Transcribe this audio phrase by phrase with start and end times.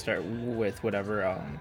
[0.00, 1.24] start with whatever.
[1.26, 1.58] Um,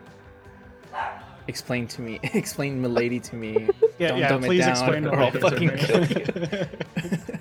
[1.47, 3.69] explain to me, explain Milady to me.
[3.99, 4.29] Yeah, Don't yeah.
[4.29, 5.77] dumb it Please down, explain or I'll to fucking me.
[5.77, 6.25] kill you.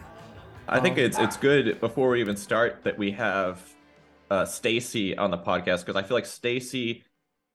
[0.69, 3.63] I think Um, it's it's good before we even start that we have
[4.31, 7.05] uh, Stacie on the podcast because I feel like Stacie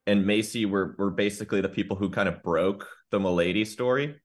[0.08, 4.16] and Macy were were basically the people who kind of broke the Milady story.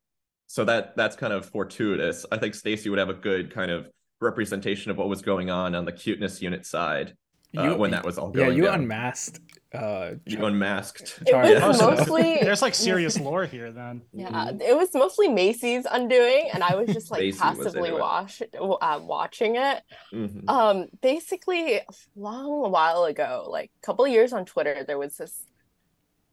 [0.46, 2.24] So that that's kind of fortuitous.
[2.32, 5.74] I think Stacie would have a good kind of representation of what was going on
[5.74, 7.14] on the cuteness unit side
[7.56, 8.48] uh, You- when that was all going.
[8.50, 8.82] yeah, you down.
[8.82, 9.40] unmasked.
[9.74, 11.20] Uh, you unmasked.
[11.26, 11.96] It was Charlie.
[11.96, 14.00] mostly There's like serious lore here then.
[14.14, 19.00] Yeah, it was mostly Macy's undoing, and I was just like passively into watch, uh,
[19.02, 19.82] watching it.
[20.12, 20.48] Mhm.
[20.48, 21.84] Um, basically, a
[22.16, 25.38] long while ago, like a couple years on Twitter, there was this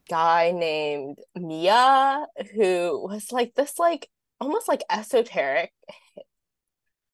[0.09, 5.73] guy named Mia who was like this, like almost like esoteric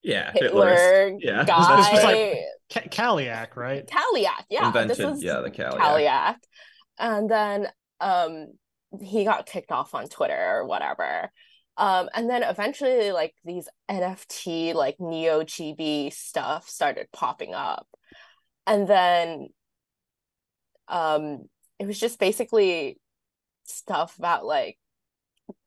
[0.04, 1.18] Yeah, Hitler Hitlerist.
[1.22, 1.76] Yeah, guy.
[1.78, 3.86] This was like- Ka- Kaliak, right?
[3.86, 5.78] Kaliak, yeah, this Invented, was yeah, the Kaliak.
[5.78, 6.36] Kaliak.
[6.98, 7.68] And then
[8.00, 8.48] um
[9.02, 11.30] he got kicked off on Twitter or whatever.
[11.78, 17.88] Um and then eventually like these NFT like neo chibi stuff started popping up.
[18.68, 19.50] And then
[20.88, 21.44] um
[21.80, 23.00] it was just basically
[23.66, 24.78] stuff about like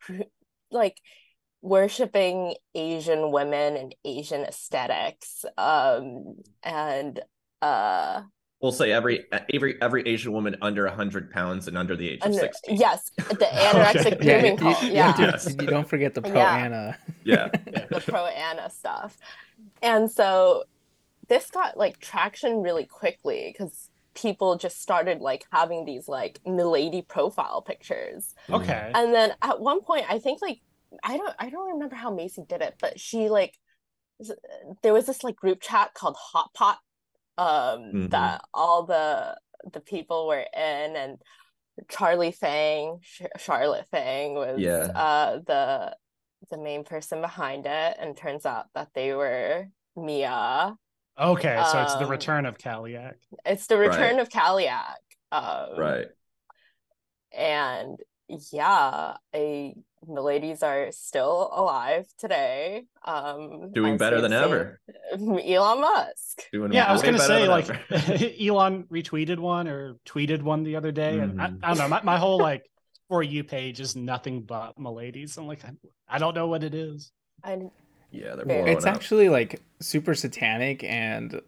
[0.71, 0.97] like
[1.65, 5.45] worshiping Asian women and Asian aesthetics.
[5.57, 7.21] Um and
[7.63, 8.23] uh
[8.61, 12.35] We'll say every every every Asian woman under hundred pounds and under the age of
[12.35, 12.75] sixty.
[12.75, 14.27] yes, the anorexic Okay.
[14.27, 14.83] yeah, grooming you, cult.
[14.83, 15.57] you, Yeah, you, Yes.
[15.59, 16.57] you don't forget the pro Yeah.
[16.57, 16.99] Anna.
[17.25, 17.49] Yeah.
[17.91, 19.17] the pro Anna stuff.
[19.83, 20.65] And so
[21.29, 27.01] this got like traction really quickly because people just started like having these like milady
[27.01, 28.35] profile pictures.
[28.51, 28.91] Okay.
[28.95, 30.61] And then at one point, I think like
[31.03, 33.55] I don't I don't remember how Macy did it, but she like
[34.83, 36.79] there was this like group chat called Hot Pot
[37.37, 38.11] um Mhm.
[38.11, 39.37] that all the
[39.73, 41.19] the people were in and
[41.89, 44.91] Charlie Fang, Sh- Charlotte Fang was Yeah.
[44.95, 45.97] uh the
[46.51, 49.67] the main person behind it and turns out that they were
[49.97, 50.77] Mia.
[51.19, 53.15] Okay, so it's the Um, return of Kaliak.
[53.45, 54.21] It's the return Right.
[54.21, 54.97] of Kaliak.
[55.33, 56.09] Um, Right.
[57.33, 59.75] and yeah, a
[60.07, 62.85] ladies are still alive today.
[63.05, 64.81] Um, Doing better than ever.
[65.13, 66.43] Elon Musk.
[66.53, 67.69] Doing Yeah, I was gonna say like.
[68.41, 71.47] Elon retweeted one or tweeted one the other day, and I.
[71.63, 71.89] I don't know.
[71.89, 72.69] My, my whole like
[73.09, 75.37] for you page is nothing but Miladies.
[75.37, 75.73] I'm like, I,
[76.09, 77.13] I don't know what it is.
[77.43, 77.71] And
[78.11, 78.95] yeah, they're It's up.
[78.95, 81.41] actually like super satanic, and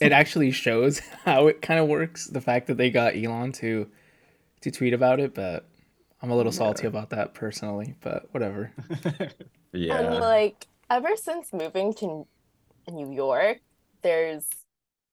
[0.00, 2.26] it actually shows how it kind of works.
[2.26, 3.88] The fact that they got Elon to
[4.62, 5.68] to tweet about it, but
[6.22, 7.94] I'm a little salty about that personally.
[8.00, 8.72] But whatever.
[9.72, 9.98] yeah.
[9.98, 12.26] and like ever since moving to
[12.90, 13.58] New York,
[14.02, 14.46] there's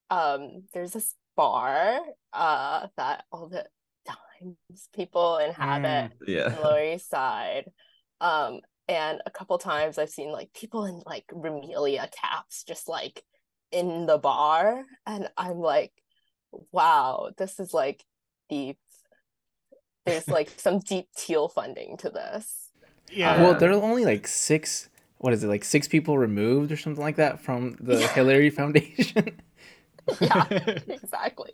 [0.10, 2.00] um there's this bar
[2.32, 3.66] uh that all the
[4.06, 6.50] times people inhabit yeah.
[6.50, 7.66] the Lower East Side.
[8.22, 13.24] Um, and a couple times I've seen like people in like Remilia caps just like
[13.72, 15.92] in the bar, and I'm like,
[16.72, 18.04] wow, this is like
[18.50, 18.78] deep.
[20.06, 22.70] There's like some deep Thiel funding to this.
[23.12, 23.42] yeah.
[23.42, 24.90] Well, there are only like six.
[25.18, 25.48] What is it?
[25.48, 28.08] Like six people removed or something like that from the Yeah.
[28.14, 29.42] Hillary Foundation.
[30.20, 30.46] Yeah,
[30.90, 31.52] exactly.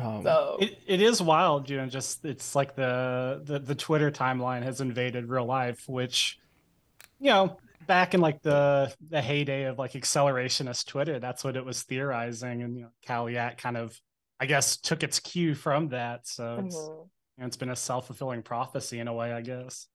[0.00, 1.86] um, So It, it is wild, you know.
[1.86, 6.40] Just it's like the, the the Twitter timeline has invaded real life, which,
[7.20, 11.64] you know, back in like the the heyday of like accelerationist Twitter, that's what it
[11.64, 13.96] was theorizing, and you know, Kaliak kind of,
[14.40, 16.26] I guess, took its cue from that.
[16.26, 16.90] So it's
[17.40, 19.86] you know, it's been a self fulfilling prophecy in a way, I guess.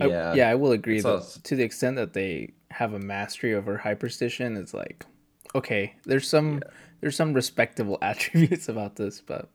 [0.00, 0.34] I- Yeah.
[0.34, 3.76] yeah, I will agree that also- to the extent that they have a mastery over
[3.78, 5.04] hyperstition, it's like,
[5.54, 6.62] okay, there's some
[7.00, 9.50] there's some respectable attributes about this, but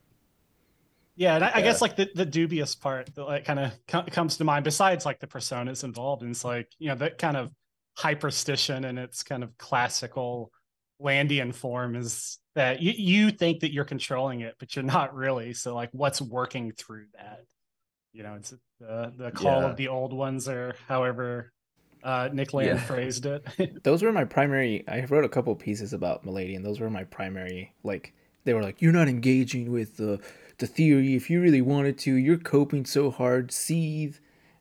[1.16, 4.04] Yeah, and I, I guess like the, the dubious part that like kind of co-
[4.10, 7.36] comes to mind, besides like the personas involved, and it's like you know that kind
[7.36, 7.50] of
[7.98, 10.50] hyperstition and its kind of classical
[11.02, 15.52] Landian form is that you you think that you're controlling it, but you're not really.
[15.54, 17.44] So like, what's working through that?
[18.12, 19.68] You know, it's the the call Yeah.
[19.68, 21.52] of the old ones, or however
[22.02, 22.84] uh, Nick Land Yeah.
[22.84, 23.44] phrased it.
[23.84, 24.84] those were my primary.
[24.88, 27.72] I wrote a couple pieces about Milady, and those were my primary.
[27.84, 28.12] Like
[28.44, 30.20] they were like, you're not engaging with the
[30.58, 31.14] the theory.
[31.14, 33.50] If you really wanted to, you're coping so hard.
[33.52, 34.16] Seethe.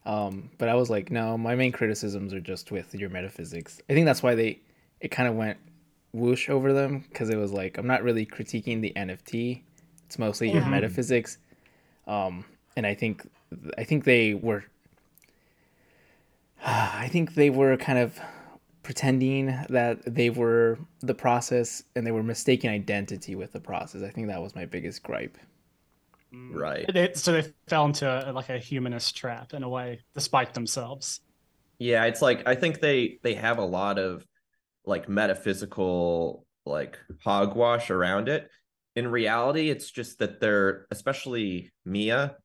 [0.05, 3.81] Um, but I was like, no, my main criticisms are just with your metaphysics.
[3.89, 4.59] I think that's why they
[4.99, 5.57] it kind of went
[6.13, 9.61] whoosh over them because it was like I'm not really critiquing the NFT.
[10.05, 10.71] It's mostly your Mhm.
[10.71, 11.37] metaphysics.
[12.07, 13.27] Um, and I think
[13.77, 14.65] I think they were
[16.65, 18.19] I think they were kind of
[18.83, 24.01] pretending that they were the process and they were mistaking identity with the process.
[24.01, 25.37] I think that was my biggest gripe.
[26.33, 26.55] Mm.
[26.55, 26.85] Right.
[26.91, 31.21] They, so they fell into a, like a humanist trap in a way, despite themselves.
[31.77, 34.25] Yeah, it's like I think they they have a lot of
[34.85, 38.49] like metaphysical like hogwash around it.
[38.95, 42.35] In reality, it's just that they're especially Mia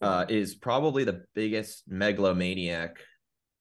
[0.00, 2.98] uh, is probably the biggest megalomaniac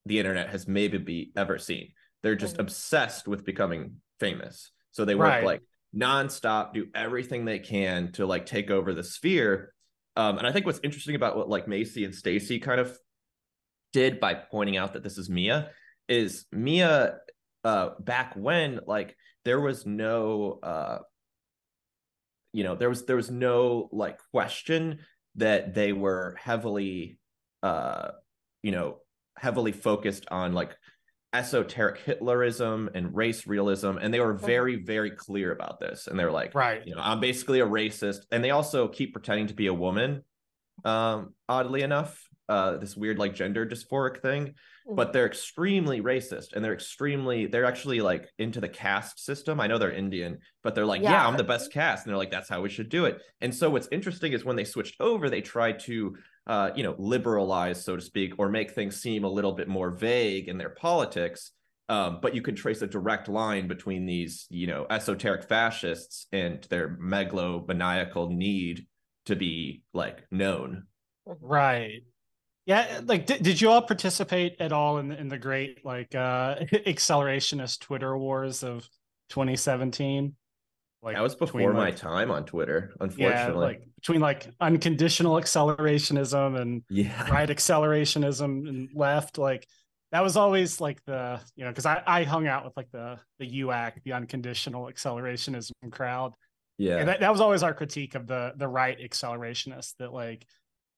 [0.06, 1.92] the internet has maybe be ever seen.
[2.24, 2.62] They're just Mhm.
[2.62, 4.72] obsessed with becoming famous.
[4.92, 5.44] So they work Right.
[5.44, 5.62] like
[5.96, 9.74] nonstop, do everything they can to like take over the sphere.
[10.16, 12.98] Um, and I think what's interesting about what like Macy and Stacie kind of
[13.94, 15.72] did by pointing out that this is Mia
[16.08, 17.20] is Mia
[17.64, 19.16] uh back when like
[19.46, 21.00] there was no uh
[22.54, 25.00] you know there was there was no like question
[25.36, 27.18] that they were heavily
[27.64, 28.10] uh
[28.64, 28.98] you know
[29.38, 30.76] heavily focused on like
[31.32, 36.08] esoteric hitlerism and race realism and they were very very clear about this.
[36.08, 36.82] And they're like Right.
[36.86, 38.22] you know i'm basically a racist.
[38.32, 40.24] And they also keep pretending to be a woman
[40.86, 44.54] um oddly enough uh this weird like gender dysphoric thing
[44.96, 49.60] but they're extremely racist and they're extremely they're actually like into the caste system.
[49.60, 51.28] I know they're indian but they're like yeah, Yeah.
[51.28, 52.06] i'm the best caste.
[52.06, 53.22] And they're like that's how we should do it.
[53.42, 56.16] And so what's interesting is when they switched over they tried to
[56.48, 59.92] uh you know liberalize so to speak or make things seem a little bit more
[59.92, 61.52] vague in their politics
[61.90, 66.64] um, but you can trace a direct line between these you know esoteric fascists and
[66.72, 68.86] their megalomaniacal need
[69.30, 70.84] to be like known
[71.42, 72.04] Right.
[72.66, 76.14] Yeah, like did, did you all participate at all in the, in the great like
[76.14, 78.88] uh accelerationist Twitter wars of
[79.30, 80.36] 2017?
[81.02, 85.36] Like that was before my like- time on twitter Yeah, unfortunately like between like unconditional
[85.36, 89.66] accelerationism and yeah right accelerationism and left like
[90.12, 93.18] that was always like the you know because I, I hung out with like the
[93.40, 96.34] the UAC the unconditional accelerationism crowd
[96.80, 96.98] yeah.
[96.98, 100.46] And that, that was always our critique of the the right accelerationist that like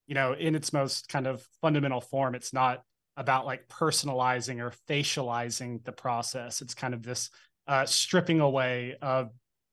[0.08, 2.84] you know in its most kind of fundamental form it's not
[3.18, 6.62] about like personalizing or facializing the process.
[6.62, 7.30] It's kind of this
[7.68, 9.32] uh stripping away of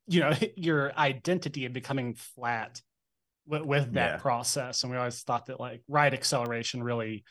[0.08, 2.80] you know your identity and becoming flat
[3.46, 4.16] with, with that Yeah.
[4.16, 4.82] process.
[4.82, 7.24] And we always thought that like right acceleration really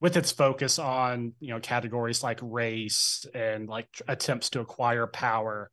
[0.00, 5.70] with its focus on you know categories like race and like attempts to acquire power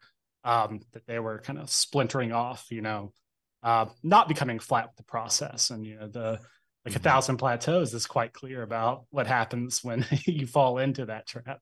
[0.49, 3.13] um that they were kind of splintering off you know
[3.63, 6.39] uh not becoming flat with the process and you know the
[6.85, 6.99] like a Mhm.
[6.99, 11.59] thousand plateaus is quite clear about what happens when you fall into that trap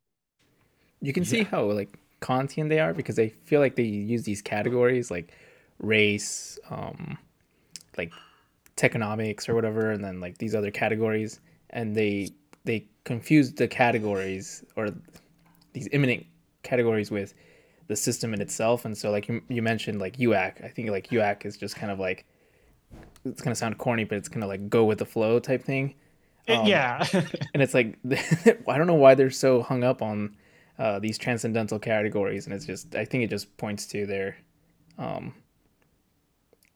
[1.01, 1.43] You can see Yeah.
[1.43, 5.33] how like Kantian they are because I feel like they use these categories like
[5.79, 7.17] race, um,
[7.97, 8.13] like
[8.77, 11.41] techonomics or whatever, and then like these other categories,
[11.71, 12.31] and they
[12.65, 14.89] they confuse the categories or
[15.73, 16.25] these immanent
[16.63, 17.33] categories with
[17.87, 18.85] the system in itself.
[18.85, 21.91] And so like you, you mentioned like UAC, I think like UAC is just kind
[21.91, 22.25] of like
[23.25, 25.95] it's gonna sound corny, but it's of like go with the flow type thing.
[26.49, 27.05] Um, yeah
[27.53, 30.37] and it's like I don't know why they're so hung up on
[30.79, 34.37] uh, these transcendental categories, and it's just I think it just points to their
[34.97, 35.33] um,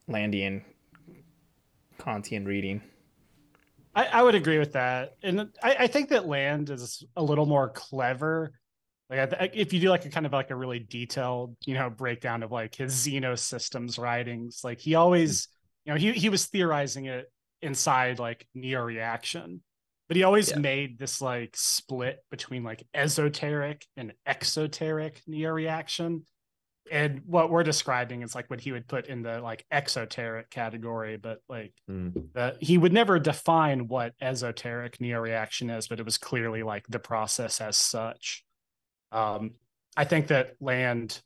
[0.10, 0.64] Landian
[2.00, 2.82] Kantian reading.
[3.94, 7.46] I, I would agree with that, and I, I think that Land is a little
[7.46, 8.54] more clever.
[9.12, 11.90] Like, I if you do like a kind of like a really detailed, you know,
[11.90, 15.50] breakdown of like his Xenosystems writings, like he always,
[15.86, 17.30] you know, he he was theorizing it
[17.62, 19.62] inside like neo reaction,
[20.08, 20.60] but he always Yeah.
[20.60, 26.26] made this like split between like esoteric and exoteric neo reaction.
[26.90, 31.18] And what we're describing is like what he would put in the like exoteric category,
[31.18, 32.32] but like Mm.
[32.34, 37.00] that he would never define what esoteric neo-reaction is, but it was clearly like the
[37.00, 38.46] process as such.
[39.12, 39.52] Um,
[39.98, 41.22] I think that Land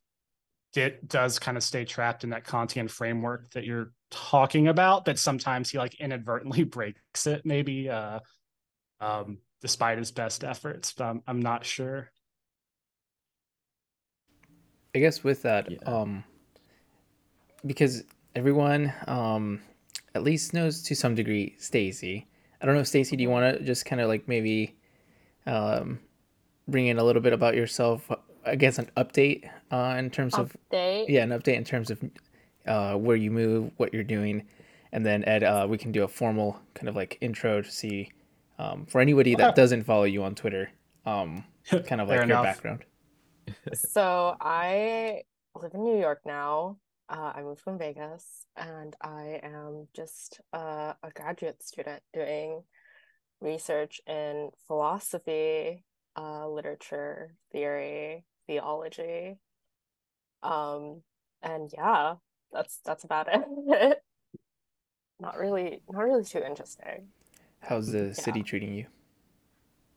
[0.74, 5.18] did does kind of stay trapped in that Kantian framework that you're talking about, but
[5.18, 8.20] sometimes he like inadvertently breaks it, maybe uh,
[9.00, 10.94] um, despite his best efforts.
[10.94, 12.12] But I'm, I'm not sure.
[14.94, 15.77] I guess with that, Yeah.
[15.86, 16.24] um,
[17.65, 18.04] because
[18.36, 19.62] everyone um,
[20.13, 22.25] at least knows to some degree Stacie.
[22.62, 23.18] I don't know, Stacie.
[23.18, 24.77] Do you want to just kind of like maybe
[25.46, 26.00] um,
[26.67, 28.10] bring in a little bit about yourself?
[28.45, 31.05] I guess an update uh, in terms of Update.
[31.10, 32.00] yeah, an update in terms of
[32.67, 34.48] uh, where you move, what you're doing,
[34.91, 38.12] and then Ed, uh, we can do a formal kind of like intro to see
[38.60, 40.72] um, for anybody that doesn't follow you on Twitter,
[41.05, 42.43] um, kind of like your enough.
[42.43, 42.86] background.
[43.74, 45.22] So I
[45.55, 46.77] live in New York now.
[47.10, 52.63] Uh, I moved from Vegas, and I am just uh, a graduate student doing
[53.41, 55.84] research in philosophy
[56.15, 59.38] uh, literature, theory, theology.
[60.43, 61.01] Um,
[61.41, 62.15] and yeah,
[62.51, 63.98] that's that's about it.
[65.19, 67.10] not really, not really too interesting.
[67.60, 68.86] How's the city treating you?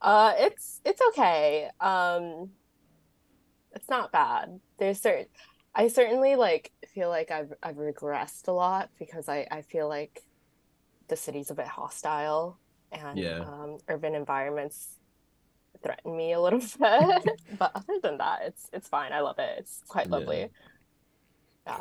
[0.01, 1.71] Uh, it's it's okay.
[1.81, 2.51] Um,
[3.73, 4.61] it's not bad.
[4.79, 5.27] There's certain,
[5.75, 10.23] I certainly like feel like I've I've regressed a lot because I I feel like
[11.09, 12.61] the city's a bit hostile
[12.93, 13.41] and Yeah.
[13.41, 14.98] um, urban environments
[15.83, 17.41] threaten me a little bit.
[17.59, 19.13] but other than that, it's it's fine.
[19.13, 19.57] I love it.
[19.59, 20.51] It's quite lovely.
[21.67, 21.81] Yeah.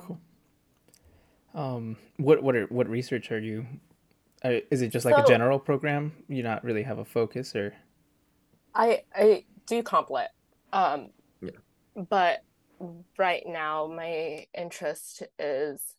[1.54, 3.66] Um, what what are what research are you?
[4.44, 6.12] Uh, is it just like a general program?
[6.28, 7.74] You not really have a focus, or
[8.76, 10.30] I I do complet.
[10.72, 11.10] Um
[11.42, 11.52] Yeah.
[11.96, 12.44] but
[13.18, 15.96] right now my interest is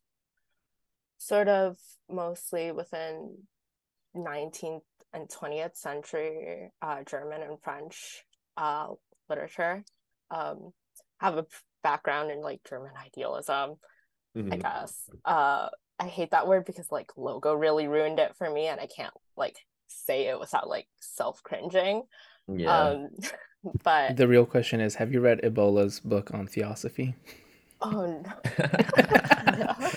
[1.17, 1.77] sort of
[2.09, 3.39] mostly within
[4.15, 8.25] 19th and 20th century uh, German and French
[8.57, 8.89] uh,
[9.29, 9.85] literature.
[10.31, 10.73] Um,
[11.21, 11.47] have a
[11.83, 13.77] background in like German idealism,
[14.37, 14.63] I Mhm.
[14.63, 15.09] guess.
[15.25, 18.87] Uh, I hate that word because like logo really ruined it for me, and I
[18.87, 19.57] can't like
[19.89, 22.03] say it without like self cringing.
[22.47, 22.91] Yeah.
[22.91, 23.09] Um,
[23.83, 27.15] but the real question is, have you read Evola's book on theosophy?
[27.81, 28.33] oh no,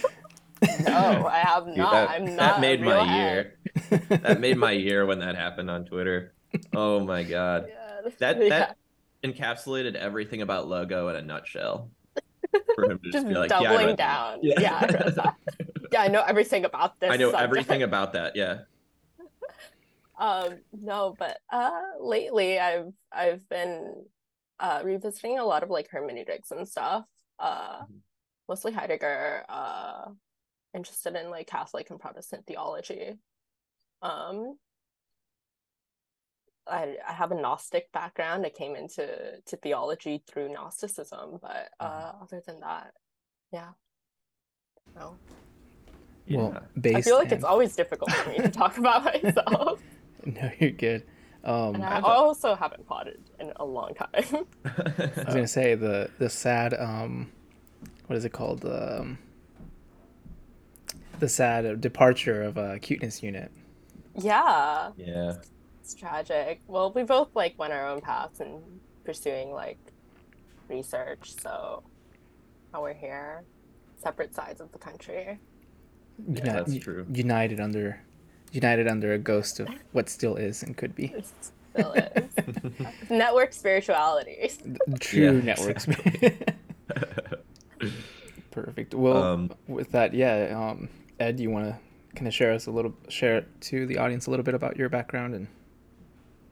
[0.82, 1.92] no, I have Dude, not.
[1.92, 2.58] that, I'm not.
[2.58, 3.58] a made my year.
[4.10, 6.34] that made my year when that happened on Twitter.
[6.76, 7.68] Oh my god.
[7.70, 8.10] Yeah.
[8.20, 8.50] That Yeah.
[8.50, 8.78] that
[9.24, 11.92] encapsulated everything about logo in a nutshell.
[12.76, 14.40] For him to just, just be like, yeah, I doubling read that." down.
[14.42, 15.12] Yeah.
[15.24, 15.34] I.
[15.92, 17.12] Yeah, I know everything about this.
[17.12, 17.44] I know subject.
[17.44, 18.36] everything about that.
[18.36, 18.62] Yeah.
[20.20, 24.06] Um, no, but uh lately I've I've been
[24.60, 27.06] uh revisiting a lot of like hermeneutics and stuff.
[27.40, 28.00] Uh Mhm.
[28.48, 30.10] mostly Heidegger, uh
[30.76, 33.14] interested in like Catholic and Protestant theology.
[34.02, 34.58] Um
[36.68, 38.46] I I have a Gnostic background.
[38.46, 42.94] I came into to theology through Gnosticism, but uh other than that,
[43.52, 43.70] yeah.
[44.96, 45.16] No.
[46.30, 46.60] Well, Yeah.
[46.80, 46.98] based.
[46.98, 49.80] I feel like and- it's always difficult for me to talk about myself.
[50.26, 51.04] no, you're good.
[51.44, 54.46] Um, And I I also haven't potted in a long time.
[54.66, 57.32] I was gonna say the the sad um,
[58.06, 58.64] what is it called?
[58.66, 59.18] Um,
[61.20, 63.52] the sad departure of a cuteness unit.
[64.16, 65.36] Yeah, yeah.
[65.82, 66.62] it's tragic.
[66.68, 68.62] Well, we both like went our own paths and
[69.06, 69.78] pursuing like
[70.70, 71.84] research, so
[72.74, 73.44] now we're here,
[74.02, 75.40] separate sides of the country.
[76.28, 77.06] Yeah, Uni- that's true.
[77.12, 78.02] United under,
[78.52, 81.14] united under a ghost of what still is and could be.
[81.74, 82.30] Still is.
[83.10, 84.52] Network spirituality.
[84.88, 85.88] The True Yeah, networks.
[85.88, 86.38] exactly.
[88.52, 88.94] Perfect.
[88.94, 90.54] Well, Um, with that, yeah.
[90.72, 90.90] Um,
[91.20, 91.78] Ed, you want to
[92.16, 94.90] kind of share us a little, share to the audience a little bit about your
[94.90, 95.48] background and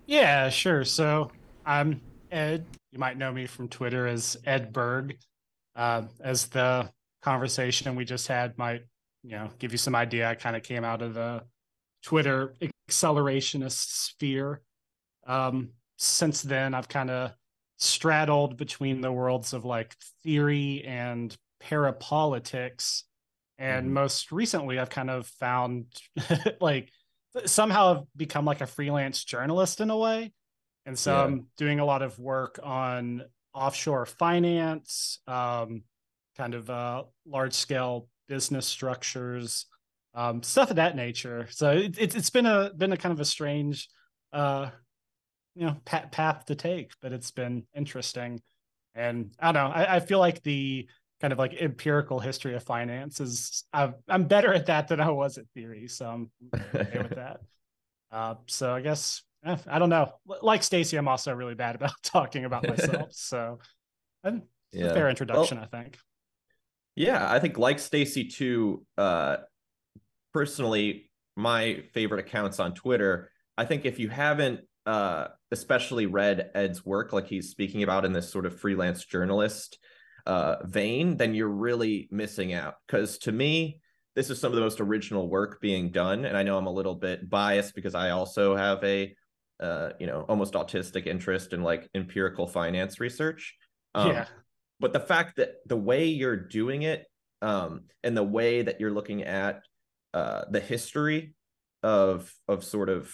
[0.05, 0.83] Yeah, sure.
[0.83, 1.31] So
[1.65, 2.01] I'm
[2.31, 2.65] Ed.
[2.91, 5.17] You might know me from Twitter as Ed Burg.
[5.75, 6.89] Uh, as the
[7.21, 8.83] conversation we just had might,
[9.23, 11.43] you know, give you some idea, I kind of came out of the
[12.03, 12.55] Twitter
[12.89, 14.61] accelerationist sphere.
[15.27, 17.33] Um, since then, I've kind of
[17.77, 23.03] straddled between the worlds of like theory and parapolitics.
[23.59, 23.93] And Mhm.
[23.93, 25.87] most recently, I've kind of found
[26.61, 26.91] like
[27.45, 30.33] somehow I've become like a freelance journalist in a way.
[30.85, 31.25] And so Yeah.
[31.25, 33.23] I'm doing a lot of work on
[33.53, 35.83] offshore finance, um,
[36.37, 39.67] kind of uh, large scale business structures,
[40.15, 41.47] um, stuff of that nature.
[41.51, 43.89] So it, it's it's been a been a kind of a strange,
[44.33, 44.71] uh,
[45.55, 48.41] you know, path, path to take, but it's been interesting.
[48.95, 50.87] And I don't know, I, I feel like the
[51.21, 55.09] kind of like empirical history of finance is I've, I'm better at that than I
[55.09, 55.87] was at theory.
[55.87, 56.31] So I'm
[56.75, 57.41] okay with that.
[58.11, 60.13] Uh, so I guess eh, I don't know.
[60.41, 63.09] Like Stacie, I'm also really bad about talking about myself.
[63.13, 63.59] So
[64.23, 64.33] a
[64.71, 64.93] Yeah.
[64.93, 65.97] fair introduction, I think.
[66.95, 69.37] Yeah, I think like Stacie too, uh
[70.33, 76.85] personally, my favorite accounts on Twitter, I think if you haven't uh especially read Ed's
[76.85, 79.77] work like he's speaking about in this sort of freelance journalist
[80.29, 82.75] uh vein, then you're really missing out.
[82.85, 83.79] Because to me,
[84.15, 86.25] this is some of the most original work being done.
[86.25, 89.15] And I know I'm a little bit biased because I also have a
[89.59, 93.57] uh, you know, almost autistic interest in like empirical finance research.
[93.93, 94.25] Um, yeah.
[94.79, 97.05] but the fact that the way you're doing it
[97.41, 99.61] um and the way that you're looking at
[100.13, 101.33] uh the history
[101.83, 103.13] of of sort of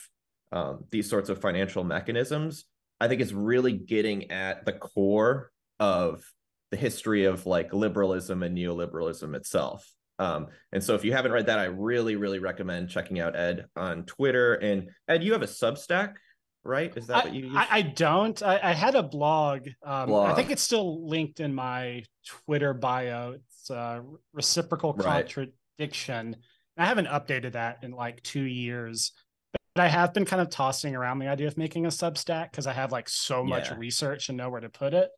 [0.52, 2.66] um these sorts of financial mechanisms
[3.00, 6.24] i think is really getting at the core of
[6.72, 11.46] the history of like liberalism and neoliberalism itself um and so if you haven't read
[11.48, 15.48] that i really really recommend checking out ed on twitter and ed you have a
[15.48, 16.16] substack
[16.68, 16.98] right?
[16.98, 17.56] Is that I, what you use?
[17.56, 18.42] I, I don't.
[18.42, 19.68] I, I had a blog.
[19.86, 23.34] Um, I think it's still linked in my Twitter bio.
[23.36, 24.02] It's uh,
[24.34, 25.28] reciprocal Right.
[25.28, 26.38] contradiction.
[26.76, 29.12] I haven't updated that in like two years,
[29.76, 32.66] but I have been kind of tossing around the idea of making a Substack because
[32.66, 33.78] I have like so much Yeah.
[33.78, 35.12] research and know where to put it.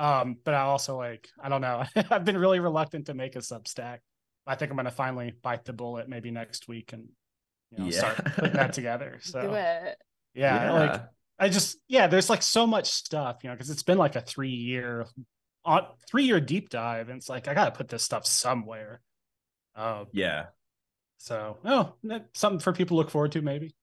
[0.00, 1.84] Um, but I also like I don't know.
[2.10, 3.98] I've been really reluctant to make a Substack.
[4.46, 7.10] I think I'm going to finally bite the bullet maybe next week and
[7.70, 9.18] you know start putting that together.
[9.20, 9.98] So Do it.
[10.32, 11.02] yeah, like
[11.38, 14.22] I just yeah, there's like so much stuff, you know, because it's been like a
[14.22, 15.04] three year
[15.66, 19.02] on three year deep dive, and it's like I gotta put this stuff somewhere.
[19.76, 20.46] Um, yeah,
[21.18, 21.92] so oh,
[22.32, 23.74] something for people to look forward to, maybe.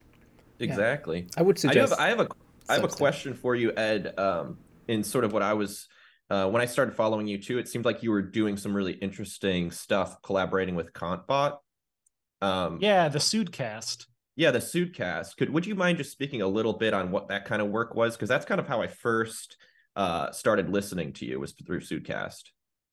[0.59, 1.27] exactly.
[1.37, 1.91] I would I suggest.
[1.91, 2.27] have I have a
[2.67, 4.17] I have a question for you, Ed.
[4.17, 4.57] Um,
[4.87, 5.87] in sort of what I was
[6.29, 8.93] uh, when I started following you too, it seemed like you were doing some really
[8.93, 11.57] interesting stuff, collaborating with Kantbot.
[12.41, 14.05] Um, Yeah, the Sudcast.
[14.35, 15.37] yeah, the Sudcast.
[15.37, 17.95] Could would you mind just speaking a little bit on what that kind of work
[17.95, 18.15] was?
[18.15, 19.57] Because that's kind of how I first
[19.95, 22.43] uh, started listening to you was through Sudcast.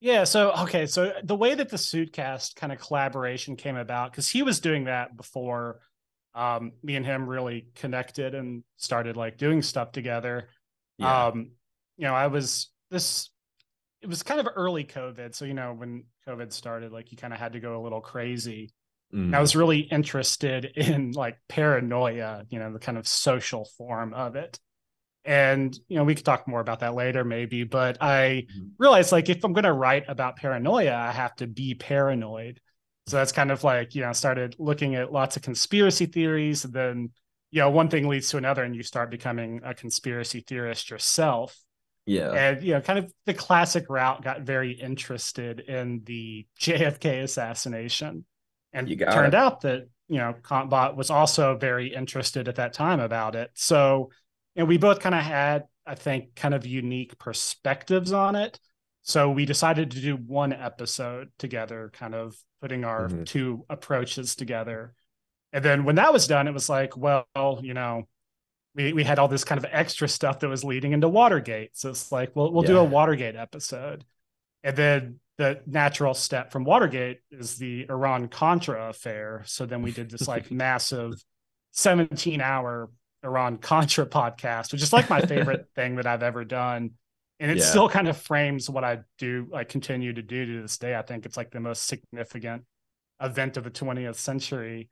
[0.01, 4.29] Yeah, so okay, so the way that the Sudcast kind of collaboration came about, because
[4.29, 5.81] he was doing that before
[6.35, 10.49] um me and him really connected and started like doing stuff together.
[10.99, 11.53] Yeah, Um,
[11.97, 13.31] you know, I was this
[14.03, 15.35] it was kind of early COVID.
[15.35, 18.03] So, you know, when COVID started, like you kind of had to go a little
[18.03, 18.71] crazy.
[19.15, 19.35] Mm.
[19.35, 24.37] I was really interested in like paranoia, you know, the kind of social form of
[24.37, 24.61] it.
[25.25, 28.73] And, you know, we could talk more about that later, maybe, but I Mhm.
[28.79, 32.61] realized like if I'm going to write about paranoia, I have to be paranoid.
[33.07, 36.65] So that's kind of like, you know, started looking at lots of conspiracy theories.
[36.67, 37.13] And then,
[37.51, 41.59] you know, one thing leads to another, and you start becoming a conspiracy theorist yourself
[42.07, 47.23] yeah, and you know kind of the classic route got very interested in the jfk
[47.23, 48.25] assassination.
[48.73, 49.35] And You got turned it.
[49.35, 53.51] out that you know Kantbot was also very interested at that time about it.
[53.55, 54.11] So
[54.57, 58.59] and we both kind of had i think kind of unique perspectives on it.
[59.03, 63.25] So we decided to do one episode together kind of putting our Mhm.
[63.25, 64.95] two approaches together.
[65.53, 67.27] And then when that was done it was like well
[67.63, 68.09] you know
[68.75, 71.77] we, we had all this kind of extra stuff that was leading into Watergate.
[71.77, 74.05] So it's like, well, we'll do a Watergate episode.
[74.63, 79.43] And then the natural step from Watergate is the Iran Contra affair.
[79.47, 81.15] So then we did this like massive
[81.73, 82.91] 17 hour
[83.25, 86.93] Iran Contra podcast, which is like my favorite thing that I've ever done.
[87.41, 87.65] And it Yeah.
[87.65, 90.95] still kind of frames what I do, I continue to do to this day.
[90.97, 92.65] I think it's like the most significant
[93.21, 94.89] event of the 20th century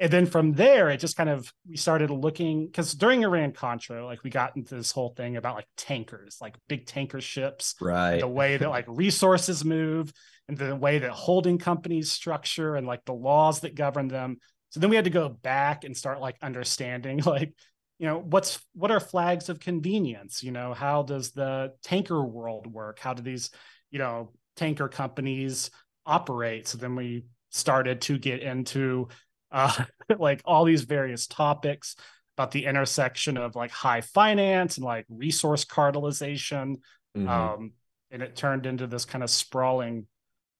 [0.00, 4.04] and then from there it just kind of we started looking because during iran contra
[4.04, 8.20] like we got into this whole thing about like tankers like big tanker ships right.
[8.20, 10.12] the way that like resources move
[10.48, 14.38] and the way that holding companies structure and like the laws that govern them.
[14.70, 17.54] So then we had to go back and start like understanding like
[17.98, 20.42] you know what's what are flags of convenience?
[20.42, 22.98] You know how does the tanker world work?
[22.98, 23.50] How do these
[23.90, 25.70] you know tanker companies
[26.04, 26.66] operate?
[26.66, 29.08] So then we started to get into
[29.54, 29.86] uh
[30.20, 31.96] like all these various topics
[32.38, 36.76] about the intersection of like high finance and like resource cartelization
[37.16, 37.54] Mhm.
[37.54, 37.72] um,
[38.10, 40.06] and it turned into this kind of sprawling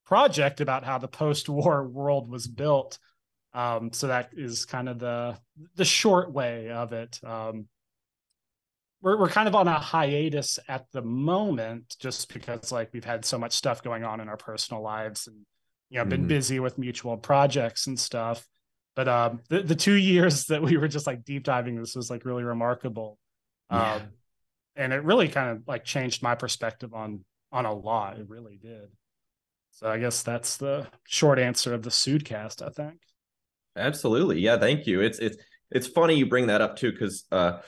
[0.05, 2.99] project about how the post-war world was built.
[3.53, 5.37] Um, so that is kind of the
[5.75, 7.19] the short way of it.
[7.23, 7.67] Um,
[9.01, 13.25] we're we're kind of on a hiatus at the moment, just because like we've had
[13.25, 15.45] so much stuff going on in our personal lives, and
[15.89, 16.27] you know, been Mhm.
[16.27, 18.45] busy with mutual projects and stuff.
[18.95, 22.09] But um, the the two years that we were just like deep diving this was
[22.09, 23.17] like really remarkable.
[23.71, 23.95] Yeah.
[23.95, 24.01] Um,
[24.77, 28.17] and it really kind of like changed my perspective on on a lot.
[28.19, 28.89] It really did.
[29.71, 32.65] So I guess that's the short answer of the Sudcast.
[32.65, 32.99] I think.
[33.75, 34.39] Absolutely.
[34.39, 35.01] Yeah, thank you.
[35.01, 35.37] It's it's
[35.71, 37.59] it's funny you bring that up too, because uh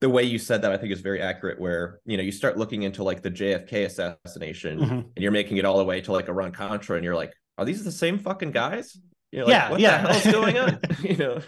[0.00, 2.56] the way you said that I think is very accurate where you know you start
[2.58, 4.90] looking into like the JFK assassination Mhm.
[4.90, 7.64] and you're making it all the way to like Iran Contra and you're like, are
[7.64, 8.98] these the same fucking guys?
[9.32, 10.02] You're like, Yeah, what yeah.
[10.02, 10.78] the hell's going on?
[11.02, 11.40] you know.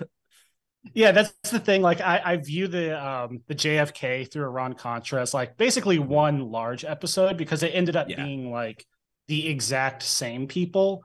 [0.95, 1.81] Yeah, that's the thing.
[1.81, 6.51] Like I, I view the um the JFK through Iran Contra as like basically one
[6.51, 8.17] large episode because it ended up Yeah.
[8.17, 8.85] being like
[9.29, 11.05] the exact same people.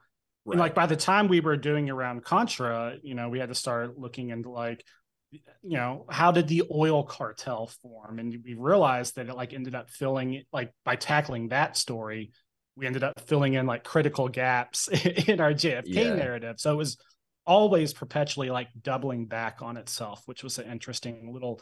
[0.50, 3.56] And like by the time we were doing Iran Contra, you know, we had to
[3.56, 4.84] start looking into like,
[5.32, 5.42] you
[5.78, 8.18] know, how did the oil cartel form?
[8.20, 12.32] And we realized that it like ended up filling like by tackling that story,
[12.78, 14.88] we ended up filling in like critical gaps
[15.28, 16.16] in our JFK Yeah.
[16.16, 16.60] narrative.
[16.60, 16.98] So it was
[17.46, 21.60] always perpetually like doubling back on itself, which was an interesting little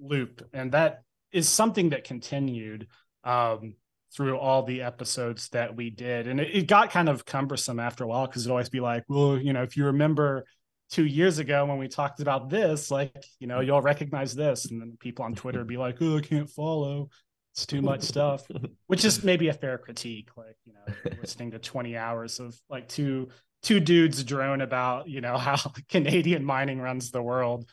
[0.00, 0.46] loop.
[0.52, 2.88] And that is something that continued
[3.22, 3.74] um,
[4.14, 6.26] through all the episodes that we did.
[6.26, 9.04] And it, it got kind of cumbersome after a while because it'd always be like,
[9.08, 10.44] well, you know, if you remember
[10.90, 14.70] two years ago when we talked about this, like, you know, you'll recognize this.
[14.70, 17.08] And then people on Twitter would be like, oh, I can't follow.
[17.56, 18.46] It's too much stuff,
[18.86, 20.28] which is maybe a fair critique.
[20.36, 23.28] Like, you know, listening to 20 hours of like two
[23.62, 25.56] two dudes drone about, you know, how
[25.88, 27.66] Canadian mining runs the world.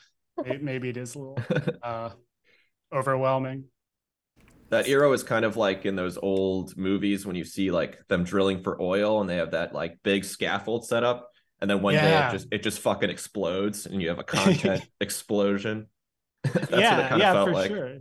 [0.61, 1.37] Maybe it is a little
[1.83, 2.09] uh,
[2.93, 3.65] overwhelming.
[4.69, 8.23] That era is kind of like in those old movies when you see like them
[8.23, 11.29] drilling for oil and they have that like big scaffold set up
[11.61, 12.01] and then one yeah.
[12.01, 15.87] day it just it just fucking explodes and you have a content explosion.
[16.43, 17.69] That's yeah, yeah, for like.
[17.69, 17.97] sure.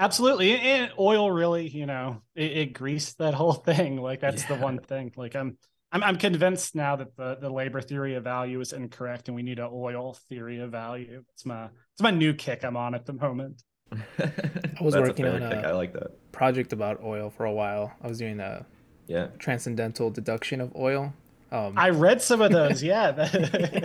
[0.00, 0.58] Absolutely.
[0.58, 3.96] And oil really, you know, it, it greased that whole thing.
[3.96, 4.56] Like that's yeah.
[4.56, 5.12] the one thing.
[5.16, 5.58] Like I'm
[5.92, 9.42] I'm I'm convinced now that the the labor theory of value is incorrect and we
[9.42, 11.22] need an oil theory of value.
[11.34, 13.62] It's my it's my new kick I'm on at the moment.
[13.92, 16.32] I was working on a I like that.
[16.32, 17.92] project about oil for a while.
[18.02, 18.66] I was doing a
[19.06, 21.12] yeah transcendental deduction of oil
[21.52, 22.82] um, I read some of those.
[22.90, 23.84] Yeah.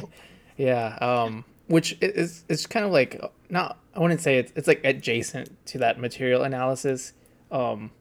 [0.57, 0.97] yeah.
[1.01, 5.65] Um, which is it's kind of like not I wouldn't say it's it's like adjacent
[5.67, 7.13] to that material analysis.
[7.51, 7.91] Um,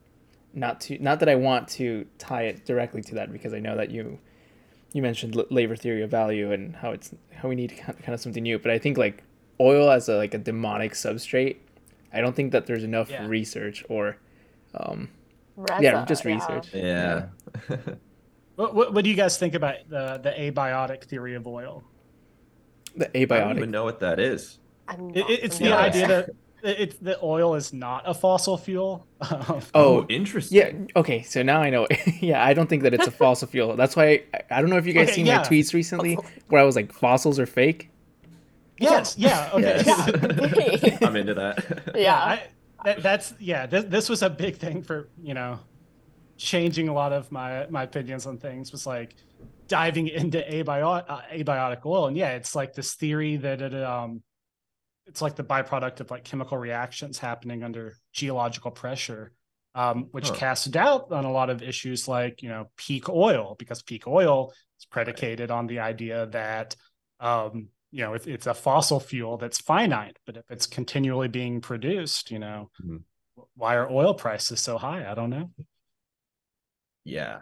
[0.53, 3.77] not to not that I want to tie it directly to that because I know
[3.77, 4.19] that you
[4.93, 8.43] you mentioned labor theory of value and how it's how we need kind of something
[8.43, 8.59] new.
[8.59, 9.23] But I think like
[9.61, 11.57] oil as a like a demonic substrate.
[12.13, 13.27] I don't think that there's enough yeah.
[13.27, 14.17] research or
[14.75, 15.11] um,
[15.57, 16.73] Reza, yeah, just research.
[16.73, 17.27] Yeah.
[17.69, 17.77] yeah.
[18.57, 21.83] What, what, what do you guys think about the the abiotic theory of oil?
[22.95, 23.33] The abiotic.
[23.33, 24.61] I don't even know what that is.
[25.15, 26.31] It, it's the idea that
[26.65, 29.07] it's the oil is not a fossil fuel.
[29.21, 30.57] oh, oh, interesting.
[30.59, 31.01] Yeah.
[31.01, 31.23] Okay.
[31.23, 31.87] So now I know.
[32.21, 33.77] yeah, I don't think that it's a fossil fuel.
[33.77, 35.39] That's why I, I don't know if you guys okay, seen yeah.
[35.39, 36.19] my tweets recently
[36.49, 37.91] where I was like, fossils are fake.
[38.79, 39.17] Yes.
[39.19, 39.51] Yeah.
[39.53, 39.83] Okay.
[39.85, 40.99] Yes.
[41.03, 41.93] I'm into that.
[41.95, 42.17] Yeah.
[42.17, 42.43] I,
[42.85, 43.67] that, that's yeah.
[43.67, 45.61] This, this was a big thing for you know
[46.37, 49.15] changing a lot of my my opinions on things was like
[49.69, 54.21] diving into abiotic, uh, abiotic oil and yeah it's like this theory that it um
[55.07, 59.33] it's like the byproduct of like chemical reactions happening under geological pressure
[59.77, 60.35] um, which huh.
[60.35, 64.53] casts doubt on a lot of issues like you know peak oil because peak oil
[64.79, 66.77] is predicated on the idea that
[67.21, 71.61] um, you know if it's a fossil fuel that's finite but if it's continually being
[71.61, 72.99] produced you know mm-hmm.
[73.57, 75.51] why are oil prices so high i don't know
[77.05, 77.41] yeah.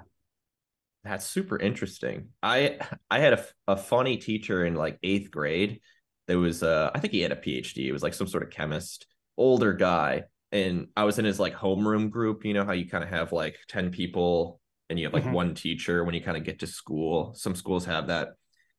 [1.05, 2.29] That's super interesting.
[2.43, 2.79] I
[3.11, 5.81] I had a, a funny teacher in like eighth grade.
[6.27, 7.87] There was uh I think he had a PhD.
[7.87, 9.07] It was like some sort of chemist,
[9.37, 10.25] older guy.
[10.51, 12.45] And I was in his like homeroom group.
[12.45, 15.33] You know how you kind of have like 10 people and you have like mm-hmm.
[15.33, 17.35] one teacher when you kind of get to school.
[17.35, 18.31] Some schools have that.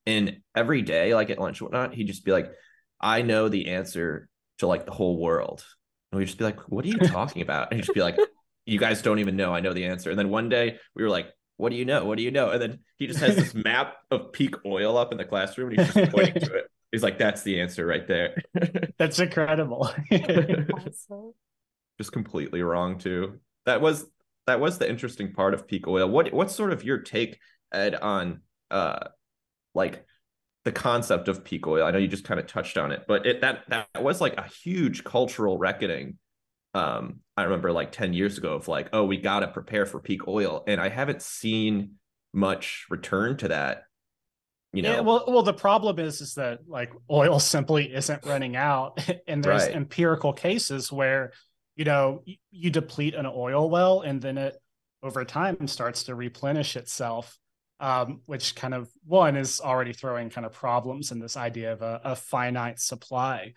[0.06, 2.52] And every day, like at lunch whatnot, he'd just be like,
[3.02, 4.28] I know the answer
[4.60, 5.66] to like the whole world.
[6.12, 7.72] And we'd just be like, What are you talking about?
[7.72, 8.18] And he'd just be like,
[8.66, 10.10] you guys don't even know I know the answer.
[10.10, 11.28] And then one day we were like,
[11.58, 12.06] what do you know?
[12.06, 12.50] What do you know?
[12.50, 15.80] And then he just has this map of peak oil up in the classroom and
[15.80, 16.66] he's just pointing to it.
[16.94, 18.44] He's like, that's the answer right there.
[19.00, 19.92] that's incredible.
[20.12, 23.40] just completely wrong too.
[23.66, 24.06] That was
[24.46, 26.08] that was the interesting part of peak oil.
[26.08, 27.40] What what's sort of your take,
[27.74, 29.08] Ed, on uh
[29.74, 30.06] like
[30.66, 31.84] the concept of peak oil?
[31.84, 34.38] I know you just kind of touched on it, but it that that was like
[34.38, 36.20] a huge cultural reckoning
[36.76, 40.00] um i remember like 10 years ago of like oh we got to prepare for
[40.00, 41.92] peak oil and i haven't seen
[42.34, 43.84] much return to that
[44.74, 48.56] you know yeah, well well the problem is is that like oil simply isn't running
[48.56, 49.76] out and there's right.
[49.76, 51.32] empirical cases where
[51.76, 54.56] you know you deplete an oil well and then it
[55.02, 57.38] over time starts to replenish itself
[57.80, 61.82] um, which kind of one is already throwing kind of problems in this idea of
[61.82, 63.54] a, a finite supply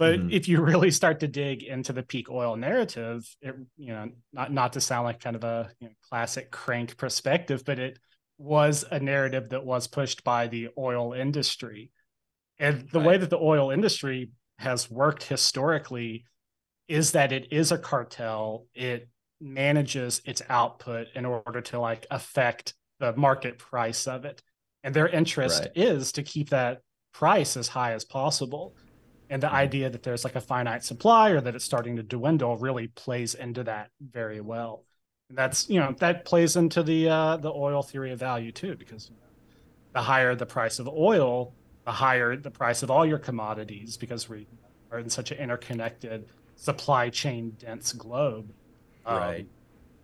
[0.00, 0.30] but mm-hmm.
[0.30, 4.50] if you really start to dig into the peak oil narrative, it you know not
[4.50, 7.98] not to sound like kind of a you know, classic crank perspective, but it
[8.40, 11.90] was a narrative that was pushed by the oil industry,
[12.58, 13.08] and the right.
[13.08, 16.24] way that the oil industry has worked historically
[16.88, 18.66] is that it is a cartel.
[18.74, 19.08] It
[19.40, 24.42] manages its output in order to like affect the market price of it,
[24.82, 25.72] and their interest right.
[25.74, 26.80] is to keep that
[27.12, 28.74] price as high as possible
[29.28, 29.56] and the mm-hmm.
[29.56, 33.34] idea that there's like a finite supply or that it's starting to dwindle really plays
[33.34, 34.84] into that very well
[35.30, 38.76] and that's you know that plays into the uh, the oil theory of value too
[38.76, 39.10] because
[39.94, 41.54] the higher the price of oil
[41.86, 44.46] the higher the price of all your commodities because we
[44.90, 48.52] are in such an interconnected supply chain dense globe.
[49.06, 49.46] Um, right.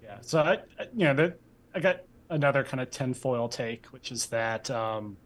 [0.02, 1.38] yeah so i, I you know that
[1.74, 5.18] i got another kind of tinfoil take which is that um,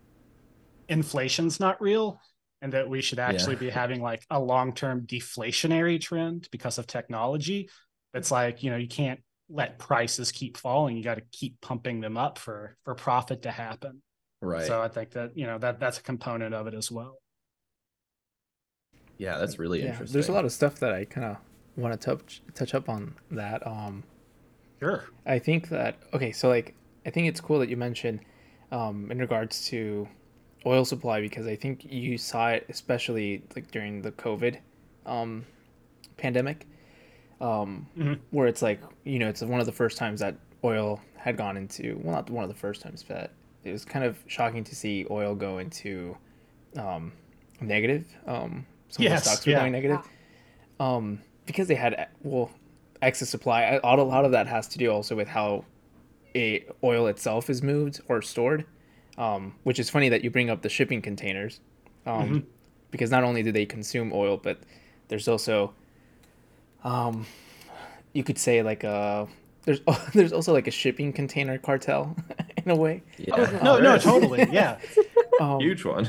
[0.88, 2.20] inflation's not real
[2.62, 3.60] and that we should actually yeah.
[3.60, 7.70] be having like a long-term deflationary trend because of technology.
[8.12, 12.00] It's like you know you can't let prices keep falling you got to keep pumping
[12.00, 14.00] them up for for profit to happen
[14.42, 14.66] Right.
[14.66, 17.18] So I think that you know that that's a component of it as well.
[19.18, 20.14] Yeah, that's really yeah, interesting.
[20.14, 21.36] there's a lot of stuff that I kind of
[21.76, 23.66] want to touch touch up on that.
[23.66, 24.04] Um,
[24.80, 25.04] Sure.
[25.26, 28.20] I think that okay, so like I think it's cool that you mentioned
[28.72, 30.08] um, in regards to
[30.64, 34.56] oil supply because I think you saw it especially like during the COVID
[35.04, 35.44] um,
[36.16, 36.66] pandemic,
[37.40, 38.18] um, Mhm.
[38.30, 41.56] where it's like you know it's one of the first times that oil had gone
[41.56, 43.32] into well not one of the first times but
[43.64, 46.16] it was kind of shocking to see oil go into
[46.76, 47.12] um,
[47.60, 48.06] negative.
[48.26, 49.58] Um, some of Yes, the stocks were yeah.
[49.60, 50.00] going negative
[50.78, 52.50] um, because they had well
[53.02, 53.62] excess supply.
[53.62, 55.64] A lot, a lot of that has to do also with how
[56.34, 58.64] a oil itself is moved or stored.
[59.18, 61.60] Um, which is funny that you bring up the shipping containers,
[62.06, 62.46] um,
[62.90, 64.60] because not only do they consume oil, but
[65.08, 65.74] there's also,
[66.84, 67.26] um,
[68.12, 69.28] you could say like a
[69.64, 69.80] there's
[70.14, 72.16] there's also like a shipping container cartel
[72.56, 73.36] in a way, yeah.
[73.62, 74.48] No, there no, totally.
[74.50, 74.78] Yeah.
[75.40, 76.08] um, Huge one.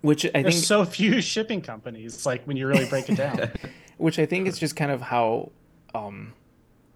[0.00, 3.50] which I think There's so few shipping companies, like when you really break it down.
[3.98, 5.52] which I think is just kind of how
[5.94, 6.32] um,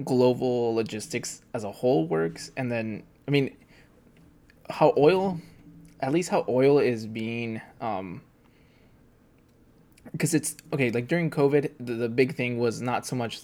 [0.05, 2.51] global logistics as a whole works.
[2.57, 3.57] And then, I mean,
[4.71, 5.41] how oil,
[6.01, 8.23] at least how oil is being, um,
[10.13, 10.91] because it's okay.
[10.91, 13.43] Like during COVID, the, the big thing was not so much,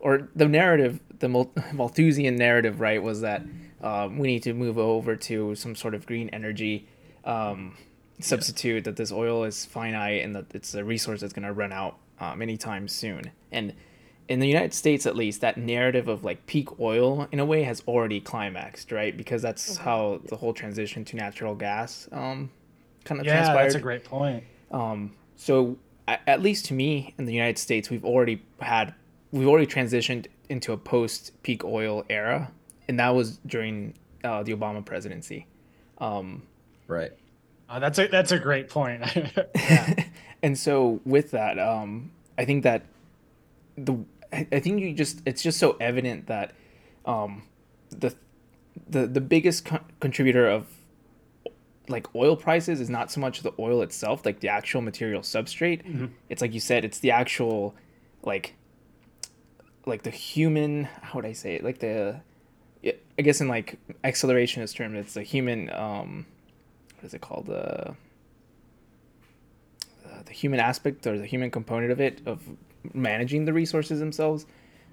[0.00, 1.28] or the narrative, the
[1.72, 3.42] Malthusian narrative, right, was that
[3.82, 6.88] um, we need to move over to some sort of green energy
[7.24, 7.76] um,
[8.20, 8.84] substitute.
[8.84, 11.98] That this oil is finite and that it's a resource that's going to run out
[12.20, 13.30] um, anytime soon.
[13.50, 13.74] And
[14.28, 17.64] in the United States, at least, that narrative of like peak oil in a way
[17.64, 19.16] has already climaxed, right?
[19.16, 22.50] Because that's how the whole transition to natural gas um,
[23.04, 23.64] kind of yeah, transpired.
[23.64, 24.44] that's a great point.
[24.70, 25.76] Um, so
[26.08, 28.94] at, at least to me, in the United States, we've already had
[29.30, 32.50] we've already transitioned into a post peak oil era,
[32.88, 35.46] and that was during uh, the Obama presidency.
[35.98, 36.42] Um,
[36.86, 37.12] right.
[37.68, 39.02] Uh, that's a that's a great point.
[40.42, 42.84] and so with that, um, I think that
[43.76, 43.96] the
[44.32, 46.52] I I think you just it's just so evident that
[47.06, 47.42] um,
[47.90, 48.14] the
[48.88, 50.66] the the biggest con- contributor of
[51.88, 55.84] like oil prices is not so much the oil itself, like the actual material substrate.
[56.28, 57.74] It's like you said, it's the actual
[58.22, 58.54] like
[59.84, 61.64] like the human how would I say it?
[61.64, 62.20] Like the
[63.18, 66.26] I guess in like accelerationist terms, it's the human um
[66.96, 67.46] what is it called?
[67.46, 67.90] The
[70.04, 72.42] uh, the human aspect or the human component of it of
[72.94, 74.46] managing the resources themselves.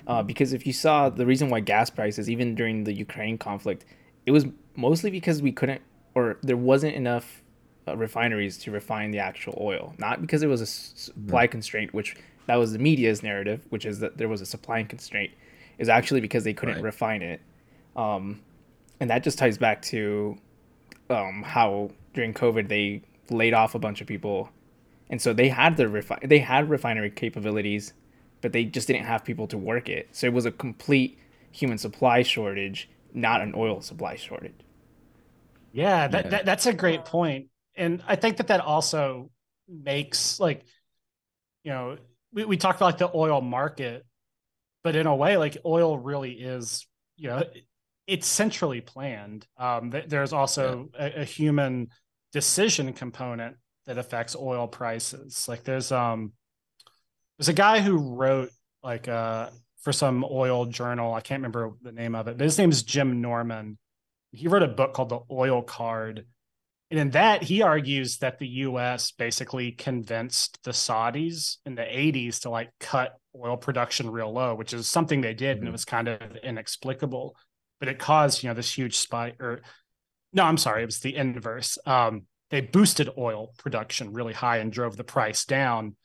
[0.07, 3.85] Uh, because if you saw the reason why gas prices, even during the Ukraine conflict,
[4.25, 5.81] it was mostly because we couldn't
[6.15, 7.41] or there wasn't enough
[7.87, 9.93] uh, refineries to refine the actual oil.
[9.97, 12.15] Not because there was a s- supply constraint, which
[12.47, 15.31] that was the media's narrative, which is that there was a supply constraint.
[15.77, 16.83] Is actually because they couldn't Right.
[16.83, 17.39] refine it,
[17.95, 18.41] um,
[18.99, 20.37] and that just ties back to
[21.09, 24.49] um, how during COVID they laid off a bunch of people,
[25.09, 27.93] and so they had the refi- they had refinery capabilities,
[28.41, 30.09] but they just didn't have people to work it.
[30.11, 31.17] So it was a complete
[31.51, 34.53] human supply shortage, not an oil supply shortage.
[35.71, 36.29] Yeah, that, Yeah.
[36.31, 37.47] that that's a great point.
[37.75, 39.31] And I think that that also
[39.67, 40.65] makes like
[41.63, 41.97] you know,
[42.31, 44.05] we, we talked about like the oil market,
[44.83, 47.43] but in a way, like oil really is, you know,
[48.07, 49.45] it's centrally planned.
[49.57, 51.89] Um, th- there's also a, a human
[52.31, 55.47] decision component that affects oil prices.
[55.47, 56.33] Like there's um
[57.37, 58.49] there's a guy who wrote
[58.83, 59.49] like uh
[59.81, 62.83] for some oil journal, I can't remember the name of it, but his name is
[62.83, 63.77] Jim Norman.
[64.31, 66.25] He wrote a book called The Oil Card.
[66.91, 72.39] And in that, he argues that the US basically convinced the Saudis in the 80s
[72.41, 75.57] to like cut oil production real low, which is something they did.
[75.59, 75.73] And it Mhm.
[75.73, 77.35] was kind of inexplicable,
[77.79, 79.61] but it caused, you know, this huge spike or
[80.31, 81.77] no, I'm sorry, it was the inverse.
[81.85, 85.95] Um, they boosted oil production really high and drove the price down.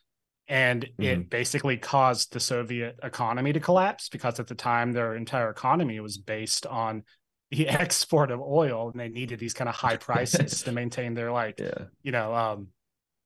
[0.46, 5.50] And it basically caused the Soviet economy to collapse because at the time their entire
[5.50, 7.04] economy was based on
[7.50, 11.33] the export of oil and they needed these kind of high prices to maintain their
[11.33, 11.87] like Yeah.
[12.02, 12.68] you know um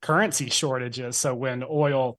[0.02, 1.16] currency shortages.
[1.16, 2.18] So when oil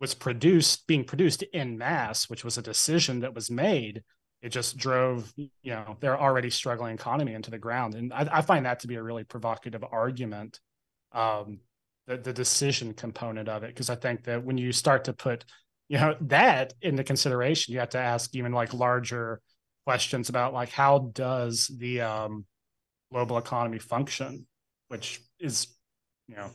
[0.00, 4.02] was produced being produced in mass which was a decision that was made
[4.42, 7.94] it just drove you know their already struggling economy into the ground.
[7.94, 10.60] And i, I find that to be a really provocative argument
[11.12, 11.60] um
[12.06, 13.68] the, the decision component of it.
[13.68, 15.44] Because i think that when you start to put
[15.88, 19.40] you know that into consideration you have to ask even like larger
[19.84, 22.44] questions about like how does the um
[23.12, 24.46] global economy function
[24.88, 25.68] which is
[26.28, 26.50] you know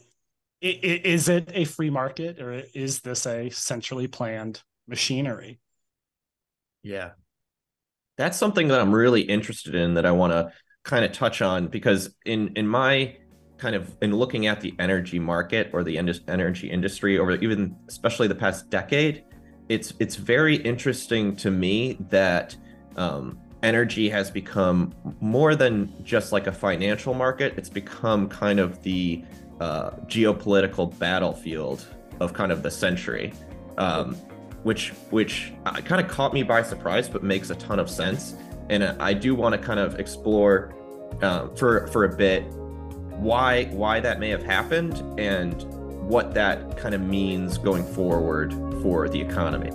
[0.61, 5.59] is it a free market or is this a centrally planned machinery
[6.83, 7.11] Yeah.
[8.17, 10.51] That's something that I'm really interested in that I want to
[10.83, 13.15] kind of touch on because in in my
[13.57, 17.75] kind of in looking at the energy market or the indus- energy industry over even
[17.87, 19.23] especially the past decade,
[19.69, 22.55] it's it's very interesting to me that
[22.99, 27.53] um, energy has become more than just like a financial market.
[27.57, 29.23] It's become kind of the
[29.59, 31.87] uh, geopolitical battlefield
[32.19, 33.33] of kind of the century,
[33.77, 34.15] um,
[34.63, 38.35] which which kind of caught me by surprise, but makes a ton of sense.
[38.69, 40.75] And I do want to kind of explore
[41.21, 42.43] um, for for a bit
[43.19, 45.63] why why that may have happened and
[46.07, 49.71] what that kind of means going forward for the economy.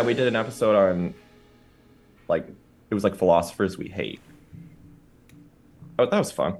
[0.00, 1.14] Yeah, we did an episode on
[2.28, 2.46] like
[2.90, 4.20] it was like philosophers we hate.
[5.98, 6.56] Oh, that was fun.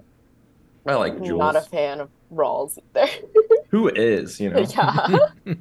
[0.86, 1.38] I like Jules.
[1.38, 3.06] Not a fan of Rawls either.
[3.70, 4.60] Who is, you know?
[4.60, 5.18] yeah.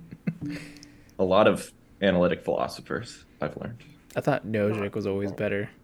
[1.19, 1.71] a lot of
[2.01, 3.83] analytic philosophers I've learned.
[4.15, 5.69] I thought Nozick was always better.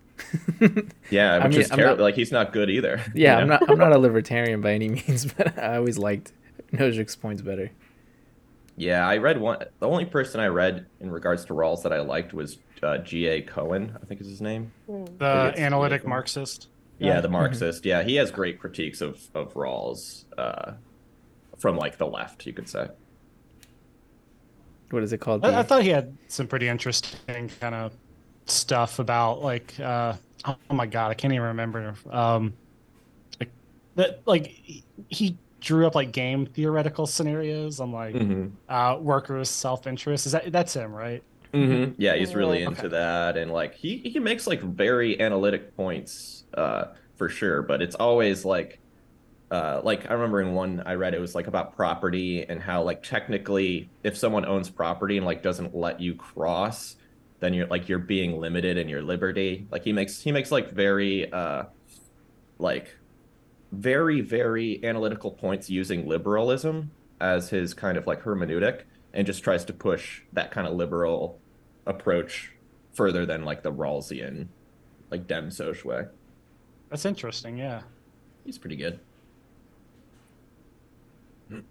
[1.10, 1.98] Yeah, I which mean, is I'm terrible.
[1.98, 3.02] not- Like he's not good either.
[3.14, 6.32] Yeah, you I'm not I'm not a libertarian by any means, but I always liked
[6.72, 7.72] Nozick's points better.
[8.76, 9.60] Yeah, I read one.
[9.80, 13.42] The only person I read in regards to Rawls that I liked was uh, G.A.
[13.44, 14.72] Cohen, I think is his name.
[14.90, 15.18] Mm.
[15.20, 16.70] The analytic Marxist.
[17.00, 17.86] Yeah, the Marxist.
[17.86, 20.74] Yeah, he has great critiques of of Rawls uh,
[21.60, 22.88] from like the left, you could say.
[24.90, 25.44] What is it called?
[25.46, 27.94] I, I thought he had some pretty interesting kind of
[28.46, 30.14] stuff about like uh
[30.46, 32.54] oh my god I can't even remember um
[33.40, 33.50] like
[33.96, 38.48] that like he- he drew up like game theoretical scenarios on like Mm-hmm.
[38.70, 42.02] uh workers self interest is that that's him right Mm-hmm.
[42.02, 42.68] Yeah, he's really Yeah.
[42.70, 46.86] into that, and like he he makes like very analytic points, uh,
[47.16, 47.62] for sure.
[47.62, 48.82] But it's always like,
[49.52, 52.84] uh, like I remember in one I read it was like about property and how
[52.84, 56.96] like technically if someone owns property and like doesn't let you cross,
[57.42, 59.68] then you're like you're being limited in your liberty.
[59.72, 61.66] Like he makes he makes like very uh,
[62.60, 62.96] like
[63.74, 68.82] very very analytical points using liberalism as his kind of like hermeneutic
[69.14, 71.40] and just tries to push that kind of liberal
[71.86, 72.52] approach
[72.94, 74.48] further than like the Rawlsian,
[75.10, 76.10] like Dem Sochwe.
[76.90, 77.58] That's interesting.
[77.58, 77.82] Yeah.
[78.46, 79.00] He's pretty good.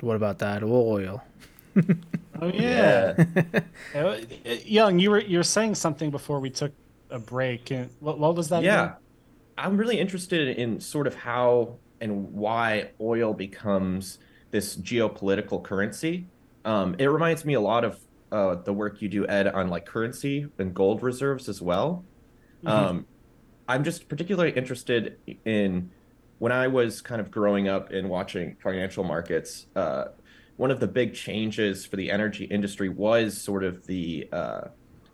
[0.00, 1.24] What about that oil?
[2.40, 3.14] Oh yeah.
[3.94, 4.18] Uh,
[4.64, 6.72] Young, you were you were saying something before we took
[7.10, 7.70] a break.
[7.70, 8.62] And what what was that?
[8.62, 8.84] Yeah.
[8.84, 8.96] again?
[9.56, 14.18] I'm really interested in sort of how and why oil becomes
[14.50, 16.28] this geopolitical currency.
[16.64, 17.98] Um, it reminds me a lot of
[18.30, 22.04] uh, the work you do, Ed, on like currency and gold reserves as well.
[22.64, 22.70] Mhm.
[22.70, 23.06] Um,
[23.68, 25.90] I'm just particularly interested in
[26.38, 29.66] when I was kind of growing up and watching financial markets.
[29.74, 30.06] Uh,
[30.56, 34.68] one of the big changes for the energy industry was sort of the uh,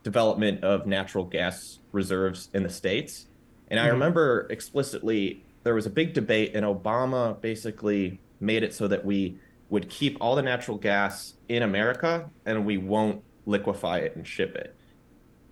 [0.05, 3.27] development of natural gas reserves in the states.
[3.69, 3.93] And I Mhm.
[3.93, 9.41] remember explicitly there was a big debate, and Obama basically made it so that we
[9.71, 14.55] would keep all the natural gas in America and we won't liquefy it and ship
[14.57, 14.77] it.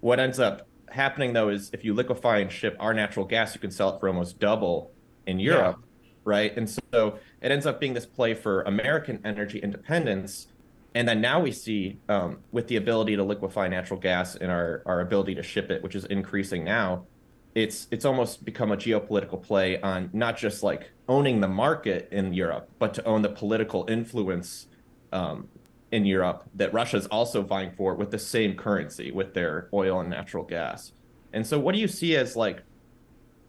[0.01, 3.61] What ends up happening though is if you liquefy and ship our natural gas, you
[3.61, 4.95] can sell it for almost double
[5.27, 5.79] in Europe,
[6.25, 6.57] right?
[6.57, 10.52] And so it ends up being this play for American energy independence.
[10.95, 14.83] And then now we see um, with the ability to liquefy natural gas and our,
[14.85, 17.07] our ability to ship it, which is increasing now,
[17.55, 22.33] it's it's almost become a geopolitical play on not just like owning the market in
[22.33, 24.69] Europe, but to own the political influence
[25.13, 25.49] um,
[25.91, 30.09] in Europe that Russia's also vying for with the same currency with their oil and
[30.09, 30.93] natural gas.
[31.33, 32.63] And so, what do you see as like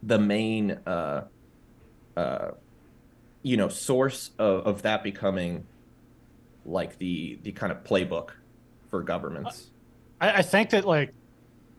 [0.02, 1.24] the main, uh,
[2.16, 2.50] uh,
[3.42, 5.66] you know, source of, of that becoming
[6.64, 8.30] like the the kind of playbook
[8.90, 9.70] for governments?
[10.20, 11.12] I, I think that like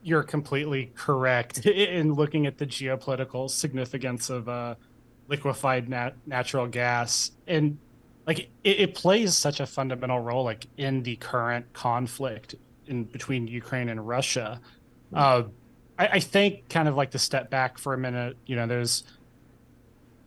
[0.04, 4.76] you're completely correct in looking at the geopolitical significance of uh,
[5.28, 7.78] liquefied nat- natural gas, and
[8.28, 12.56] like it, it plays such a fundamental role like in the current conflict
[12.88, 14.60] in between Ukraine and Russia.
[15.14, 15.44] Uh,
[15.98, 18.38] I, I think kind of like to step back for a minute.
[18.46, 19.04] You know, there's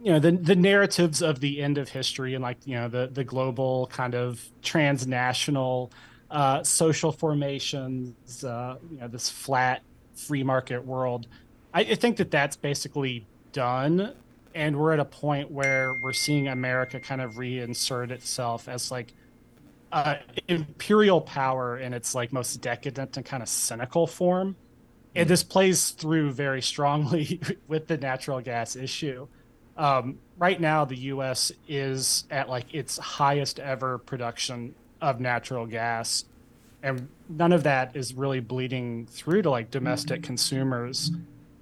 [0.01, 3.09] you know the the narratives of the end of history and like you know the
[3.13, 5.93] the global kind of transnational
[6.31, 9.83] uh, social formations, uh, you know, this flat
[10.15, 11.27] free market world.
[11.73, 14.15] I, I think that that's basically done,
[14.55, 19.15] and we're at a point where we're seeing America kind of reinsert itself as like
[19.93, 20.17] uh,
[20.49, 24.57] imperial power in its like most decadent and kind of cynical form.
[25.15, 29.29] And this plays through very strongly with the natural gas issue.
[29.79, 31.53] Um, right now, the U.S.
[31.67, 36.25] is at like its highest ever production of natural gas
[36.83, 41.11] and none of that is really bleeding through to like domestic consumers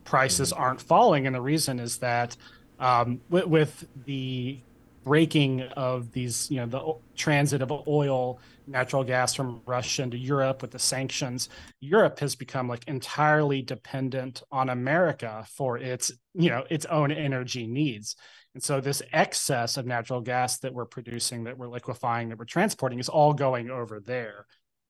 [0.04, 2.36] prices aren't falling and the reason is that
[2.78, 4.58] um, with, with the
[5.04, 10.62] breaking of these you know the transit of oil natural gas from russia into europe
[10.62, 11.48] with the sanctions
[11.80, 17.66] europe has become like entirely dependent on america for its you know its own energy
[17.66, 18.16] needs
[18.54, 22.46] and so this excess of natural gas that we're producing, that we're liquefying, that we're
[22.46, 24.46] transporting is all going over there.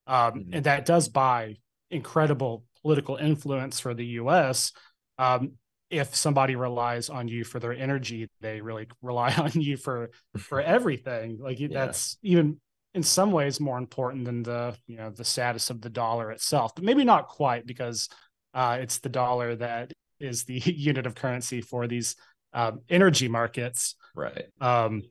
[0.06, 0.50] Um, Mhm.
[0.52, 1.56] And that does buy
[1.90, 4.70] incredible political influence for the US.
[5.18, 5.54] Um,
[5.90, 10.60] if somebody relies on you for their energy, they really rely on you for for
[10.60, 11.38] everything.
[11.38, 11.68] Like Yeah.
[11.68, 12.60] that's even
[12.96, 16.74] in some ways more important than the you know the status of the dollar itself,
[16.74, 18.08] but maybe not quite because
[18.54, 22.16] uh, it's the dollar that is the unit of currency for these
[22.54, 23.96] um, energy markets.
[24.14, 24.46] Right.
[24.62, 25.02] Um,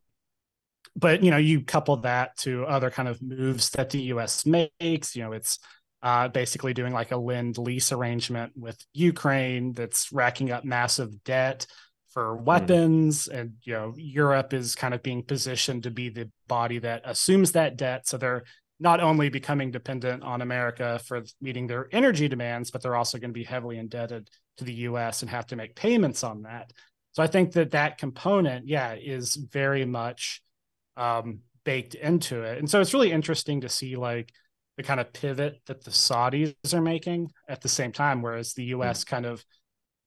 [0.95, 4.47] but you know, you couple that to other kind of moves that the U.S.
[4.47, 5.15] makes.
[5.15, 5.59] You know, it's
[6.01, 11.67] uh, basically doing like a lend lease arrangement with Ukraine that's racking up massive debt
[12.15, 16.79] for weapons, and you know, Europe is kind of being positioned to be the body
[16.79, 18.07] that assumes that debt.
[18.07, 18.45] So they're
[18.79, 23.31] not only becoming dependent on America for meeting their energy demands, but they're also going
[23.31, 25.21] to be heavily indebted to the U.S.
[25.21, 26.71] and have to make payments on that.
[27.11, 30.41] So I think that that component, yeah, is very much
[30.95, 32.59] um, baked into it.
[32.59, 34.31] And so it's really interesting to see like
[34.77, 38.65] the kind of pivot that the Saudis are making at the same time, whereas the
[38.65, 39.43] US kind of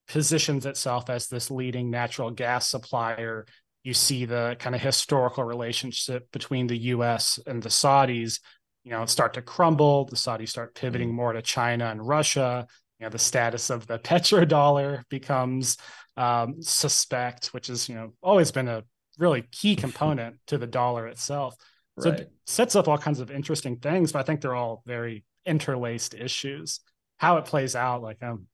[0.08, 3.46] positions itself as this leading natural gas supplier.
[3.84, 8.40] You see the kind of historical relationship between the US and the Saudis,
[8.84, 10.06] you know, start to crumble.
[10.06, 12.66] The Saudis start pivoting more to China and Russia.
[12.98, 15.76] You know, the status of the petrodollar becomes
[16.16, 18.82] um, suspect, which is, you know, always been a
[19.18, 21.54] really key component to the dollar itself.
[21.98, 22.20] So Right.
[22.20, 26.14] it sets up all kinds of interesting things, but I think they're all very interlaced
[26.14, 26.80] issues.
[27.16, 28.46] How it plays out, like um,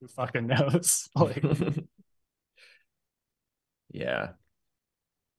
[0.00, 1.08] who fucking knows?
[1.16, 1.42] like,
[3.90, 4.32] Yeah.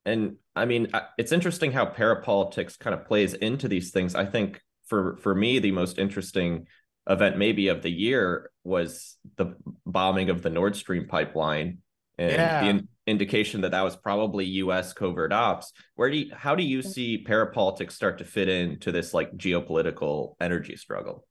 [0.05, 0.87] And I mean,
[1.17, 4.15] it's interesting how parapolitics kind of plays into these things.
[4.15, 6.67] I think for for me, the most interesting
[7.07, 9.55] event maybe of the year was the
[9.85, 11.79] bombing of the Nord Stream pipeline
[12.17, 12.59] and Yeah.
[12.59, 14.93] the in- indication that that was probably U.S.
[14.93, 15.73] covert ops.
[15.95, 20.35] Where do you, how do you see parapolitics start to fit into this like geopolitical
[20.39, 21.25] energy struggle?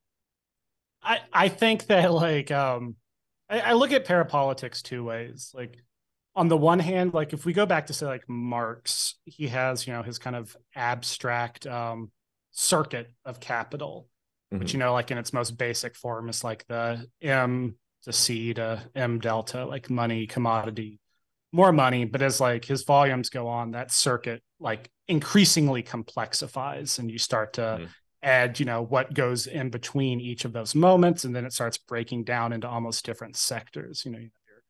[1.03, 2.97] I, I think that like um
[3.49, 5.53] I, I look at parapolitics two ways.
[5.55, 5.83] Like
[6.37, 9.87] on the one hand, like if we go back to say like Marx, he has,
[9.87, 12.11] you know, his kind of abstract um
[12.53, 14.09] circuit of capital,
[14.51, 14.73] which Mhm.
[14.75, 18.83] you know, like in its most basic form is like the M to C to
[18.95, 21.01] M delta, like money, commodity,
[21.53, 22.05] more money.
[22.05, 27.55] But as like his volumes go on, that circuit like increasingly complexifies and you start
[27.55, 27.89] to Mhm.
[28.23, 31.25] Add, you know, what goes in between each of those moments.
[31.25, 34.05] And then it starts breaking down into almost different sectors.
[34.05, 34.63] You know, you have your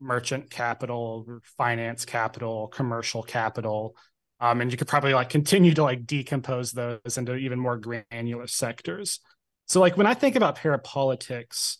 [0.00, 3.96] merchant capital, finance capital, commercial capital.
[4.40, 8.46] Um, and you could probably like continue to like decompose those into even more granular
[8.46, 9.20] sectors.
[9.66, 11.76] So like when I think about parapolitics,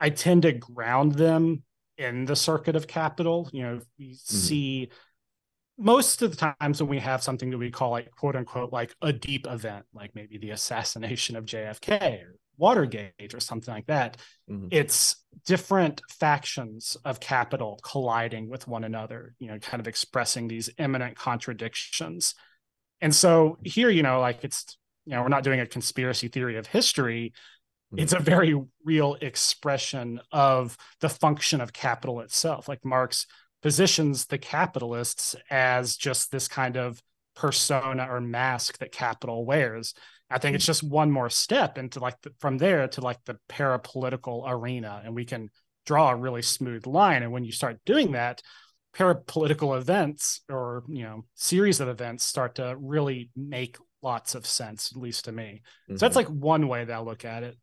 [0.00, 1.62] I tend to ground them
[1.96, 3.50] in the circuit of capital.
[3.52, 4.90] You know, we see
[5.78, 8.94] most of the times when we have something that we call like quote unquote like
[9.00, 14.16] a deep event, like maybe the assassination of JFK or Watergate or something like that,
[14.50, 14.68] Mhm.
[14.72, 20.68] it's different factions of capital colliding with one another, you know, kind of expressing these
[20.78, 22.34] immanent contradictions.
[23.00, 24.76] And so here, you know, like it's,
[25.06, 27.32] you know, we're not doing a conspiracy theory of history.
[27.96, 32.68] It's a very real expression of the function of capital itself.
[32.68, 33.26] Like Marx
[33.62, 37.02] positions the capitalists as just this kind of
[37.34, 39.94] persona or mask that capital wears.
[40.30, 43.38] I think it's just one more step into like the, from there to like the
[43.48, 45.50] parapolitical arena, and we can
[45.86, 47.22] draw a really smooth line.
[47.22, 48.42] And when you start doing that,
[48.94, 54.92] parapolitical events or you know series of events start to really make lots of sense,
[54.92, 55.62] at least to me.
[55.88, 56.16] So that's Mhm.
[56.16, 57.56] like one way that I look at it.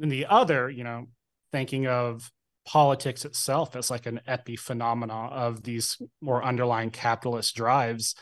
[0.00, 1.08] And the other, you know,
[1.52, 2.30] thinking of
[2.66, 8.14] politics itself as like an epiphenomena of these more underlying capitalist drives,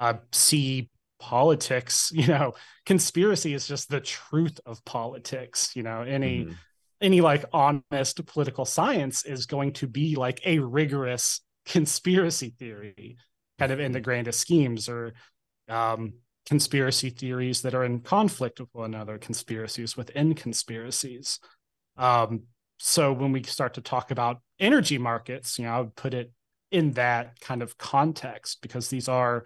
[0.00, 0.90] uh, see
[1.20, 2.52] politics, you know,
[2.86, 5.74] conspiracy is just the truth of politics.
[5.76, 6.58] You know, any Mhm.
[7.00, 13.16] any like honest political science is going to be like a rigorous conspiracy theory,
[13.58, 15.12] kind of in the grandest schemes or
[15.68, 16.14] um,
[16.46, 21.40] conspiracy theories that are in conflict with one another, conspiracies within conspiracies.
[21.96, 22.44] Um,
[22.78, 26.32] so when we start to talk about energy markets, you know, I would put it
[26.70, 29.44] in that kind of context because these are,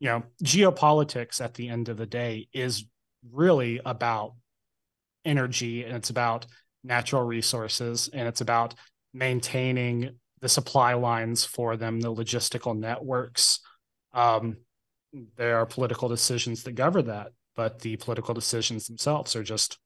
[0.00, 2.84] you know, geopolitics at the end of the day is
[3.30, 4.34] really about
[5.24, 6.46] energy and it's about
[6.82, 8.74] natural resources and it's about
[9.14, 13.60] maintaining the supply lines for them, the logistical networks.
[14.12, 14.56] Um,
[15.36, 19.78] there are political decisions that govern that, but the political decisions themselves are just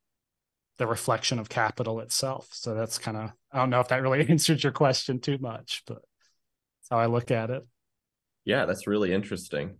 [0.78, 2.48] the reflection of capital itself.
[2.52, 5.82] So that's kind of, I don't know if that really answered your question too much,
[5.86, 7.66] but that's how I look at it.
[8.44, 9.78] Yeah, that's really interesting.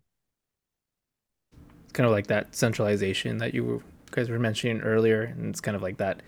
[1.85, 5.77] It's kind of like that centralization that you guys were mentioning earlier, and it's kind
[5.77, 6.23] of like that.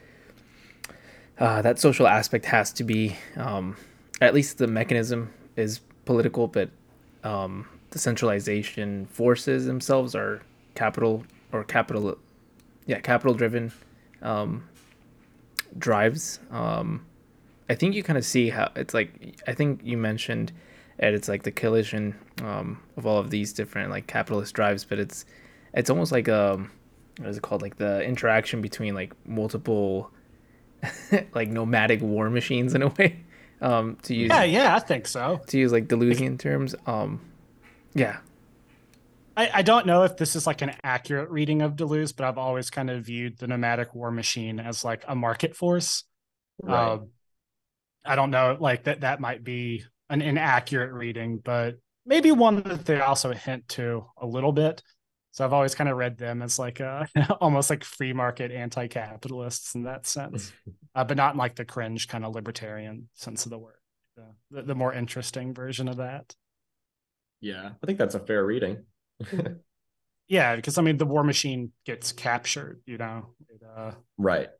[1.38, 3.76] Uh, that social aspect has to be, um,
[4.20, 6.70] at least the mechanism is political, but
[7.22, 10.42] um, the centralization forces themselves are
[10.74, 12.18] capital or capital,
[12.86, 13.72] yeah, capital driven
[14.22, 14.68] um,
[15.76, 16.40] drives.
[16.50, 17.04] Um,
[17.68, 19.12] I think you kind of see how it's like.
[19.46, 20.52] I think you mentioned,
[20.98, 24.98] Ed, it's like the collision um, of all of these different like capitalist drives, but
[24.98, 25.24] it's
[25.74, 26.70] it's almost like um
[27.18, 30.10] what is it called like the interaction between like multiple
[31.34, 33.18] like nomadic war machines in a way
[33.60, 35.40] um to use Yeah, yeah, I think so.
[35.48, 37.20] to use like Deleuzian terms um
[37.94, 38.18] yeah
[39.38, 42.38] I, I don't know if this is like an accurate reading of Deleuze, but I've
[42.38, 46.02] always kind of viewed the nomadic war machine as like a market force.
[46.60, 46.94] Right.
[46.94, 47.10] Um,
[48.04, 52.84] I don't know, like that that might be an inaccurate reading, but maybe one that
[52.84, 54.82] they also hint to a little bit.
[55.30, 57.06] So I've always kind of read them as like uh
[57.40, 60.52] almost like free market anti-capitalists in that sense,
[60.96, 63.74] uh, but not in like the cringe kind of libertarian sense of the word.
[64.50, 66.34] The, the more interesting version of that.
[67.40, 68.78] yeah, I think that's a fair reading.
[70.28, 73.34] Yeah, because I mean the war machine gets captured, you know.
[73.48, 74.50] It, uh, right.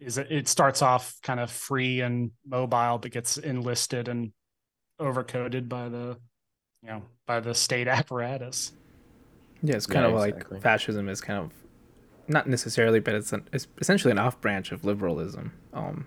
[0.00, 4.32] is it, it starts off kind of free and mobile, but gets enlisted and
[5.00, 6.18] overcoded by the,
[6.82, 8.72] you know, by the state apparatus.
[9.62, 10.58] yeah it's Yeah, kind of exactly.
[10.58, 11.50] like fascism is kind of
[12.28, 16.06] not necessarily but it's an, it's essentially an off branch of liberalism um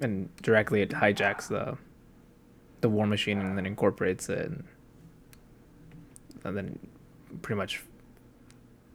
[0.00, 1.76] and directly it hijacks the
[2.80, 4.64] the war machine and then incorporates it and,
[6.44, 6.78] and then
[7.42, 7.82] pretty much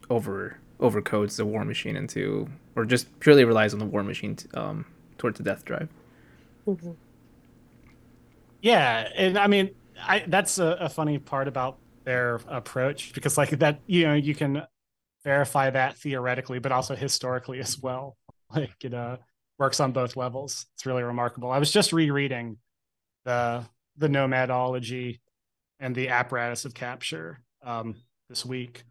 [0.10, 4.60] over overcodes the War Machine into, or just purely relies on the War Machine to,
[4.60, 4.86] um,
[5.18, 5.90] towards the Death Drive.
[6.68, 6.98] Mhm.
[8.62, 9.72] Yeah, and I mean,
[10.02, 14.36] I that's a, a funny part about their approach because like that, you know, you
[14.36, 14.64] can
[15.24, 18.18] verify that theoretically, but also historically as well.
[18.52, 19.18] Like it uh,
[19.60, 20.66] works on both levels.
[20.74, 21.52] It's really remarkable.
[21.52, 22.58] I was just rereading
[23.26, 23.64] the
[23.98, 25.20] the nomadology
[25.80, 27.96] and the apparatus of capture um,
[28.30, 28.84] this week.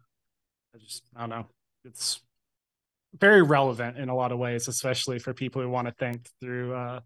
[0.75, 1.45] I just I don't know.
[1.85, 2.21] It's
[3.19, 6.75] very relevant in a lot of ways, especially for people who want to think through
[6.75, 6.99] uh,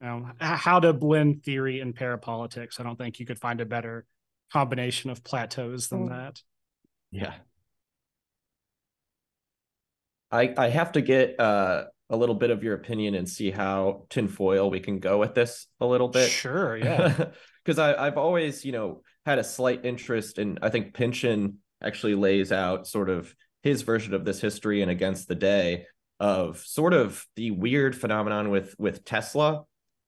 [0.00, 2.78] you know, how to blend theory and parapolitics.
[2.78, 4.04] I don't think you could find a better
[4.52, 6.10] combination of plateaus than Mm.
[6.10, 6.42] that.
[7.10, 7.34] Yeah.
[10.30, 14.06] I I have to get uh, a little bit of your opinion and see how
[14.10, 16.30] tinfoil we can go with this a little bit.
[16.30, 17.30] Sure, yeah.
[17.64, 22.14] Because I I've always you know had a slight interest in I think Pynchon actually
[22.14, 25.86] lays out sort of his version of this history and against the day
[26.20, 29.64] of sort of the weird phenomenon with with Tesla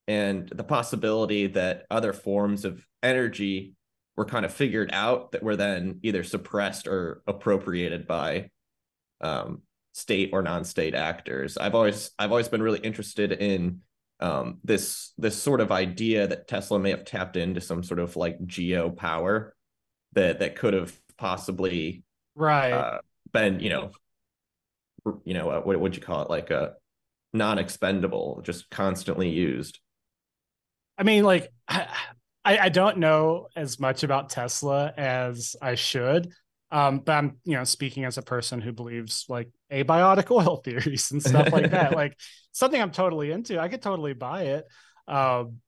[0.07, 3.75] and the possibility that other forms of energy
[4.17, 8.49] were kind of figured out that were then either suppressed or appropriated by
[9.21, 9.63] um,
[9.93, 11.59] state or non-state actors.
[11.59, 13.81] I've always I've always been really interested in
[14.21, 18.17] um, this this sort of idea that Tesla may have tapped into some sort of
[18.17, 19.55] like geo power
[20.13, 22.03] that that could have possibly
[22.35, 22.73] right.
[22.73, 22.99] uh,
[23.33, 23.91] been you know
[25.25, 26.75] you know uh, what would you call it like a
[27.33, 29.81] non-expendable just constantly used
[30.99, 31.87] I mean, like, I,
[32.45, 36.33] I don't know as much about Tesla as I should.
[36.71, 41.11] Um, but I'm, you know, speaking as a person who believes like abiotic oil theories
[41.13, 42.19] and stuff like that, like
[42.53, 43.59] something I'm totally into.
[43.59, 44.65] I could totally buy it.
[45.07, 45.61] Um,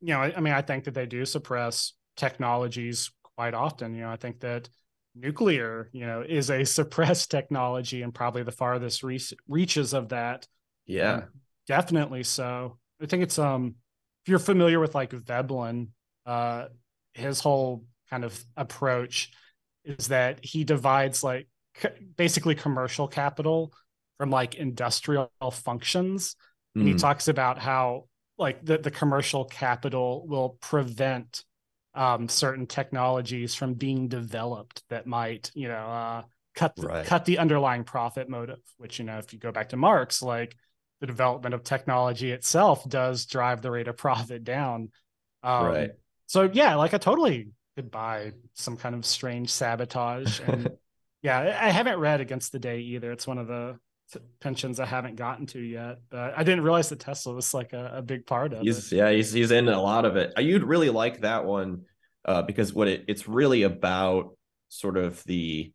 [0.00, 3.94] you know, I, I mean, I think that they do suppress technologies quite often.
[3.94, 4.68] You know, I think that
[5.14, 10.46] nuclear, you know, is a suppressed technology and probably the farthest reach, reaches of that.
[10.86, 11.28] yeah Um,
[11.66, 12.78] definitely so.
[13.02, 13.74] I think it's um
[14.24, 15.88] if you're familiar with like Veblen,
[16.26, 16.66] uh
[17.14, 19.30] his whole kind of approach
[19.88, 23.72] is that he divides like c- basically commercial capital
[24.18, 26.36] from like industrial functions.
[26.78, 28.04] And he Mm, talks about how
[28.38, 31.44] like the, the commercial capital will prevent
[31.94, 36.22] um, certain technologies from being developed that might you know uh,
[36.54, 37.02] cut the, Right.
[37.02, 40.54] cut the underlying profit motive which you know if you go back to marx like
[41.00, 44.90] the development of technology itself does drive the rate of profit down.
[45.42, 45.92] Um, right.
[46.26, 47.48] so yeah like i totally
[47.78, 50.40] could buy some kind of strange sabotage.
[50.46, 50.70] And
[51.22, 53.12] yeah I- haven't read against the day either.
[53.12, 53.78] It's one of the
[54.12, 57.72] t- Pynchons i haven't gotten to yet but i didn't realize that tesla was like
[57.74, 58.96] a, a big part of he's it.
[58.96, 60.32] yeah he's he's in a lot of it.
[60.36, 61.82] Uh, you'd really like that one
[62.24, 64.36] uh because what it it's really about
[64.70, 65.72] sort of the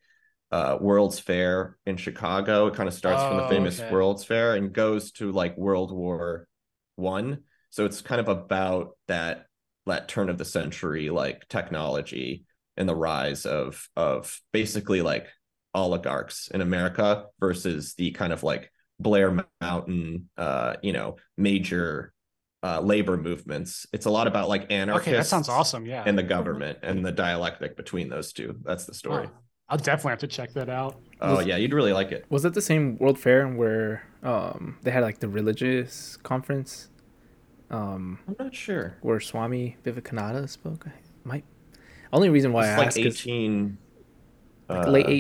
[0.52, 2.68] uh world's fair in chicago.
[2.68, 3.92] It kind of starts from the Oh, famous okay.
[3.94, 6.48] world's fair and goes to like world war
[6.96, 7.44] one.
[7.70, 9.46] So it's kind of about that
[9.86, 12.46] that turn of the century like technology
[12.78, 15.28] and the rise of of basically like
[15.74, 22.14] oligarchs in america versus the kind of like blair mountain uh you know major
[22.66, 23.86] uh, labor movements.
[23.92, 27.06] It's a lot about like anarchists okay that sounds awesome yeah and the government and
[27.06, 28.56] the dialectic between those two.
[28.64, 29.28] That's the story.
[29.28, 32.26] Oh, i'll definitely have to check that out Oh Was- yeah, you'd really like it.
[32.30, 36.90] Was it the same World Fair where um, they had like the religious conference
[37.74, 38.96] um, I'm not sure.
[39.02, 40.86] where Swami Vivekananda spoke?
[40.88, 40.92] I
[41.24, 41.44] might.
[42.12, 43.78] Only reason why It's I like ask is 18
[44.70, 45.14] like uh, late what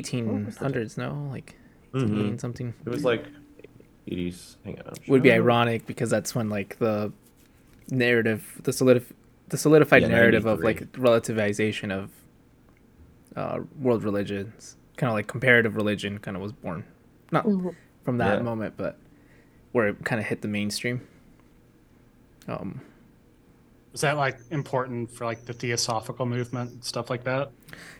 [0.45, 1.27] was the- 1800s, no?
[1.31, 1.55] Like
[1.93, 2.03] mhm.
[2.03, 2.73] 18 something.
[2.85, 3.25] It was like
[4.09, 4.57] 80s.
[4.63, 4.93] Hang on.
[5.07, 5.35] Would be sure.
[5.35, 7.11] ironic because that's when like the
[7.89, 9.11] narrative, the solidif-
[9.49, 12.11] the solidified Yeah, narrative of like relativization of
[13.35, 16.83] uh, world religions, kind of like comparative religion, kind of was born,
[17.31, 17.73] not Mhm.
[18.05, 18.43] from that Yeah.
[18.43, 18.99] moment, but
[19.71, 21.01] where it kind of hit the mainstream.
[22.47, 22.81] Um,
[23.91, 27.51] was that like important for like the theosophical movement and stuff like that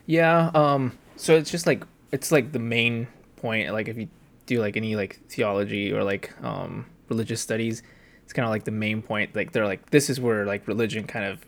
[0.06, 0.52] yeah.
[0.54, 0.98] Um.
[1.16, 3.72] So it's just like it's like the main point.
[3.72, 4.10] Like if you
[4.46, 7.84] do like any like theology or like um religious studies,
[8.24, 9.36] it's kind of like the main point.
[9.36, 11.46] Like they're like this is where like religion kind of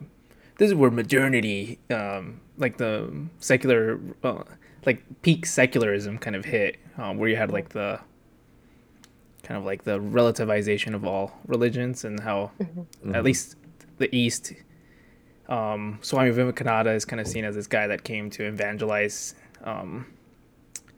[0.57, 4.43] this is where modernity, um, like the secular, uh,
[4.85, 7.99] like peak secularism kind of hit, um, where you had like the
[9.45, 13.15] kind of like the relativization of all religions and how Mhm.
[13.15, 13.55] at least
[13.99, 14.51] the East,
[15.47, 20.05] um, Swami Vivekananda is kind of seen as this guy that came to evangelize um,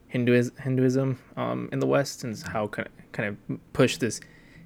[0.07, 4.19] Hinduism, Hinduism um, in the West, and how kind of, kind of push this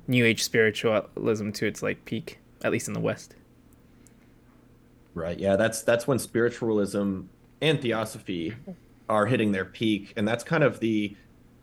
[0.07, 3.35] New Age spiritualism to its like peak, at least in the West.
[5.13, 5.37] Right.
[5.39, 7.21] Yeah, that's that's when spiritualism
[7.61, 8.55] and theosophy
[9.09, 11.15] are hitting their peak, and that's kind of the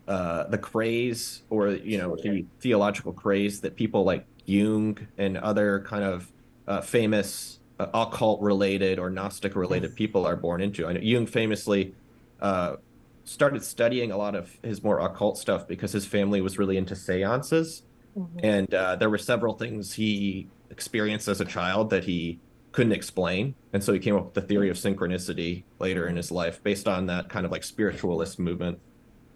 [0.09, 5.85] uh, the craze or you know the theological craze that people like Jung and other
[5.87, 6.33] kind of
[6.67, 10.87] uh, famous uh, occult related or Gnostic related people are born into.
[10.87, 11.95] I know Jung famously
[12.41, 12.77] uh,
[13.25, 16.97] started studying a lot of his more occult stuff because his family was really into
[16.97, 17.83] seances.
[18.17, 18.39] Mm-hmm.
[18.43, 22.41] And uh, there were several things he experienced as a child that he
[22.73, 23.55] couldn't explain.
[23.73, 26.89] And so he came up with the theory of synchronicity later in his life based
[26.89, 28.79] on that kind of like spiritualist movement.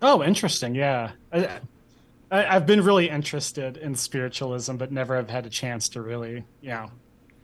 [0.02, 0.74] Oh, interesting.
[0.74, 1.12] Yeah.
[1.32, 1.60] I,
[2.30, 6.44] I, have been really interested in spiritualism, but never have had a chance to really,
[6.60, 6.90] you know,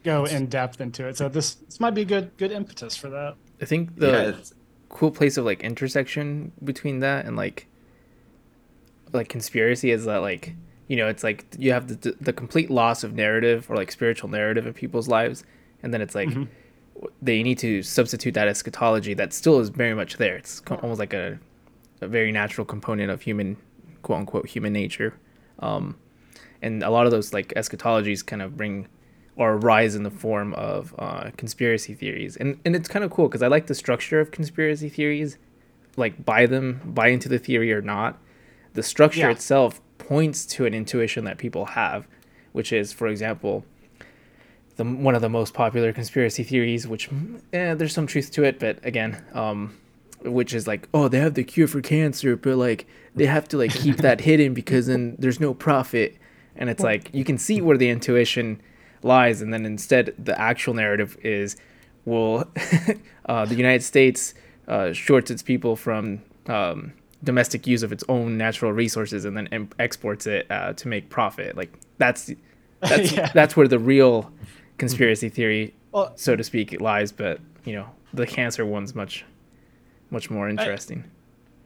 [0.02, 1.16] go in depth into it.
[1.16, 3.36] So this this might be a good good impetus for that.
[3.61, 4.44] I think the yeah,
[4.88, 7.66] cool place of like intersection between that and like
[9.12, 10.54] like conspiracy is that like
[10.88, 14.28] you know it's like you have the the complete loss of narrative or like spiritual
[14.28, 15.44] narrative in people's lives
[15.82, 16.44] and then it's like mm-hmm.
[17.22, 21.14] they need to substitute that eschatology that still is very much there it's almost like
[21.14, 21.38] a,
[22.01, 23.57] a very natural component of human
[24.03, 25.14] quote unquote human nature
[25.59, 25.96] um,
[26.62, 28.88] and a lot of those like eschatologies kind of bring
[29.38, 32.36] or rise in the form of uh, conspiracy theories.
[32.36, 35.38] And and it's kind of cool because I like the structure of conspiracy theories,
[35.96, 38.18] like buy them, buy into the theory or not.
[38.74, 39.30] The structure yeah.
[39.30, 42.07] itself points to an intuition that people have,
[42.53, 43.64] which is, for example,
[44.76, 47.09] the one of the most popular conspiracy theories, which
[47.53, 49.78] eh, there's some truth to it, but again, um,
[50.22, 53.58] which is like, oh, they have the cure for cancer, but like they have to
[53.58, 56.16] like keep that hidden because then there's no profit.
[56.56, 58.60] And it's like you can see where the intuition
[59.02, 61.56] lies, and then instead the actual narrative is,
[62.04, 62.48] well,
[63.26, 64.34] uh, the United States
[64.66, 66.92] uh, shorts its people from um,
[67.22, 71.10] domestic use of its own natural resources, and then em- exports it uh, to make
[71.10, 71.56] profit.
[71.56, 72.32] Like that's
[72.80, 73.30] that's yeah.
[73.32, 74.32] that's where the real
[74.78, 77.12] conspiracy theory, well, so to speak, lies.
[77.12, 79.24] But you know, the cancer one's much
[80.11, 81.04] much more interesting.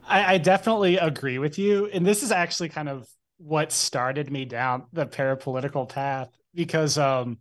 [0.05, 4.45] I, I definitely agree with you, and this is actually kind of what started me
[4.45, 7.37] down the parapolitical path because um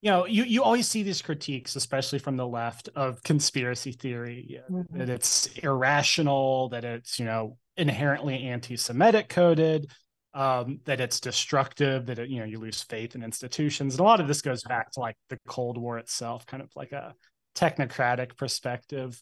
[0.00, 4.60] you know you you always see these critiques especially from the left of conspiracy theory
[4.70, 4.98] mm-hmm.
[4.98, 9.90] that it's irrational that it's you know inherently anti-semitic coded
[10.34, 14.04] um, that it's destructive that it, you know you lose faith in institutions and a
[14.04, 17.14] lot of this goes back to like the cold war itself kind of like a
[17.54, 19.20] technocratic perspective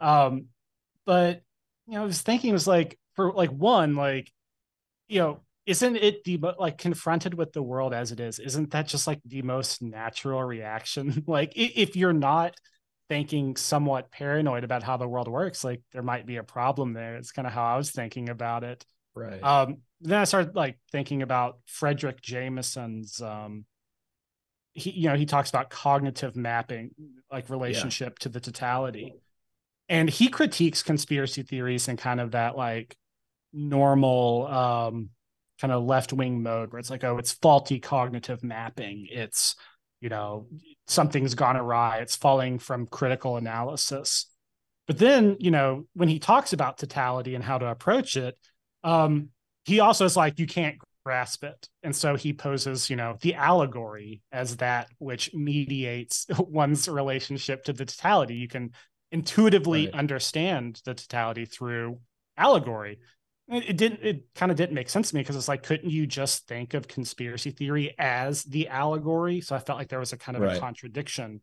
[0.00, 0.46] um
[1.06, 1.42] but
[1.86, 4.30] you know i was thinking it was like for like one like
[5.08, 8.88] you know isn't it the like confronted with the world as it is isn't that
[8.88, 11.24] just like the most natural reaction?
[11.26, 12.56] Like if you're not
[13.08, 17.16] thinking somewhat paranoid about how the world works like there might be a problem there.
[17.16, 18.84] It's kind of how i was thinking about it.
[19.14, 19.42] Right.
[19.42, 23.64] Um then i started like thinking about Fredric jameson's um
[24.72, 26.90] he you know he talks about cognitive mapping
[27.30, 28.22] like relationship yeah.
[28.22, 29.14] to the totality
[29.90, 32.96] and he critiques conspiracy theories and kind of that like
[33.52, 35.10] normal um
[35.60, 39.06] kind of left wing mode where it's like, oh, it's faulty cognitive mapping.
[39.10, 39.56] It's,
[40.00, 40.46] you know,
[40.86, 41.98] something's gone awry.
[41.98, 44.26] It's falling from critical analysis.
[44.86, 48.38] But then, you know, when he talks about totality and how to approach it,
[48.82, 49.28] um,
[49.64, 51.68] he also is like, you can't grasp it.
[51.82, 57.72] And so he poses, you know, the allegory as that which mediates one's relationship to
[57.72, 58.34] the totality.
[58.34, 58.70] You can
[59.12, 59.94] intuitively right.
[59.94, 61.98] understand the totality through
[62.36, 62.98] allegory
[63.48, 66.06] it didn't it kind of didn't make sense to me because it's like couldn't you
[66.06, 70.16] just think of conspiracy theory as the allegory so i felt like there was a
[70.16, 70.56] kind of right.
[70.56, 71.40] a contradiction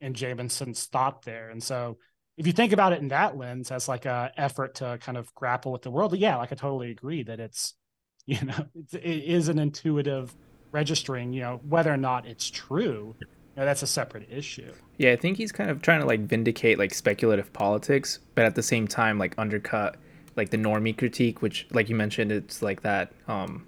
[0.00, 1.98] in jameson's thought there and so
[2.36, 5.32] if you think about it in that lens as like a effort to kind of
[5.34, 7.74] grapple with the world yeah like i totally agree that it's
[8.26, 10.34] you know it's, it is an intuitive
[10.72, 13.14] registering you know whether or not it's true
[13.56, 16.20] you know, that's a separate issue yeah i think he's kind of trying to like
[16.20, 19.96] vindicate like speculative politics but at the same time like undercut
[20.36, 23.66] like the normie critique, which like you mentioned, it's like that um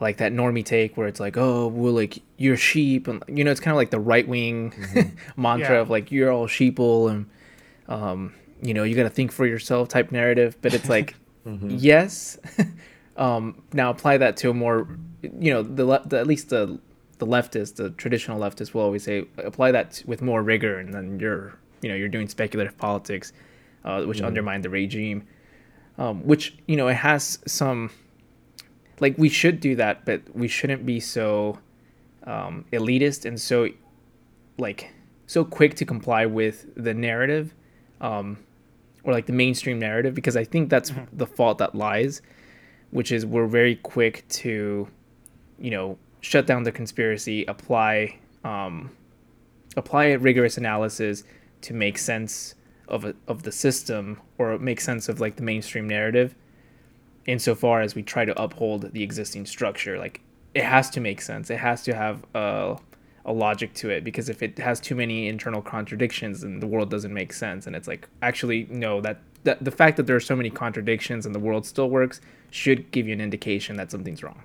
[0.00, 3.50] like that normie take where it's like, oh, well, like you're sheep, and you know,
[3.50, 5.10] it's kind of like the right wing mm-hmm.
[5.40, 5.80] mantra yeah.
[5.80, 7.28] of like you're all sheeple and
[7.88, 10.56] um, you know, you got to think for yourself type narrative.
[10.62, 11.16] But it's like,
[11.46, 11.70] mm-hmm.
[11.70, 12.38] yes.
[13.16, 14.88] um, now apply that to a more,
[15.22, 16.78] you know, the, the at least the
[17.20, 21.20] the leftist, the traditional leftist will always say apply that with more rigor, and then
[21.20, 23.32] you're, you know, you're doing speculative politics,
[23.84, 24.26] uh, which mm.
[24.26, 25.24] undermine the regime
[26.00, 27.90] um, which you know it has some
[28.98, 31.58] like we should do that but we shouldn't be so
[32.24, 33.68] um, elitist and so
[34.58, 34.92] like
[35.26, 37.54] so quick to comply with the narrative
[38.00, 38.38] um,
[39.04, 41.16] or like the mainstream narrative because i think that's mm-hmm.
[41.16, 42.22] the fault that lies
[42.90, 44.88] which is we're very quick to
[45.58, 48.90] you know shut down the conspiracy apply um,
[49.76, 51.24] apply a rigorous analysis
[51.62, 52.54] to make sense
[52.88, 56.34] of a, of the system or make sense of like the mainstream narrative
[57.26, 59.98] insofar as we try to uphold the existing structure.
[59.98, 60.20] Like
[60.54, 61.50] it has to make sense.
[61.50, 62.78] It has to have a,
[63.24, 66.90] a logic to it because if it has too many internal contradictions then the world
[66.90, 67.66] doesn't make sense.
[67.66, 71.26] And it's like actually no that, that the fact that there are so many contradictions
[71.26, 74.42] and the world still works should give you an indication that something's wrong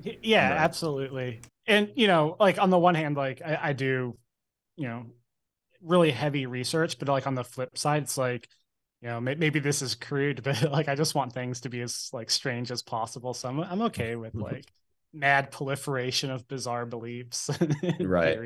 [0.00, 0.58] yeah right.
[0.58, 1.40] absolutely.
[1.66, 4.16] And you know like on the one hand like I, I do
[4.76, 5.06] you know
[5.82, 8.48] really heavy research but like on the flip side it's like
[9.00, 12.10] you know maybe this is crude but like i just want things to be as
[12.12, 13.34] like strange as possible.
[13.34, 14.64] So i'm, I'm okay with like
[15.12, 17.50] mad proliferation of bizarre beliefs
[18.00, 18.38] right.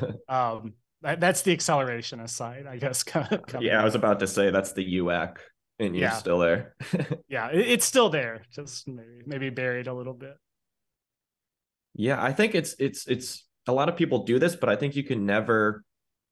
[0.28, 3.04] um that, that's the accelerationist side i guess
[3.60, 5.36] yeah i was about to say that's the uac
[5.78, 6.14] and you're yeah.
[6.14, 6.74] still there.
[7.28, 10.36] Yeah it, it's still there just maybe maybe buried a little bit
[11.98, 14.96] yeah i think it's it's it's a lot of people do this but i think
[14.96, 15.84] you can never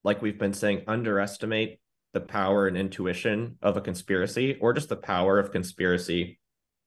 [0.04, 1.78] like we've been saying underestimate
[2.14, 6.38] the power and intuition of a conspiracy or just the power of conspiracy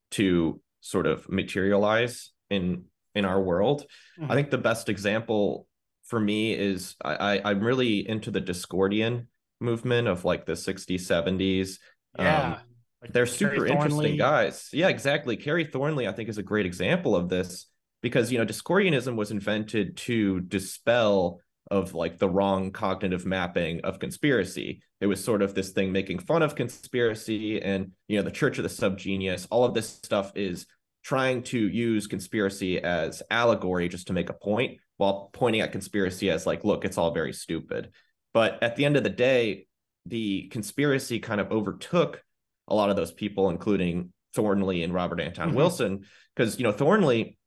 [0.09, 3.85] to sort of materialize in in our world.
[4.19, 4.31] Mm-hmm.
[4.31, 5.67] i think the best example
[6.05, 9.27] for me is I, I am really into the discordian
[9.59, 11.77] movement of like the 60s 70s
[12.17, 12.55] yeah um,
[13.01, 14.69] like they're super interesting guys.
[14.73, 15.37] Yeah exactly.
[15.37, 17.68] Kerry thornley i think is a great example of this
[18.01, 21.41] because you know discordianism was invented to dispel
[21.71, 24.81] of like the wrong cognitive mapping of conspiracy.
[25.01, 28.57] It was sort of this thing making fun of conspiracy and you know the Church
[28.57, 29.47] of the Subgenius.
[29.49, 30.65] All of this stuff is
[31.03, 36.29] trying to use conspiracy as allegory just to make a point while pointing at conspiracy
[36.29, 37.91] as like look it's all very stupid.
[38.33, 39.67] But at the end of the day
[40.05, 42.23] the conspiracy kind of overtook
[42.67, 45.57] a lot of those people including Thornley and Robert Anton mm-hmm.
[45.57, 47.37] Wilson because you know Thornley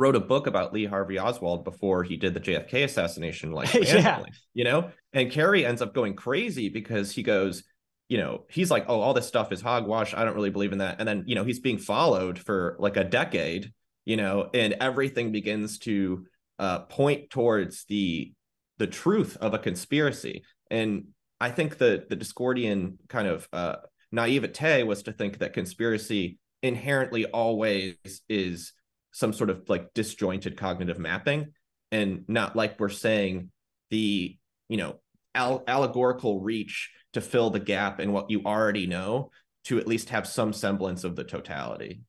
[0.00, 4.24] wrote a book about Lee Harvey Oswald before he did the JFK assassination, like yeah.
[4.54, 4.90] you know.
[5.12, 7.64] And Kerry ends up going crazy because he goes,
[8.08, 10.14] you know, he's like, oh, all this stuff is hogwash.
[10.14, 10.96] I don't really believe in that.
[11.00, 13.72] And then you know he's being followed for like a decade,
[14.06, 16.24] you know, and everything begins to
[16.58, 18.32] uh, point towards the
[18.78, 20.44] the truth of a conspiracy.
[20.70, 21.08] And
[21.42, 23.76] I think the the Discordian kind of uh,
[24.10, 27.96] naivete was to think that conspiracy inherently always
[28.30, 28.72] is
[29.12, 31.52] some sort of like disjointed cognitive mapping
[31.90, 33.50] and not like we're saying
[33.90, 34.36] the
[34.68, 35.00] you know
[35.34, 39.30] al- allegorical reach to fill the gap in what you already know
[39.64, 42.02] to at least have some semblance of the totality.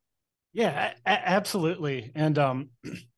[0.54, 2.12] Yeah a- absolutely.
[2.16, 2.70] And um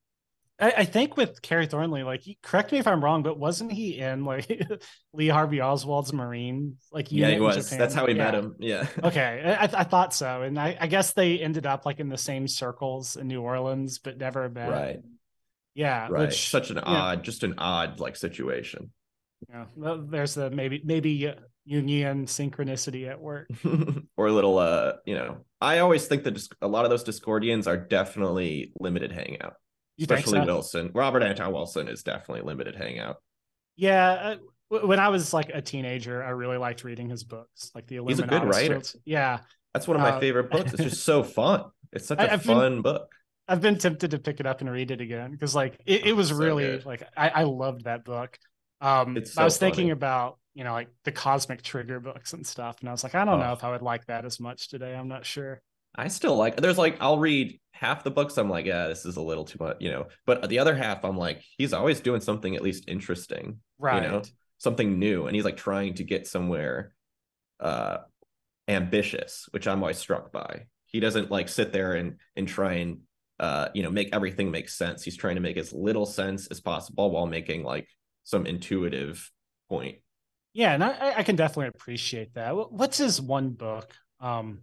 [0.59, 3.97] I, I, think with Kerry Thornley, like, correct me if I'm wrong, but wasn't he
[3.97, 4.47] in like
[5.13, 6.77] Lee Harvey Oswald's Marine?
[6.91, 7.69] Like, yeah, he was.
[7.69, 8.23] That's how we yeah.
[8.23, 8.55] met him.
[8.59, 8.87] Yeah.
[9.03, 12.17] okay, I, I thought so, and I, I, guess they ended up like in the
[12.17, 14.69] same circles in New Orleans, but never met.
[14.69, 14.99] Right.
[15.73, 16.07] Yeah.
[16.09, 16.27] Right.
[16.27, 18.91] Which, Such an odd, just an odd like situation.
[19.49, 19.65] Yeah.
[19.75, 21.33] Well, there's the maybe maybe
[21.69, 23.47] Jungian synchronicity at work,
[24.17, 27.67] or a little, uh, you know, I always think that a lot of those Discordians
[27.67, 29.55] are definitely limited hangout.
[29.97, 30.45] You especially so?
[30.45, 30.91] Wilson.
[30.93, 33.17] Robert Anton Wilson is definitely limited hangout.
[33.75, 34.35] Yeah, uh,
[34.69, 38.19] when I was like a teenager, I really liked reading his books, like the He's
[38.19, 38.81] a good writer.
[39.05, 39.39] Yeah,
[39.73, 40.73] that's one of my uh, favorite books.
[40.73, 41.65] It's just so fun.
[41.91, 43.11] It's such a I've fun been, book.
[43.47, 46.13] I've been tempted to pick it up and read it again because, like, it, it
[46.13, 46.85] was so really good.
[46.85, 48.37] like I, I loved that book.
[48.81, 49.71] Um, so I was funny.
[49.71, 53.15] thinking about you know like the Cosmic Trigger books and stuff, and I was like,
[53.15, 53.43] I don't oh.
[53.43, 54.95] know if I would like that as much today.
[54.95, 55.61] I'm not sure.
[55.95, 56.57] I still like.
[56.57, 58.37] There's like I'll read half the books.
[58.37, 60.07] I'm like, yeah, this is a little too much, you know.
[60.25, 64.03] But the other half, I'm like, he's always doing something at least interesting, right?
[64.03, 64.21] You know,
[64.57, 66.93] something new, and he's like trying to get somewhere
[67.59, 67.97] uh
[68.67, 70.67] ambitious, which I'm always struck by.
[70.85, 72.99] He doesn't like sit there and and try and
[73.39, 75.03] uh you know make everything make sense.
[75.03, 77.87] He's trying to make as little sense as possible while making like
[78.23, 79.29] some intuitive
[79.69, 79.97] point.
[80.53, 82.71] Yeah, and I, I can definitely appreciate that.
[82.71, 83.91] What's his one book?
[84.19, 84.61] Um,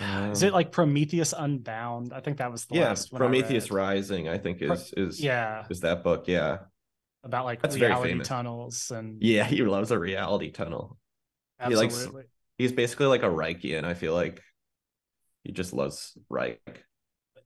[0.00, 2.12] um, is it like Prometheus Unbound?
[2.12, 3.20] I think that was the yeah, last one.
[3.20, 4.28] Yes, Prometheus I Rising.
[4.28, 6.24] I think is is yeah is that book?
[6.28, 6.58] Yeah,
[7.24, 10.98] about like That's reality tunnels and yeah, he loves a reality tunnel.
[11.58, 11.88] Absolutely.
[11.88, 12.28] He likes
[12.58, 13.84] he's basically like a Reichian.
[13.84, 14.42] I feel like
[15.44, 16.84] he just loves Reich.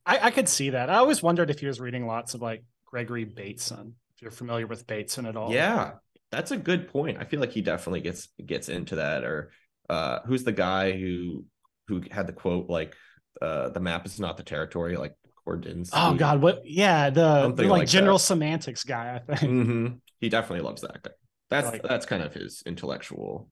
[0.05, 0.89] I, I could see that.
[0.89, 3.95] I always wondered if he was reading lots of like Gregory Bateson.
[4.15, 5.93] If you're familiar with Bateson at all, yeah,
[6.31, 7.17] that's a good point.
[7.19, 9.23] I feel like he definitely gets gets into that.
[9.23, 9.51] Or
[9.89, 11.45] uh, who's the guy who
[11.87, 12.95] who had the quote like
[13.41, 15.15] uh the map is not the territory like
[15.45, 15.89] Korzybski.
[15.93, 16.61] Oh God, what?
[16.65, 18.23] Yeah, the, the like, like, general that.
[18.23, 19.21] semantics guy.
[19.29, 19.87] I think mm-hmm.
[20.19, 21.11] he definitely loves that guy.
[21.49, 23.49] That's like that's kind of his intellectual.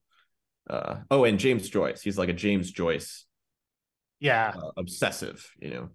[0.70, 2.02] Uh, oh, and James Joyce.
[2.02, 3.26] He's like a James Joyce.
[4.20, 5.48] Yeah, uh, obsessive.
[5.60, 5.90] You know,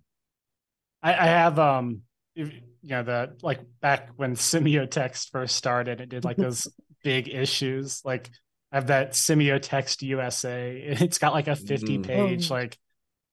[1.02, 2.02] I, I have um,
[2.34, 6.68] you know the like back when semiotext first started, it did like those
[7.02, 8.02] big issues.
[8.04, 8.30] Like
[8.72, 10.82] I have that Semiotext USA.
[11.00, 12.04] It's got like a 50 Mhm.
[12.06, 12.54] page Oh.
[12.54, 12.78] like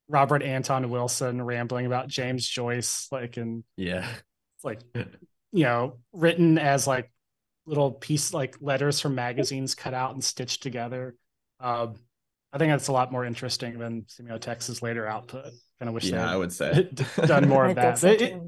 [0.08, 4.08] Robert Anton Wilson rambling about James Joyce, like and Yeah.
[4.56, 4.82] it's like
[5.52, 7.12] you know written as like
[7.66, 11.16] little piece like letters from magazines cut out and stitched together.
[11.60, 11.96] Um,
[12.54, 15.52] I think that's a lot more interesting than Semiotext's later output.
[15.80, 16.90] Kind of wish Yeah, I would say.
[17.26, 17.98] done more of that.
[17.98, 18.42] so It- it-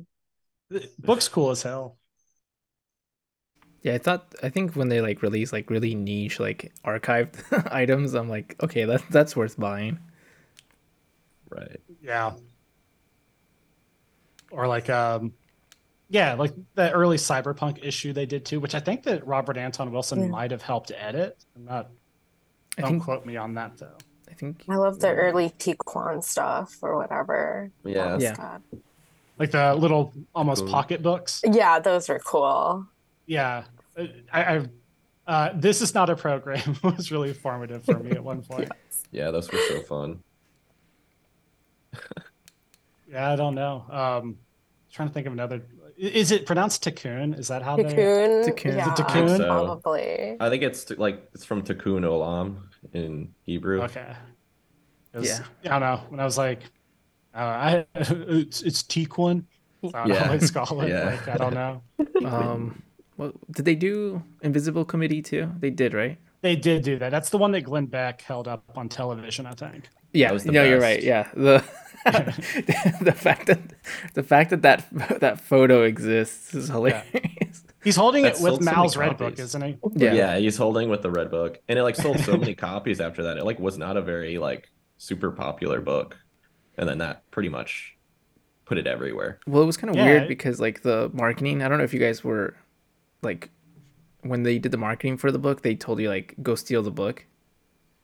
[0.70, 1.98] the book's cool as hell.
[3.84, 8.14] Yeah, I thought I think when they like release like really niche like archived items,
[8.16, 10.00] I'm like, okay, that that's worth buying.
[11.50, 11.80] Right.
[12.02, 12.34] Yeah.
[14.52, 15.34] Or like um
[16.10, 19.92] yeah, like the early cyberpunk issue they did too, which I think that Robert Anton
[19.92, 20.28] Wilson Yeah.
[20.28, 21.38] might have helped edit.
[21.56, 21.90] I'm not
[22.78, 23.98] I don't think quote me on that though.
[24.30, 27.72] I think I love the early Tiqqun stuff or whatever.
[27.84, 28.18] Yeah.
[28.20, 28.60] Yeah.
[28.72, 28.82] good.
[29.40, 30.72] Like the little almost Cool.
[30.72, 31.42] pocket books.
[31.46, 32.88] Yeah, those are cool.
[33.28, 33.66] Yeah.
[34.32, 34.66] I, I
[35.28, 38.72] uh this is not a program was really formative for me at one point.
[39.12, 40.20] Yeah, those were so fun.
[43.10, 43.86] Yeah, I don't know.
[43.90, 44.38] Um
[44.92, 45.62] trying to think of another
[45.98, 47.38] is it pronounced Tikkun?
[47.40, 48.44] Is that how they Cocoon.
[48.46, 48.76] Tikkun.
[48.76, 49.38] Yeah, Is it Tikkun?
[49.38, 50.38] So- probably.
[50.40, 52.58] I think it's t- like it's from Tikkun Olam
[52.94, 53.82] in Hebrew.
[53.84, 54.14] Okay.
[55.14, 55.46] 'Cause, Yeah.
[55.66, 56.02] I don't know.
[56.10, 56.60] When I was like,
[57.34, 59.46] uh, I it's it's Tequan.
[59.84, 60.26] So I don't Yeah.
[60.28, 60.90] always call it.
[60.90, 61.06] Yeah.
[61.06, 61.82] Like I don't know.
[62.28, 62.84] um
[63.18, 65.52] well did they do Invisible Committee too?
[65.60, 66.18] They did, right?
[66.42, 67.10] They did do that.
[67.10, 69.46] That's the one that Glenn Beck held up on television.
[69.46, 69.90] I think.
[70.14, 71.02] Yeah, it was the no, you're right.
[71.04, 71.64] Yeah, the
[73.02, 73.60] the fact that
[74.14, 77.64] the fact that that that photo exists is hilarious.
[77.84, 79.78] He's holding That it with sold so Mao's Red Book, isn't he?
[79.96, 80.14] Yeah.
[80.14, 80.38] Yeah.
[80.38, 83.38] he's holding with the red book, and it like sold so many copies after that.
[83.38, 86.18] It like was not a very like super popular book,
[86.78, 87.96] and then that pretty much
[88.66, 89.40] put it everywhere.
[89.48, 91.62] Well, it was kind of Yeah, weird because like the marketing.
[91.62, 92.56] I don't know if you guys were
[93.22, 93.50] like
[94.22, 95.62] when they did the marketing for the book.
[95.62, 97.26] They told you like go steal the book.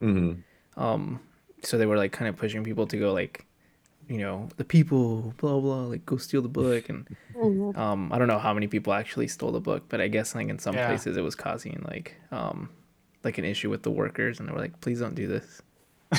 [0.01, 0.43] hmm
[0.75, 1.19] Um,
[1.61, 3.45] so they were like kind of pushing people to go like,
[4.09, 6.89] you know, the people, blah blah, like go steal the book.
[6.89, 7.77] And Mhm.
[7.77, 10.49] um, I don't know how many people actually stole the book, but I guess like
[10.49, 10.85] in some Yeah.
[10.87, 12.69] places it was causing like um
[13.23, 15.61] like an issue with the workers, and they were like, please don't do this.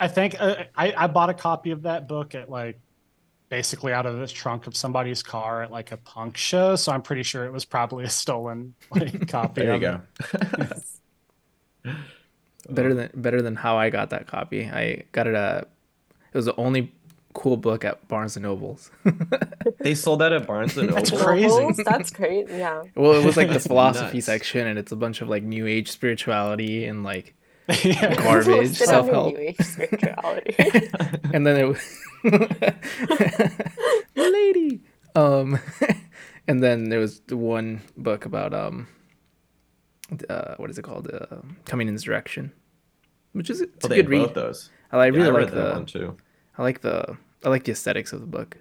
[0.00, 2.78] I think uh, I I bought a copy of that book at like
[3.48, 6.76] basically out of the trunk of somebody's car at like a punk show.
[6.76, 9.62] So I'm pretty sure it was probably a stolen like copy.
[9.62, 10.00] There you go.
[12.68, 14.68] better than better than how I got that copy.
[14.68, 15.68] I got it at
[16.32, 16.92] it was the only
[17.34, 18.90] cool book at Barnes and Nobles.
[19.80, 21.10] they sold that at Barnes and Nobles.
[21.10, 21.82] That's crazy.
[21.84, 22.48] That's great.
[22.48, 22.82] Yeah.
[22.96, 24.26] well, it was like the philosophy Nuts.
[24.26, 27.34] section, and it's a bunch of like new age spirituality and like
[27.84, 28.14] Yeah.
[28.16, 29.34] garbage self the help.
[29.34, 30.54] New Age spirituality.
[31.32, 31.98] and then it was
[34.16, 34.80] lady.
[35.14, 35.58] Um,
[36.48, 38.86] and then there was the one book about um,
[40.28, 41.10] uh, what is it called?
[41.12, 42.52] Uh, Coming Insurrection,
[43.32, 44.18] which is it's Oh, a good had read.
[44.26, 44.70] both those.
[44.92, 46.16] I, I Yeah, really I like that the one too.
[46.56, 48.56] I like the I like the aesthetics of the book.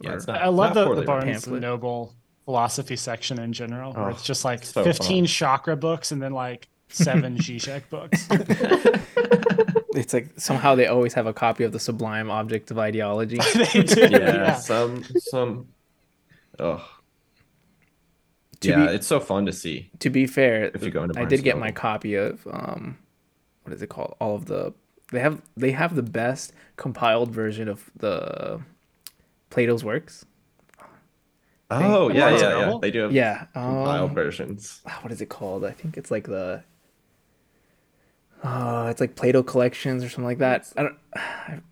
[0.00, 1.02] Yeah, it's not, I love not the, the.
[1.02, 1.52] Barnes pamphlet.
[1.54, 2.14] and Noble
[2.46, 5.26] philosophy section in general, where Oh, it's just like so 15 fun.
[5.26, 8.26] chakra books and then like seven Zizek books.
[9.94, 13.38] It's like somehow they always have a copy of the Sublime Object of Ideology.
[13.54, 14.00] they do.
[14.10, 14.54] yeah, Yeah.
[14.54, 15.68] some some.
[16.58, 16.86] Oh,
[18.60, 19.90] To yeah, be- it's so fun to see.
[19.98, 22.98] to be fair, If you go into I did get my copy of um,
[23.64, 24.14] what is it called?
[24.20, 24.72] All of the
[25.10, 28.60] they have they have the best compiled version of the
[29.50, 30.24] Plato's works.
[31.72, 32.38] Oh yeah, yeah,
[32.70, 32.78] yeah.
[32.80, 34.80] They do have Yeah, compiled um, versions.
[34.86, 35.64] ah, what is it called?
[35.64, 36.62] I think it's like the.
[38.42, 40.72] Uh, it's like Plato collections or something like that.
[40.76, 40.98] I don't,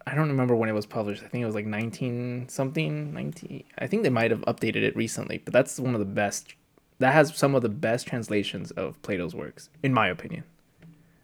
[0.07, 1.23] I don't remember when it was published.
[1.25, 3.65] I think it was like nineteen something, nineteen.
[3.79, 6.55] I think they might have updated it recently, but that's one of the best.
[6.99, 10.45] That has some of the best translations of Plato's works, in my opinion.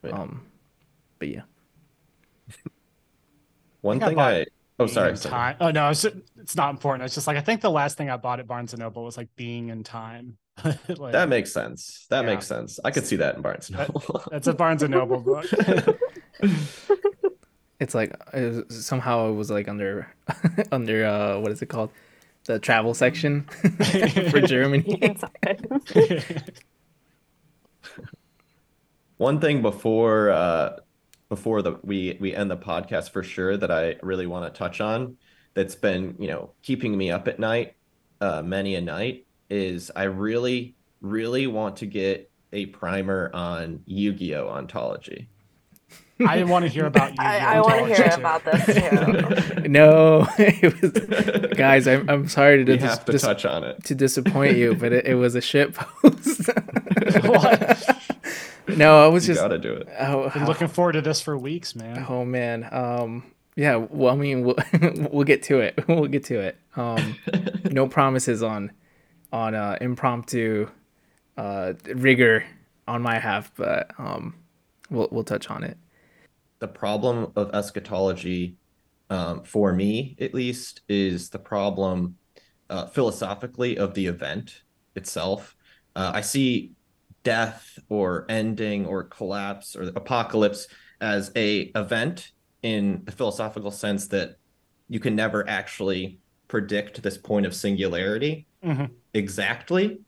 [0.02, 0.14] Right.
[0.14, 0.46] Um,
[1.18, 1.42] but yeah,
[3.82, 4.46] One I thing bought I.
[4.78, 5.16] Oh, sorry.
[5.16, 5.30] sorry.
[5.30, 5.56] Time.
[5.60, 6.04] Oh no, it's,
[6.38, 7.04] it's not important.
[7.04, 9.16] It's just like I think the last thing I bought at Barnes and Noble was
[9.18, 10.38] like Being and Time.
[10.64, 12.06] Like, That makes sense.
[12.10, 12.30] That Yeah.
[12.34, 12.78] makes sense.
[12.84, 14.22] I could see that in Barnes and That- Noble.
[14.30, 15.44] that's a Barnes and Noble book.
[17.80, 20.08] it's like it was, somehow it was like under,
[20.72, 21.90] under uh, what is it called,
[22.44, 23.42] the travel section
[24.30, 25.00] for Germany.
[29.16, 30.76] One thing before uh
[31.28, 34.80] before the we we end the podcast for sure that I really want to touch
[34.80, 35.16] on
[35.54, 37.76] that's been, you know, keeping me up at night
[38.20, 44.48] uh many a night is I really really want to get a primer on Yu-Gi-Oh
[44.48, 45.28] ontology.
[46.26, 47.16] I want to hear about you.
[47.18, 49.68] I, I want to hear about this too.
[49.68, 50.92] no, it was,
[51.56, 53.84] guys, I'm I'm sorry to We dis- have to dis- touch on it.
[53.84, 56.48] to disappoint you, but it, it was a shit post.
[58.68, 59.88] no, I was You just gotta do it.
[59.98, 62.06] oh, Been looking forward to this for weeks, man.
[62.08, 63.24] oh man, um,
[63.56, 63.76] yeah.
[63.76, 64.56] Well, I mean, we'll
[65.12, 65.84] we'll get to it.
[65.88, 66.56] We'll get to it.
[66.76, 67.16] Um,
[67.70, 68.72] no promises on
[69.34, 70.68] on uh, impromptu
[71.36, 72.44] uh, rigor
[72.86, 74.36] on my half, but um,
[74.90, 75.76] we'll we'll touch on it.
[76.60, 78.56] the problem of eschatology,
[79.10, 82.16] um, for me at least, is the problem
[82.70, 84.62] uh, philosophically of the event
[84.94, 85.56] itself.
[85.96, 86.72] Uh, I see
[87.24, 90.68] death or ending or collapse or apocalypse
[91.00, 92.32] as a event
[92.62, 94.36] in the philosophical sense that
[94.88, 98.90] you can never actually predict this point of singularity Mhm.
[99.12, 100.00] exactly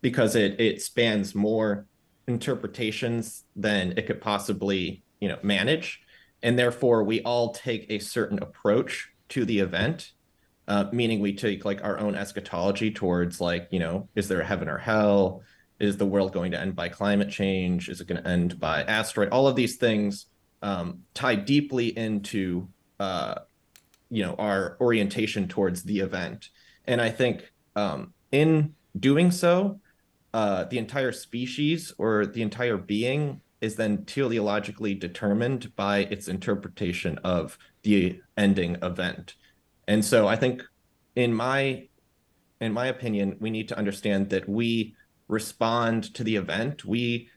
[0.00, 1.86] because it it spans more
[2.26, 6.00] interpretations than it could possibly you know manage.
[6.42, 10.12] And therefore we all take a certain approach to the event
[10.66, 14.44] uh, meaning we take like our own eschatology towards like you know is there a
[14.44, 15.42] heaven or hell?
[15.80, 17.88] Is the world going to end by climate change?
[17.88, 19.30] Is it going to end by asteroid?
[19.30, 20.26] All of these things
[20.62, 22.68] um, tie deeply into
[22.98, 23.34] uh,
[24.10, 26.48] you know our orientation towards the event.
[26.86, 29.80] And i think um, in doing so
[30.32, 37.18] uh, the entire species or the entire being is then teleologically determined by its interpretation
[37.18, 39.34] of the ending event.
[39.86, 40.62] And so i think
[41.14, 41.88] in my
[42.60, 44.94] in my opinion we need to understand that we
[45.28, 46.84] respond to the event.
[46.84, 47.28] We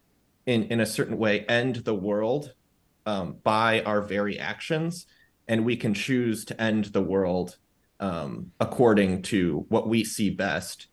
[0.45, 2.53] in in a certain way end the world
[3.05, 5.05] um, by our very actions
[5.47, 7.57] and we can choose to end the world
[7.99, 10.87] um, according to what we see best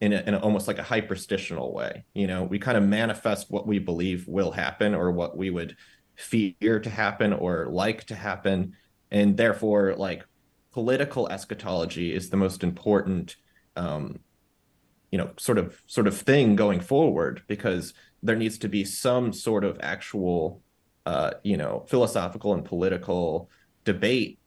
[0.00, 2.04] in, a, in a, almost like a hyperstitional way.
[2.14, 5.76] You know, we kind of manifest what we believe will happen or what we would
[6.16, 8.74] fear to happen or like to happen.
[9.10, 10.24] And therefore, like
[10.72, 13.36] political eschatology is the most important,
[13.76, 14.20] um,
[15.10, 19.32] you know, sort of sort of thing going forward because there needs to be some
[19.32, 20.62] sort of actual,
[21.06, 23.50] uh, you know, philosophical and political
[23.84, 24.38] debate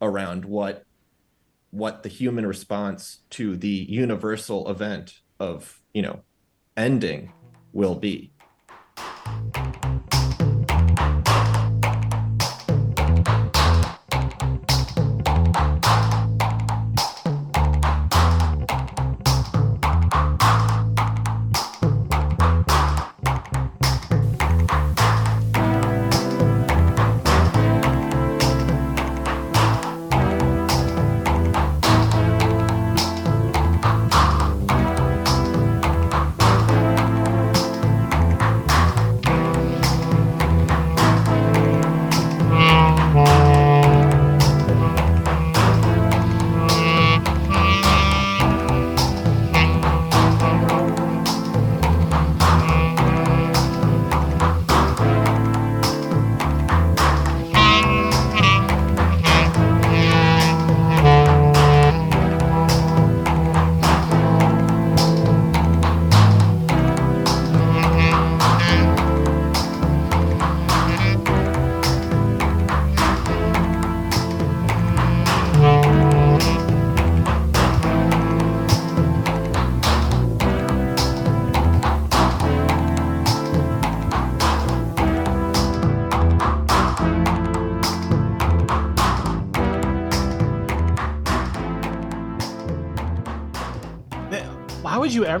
[0.00, 0.84] around what
[1.72, 6.20] what the human response to the universal event of you know
[6.76, 7.32] ending
[7.72, 8.30] will be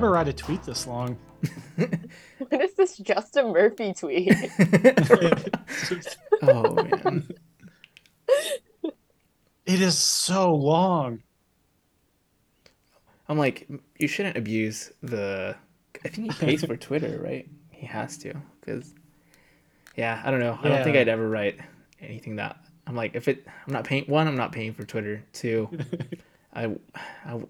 [0.02, 1.16] Why would write a tweet this long?
[2.38, 4.34] What is this Justin Murphy tweet?
[6.42, 7.28] oh man.
[9.64, 11.22] It is so long.
[13.28, 15.54] I'm like, you shouldn't abuse the.
[16.04, 17.48] I think he pays for Twitter, right?
[17.70, 18.92] He has to, because.
[19.96, 20.58] Yeah, I don't know.
[20.60, 21.60] I don't think I'd ever write
[22.00, 22.56] anything that
[22.88, 23.14] I'm like.
[23.14, 24.04] If it, I'm not paying.
[24.06, 25.22] One, I'm not paying for Twitter.
[25.32, 25.70] Two,
[26.52, 26.74] I,
[27.24, 27.40] I,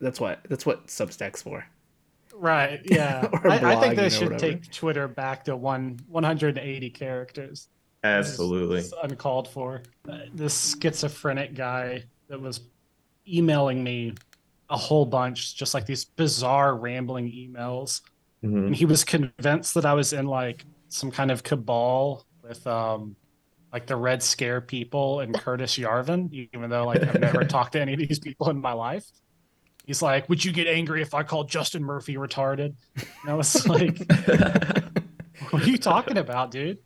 [0.00, 1.64] that's what that's what Substack's for.
[2.42, 2.80] Right.
[2.90, 3.28] Yeah.
[3.32, 4.52] Or I, I think blogging they or should whatever.
[4.52, 7.68] take Twitter back to one 180 characters.
[8.02, 9.82] absolutely It's uncalled for.
[10.08, 12.60] Uh, this schizophrenic guy that was
[13.28, 14.14] emailing me
[14.70, 18.00] a whole bunch, just like these bizarre rambling emails.
[18.44, 18.66] Mhm.
[18.66, 23.14] And he was convinced that I was in like some kind of cabal with um
[23.72, 27.80] like the Red Scare people and Curtis Yarvin, even though like I've never talked to
[27.80, 29.04] any of these people in my life.
[29.84, 33.66] He's like, "Would you get angry if I called Justin Murphy retarded?" And I was
[33.68, 33.98] like,
[35.50, 36.78] "What are you talking about, dude?"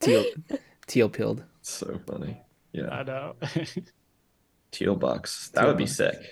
[0.00, 0.24] Thiel
[0.86, 1.44] Thiel pilled.
[1.62, 2.40] So funny.
[2.72, 2.88] Yeah.
[2.90, 3.34] I know.
[4.72, 5.48] Thiel bucks.
[5.50, 5.96] That Thiel would be bucks.
[5.96, 6.12] sick.
[6.14, 6.22] Can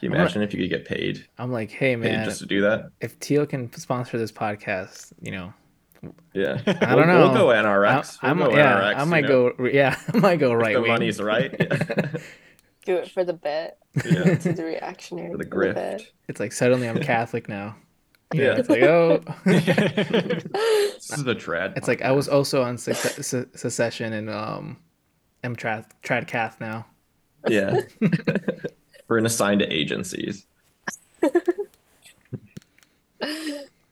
[0.00, 2.40] you I'm gonna- imagine if you could get paid, I'm like, hey paid man, just
[2.40, 2.90] to do that?
[3.00, 5.54] if Thiel can sponsor this podcast, you know,
[6.34, 6.60] Yeah.
[6.66, 7.18] I We'll- don't know.
[7.20, 8.18] We'll go I, NRX.
[8.22, 10.58] We'll I'm go yeah, NRX, I you might know, go yeah, I might go if
[10.60, 10.92] right the wing.
[10.92, 11.54] money's right.
[12.86, 13.76] Do it for the bit.
[14.04, 14.34] yeah.
[14.38, 15.30] To the reactionary.
[15.32, 16.12] For the for the bit.
[16.28, 17.76] It's like suddenly I'm Catholic now.
[18.32, 18.58] You know, Yeah.
[18.58, 21.76] it's like oh, This is the trad.
[21.76, 24.78] it's like I was also on Suc- Se- secession and um,
[25.44, 26.86] I'm trad trad cath now.
[27.48, 27.80] Yeah.
[29.08, 30.46] We're assigned to agencies.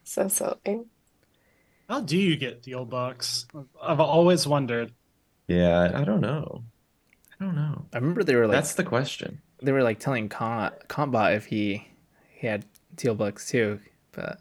[0.05, 0.83] So silly.
[1.89, 3.47] How do you get deal books?
[3.83, 4.93] I've always wondered.
[5.49, 6.63] Yeah, I don't know.
[7.45, 7.85] I don't know.
[7.93, 9.43] I remember they were like That's the question.
[9.63, 11.87] they were like telling Con Kantbot if he
[12.33, 12.65] he had
[12.97, 13.81] Thiel bucks too,
[14.13, 14.39] but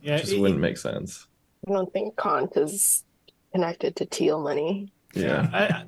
[0.00, 1.26] Yeah, It just it- wouldn't make sense.
[1.68, 3.04] I don't think Kant is
[3.52, 4.90] connected to Thiel money.
[5.12, 5.84] Yeah.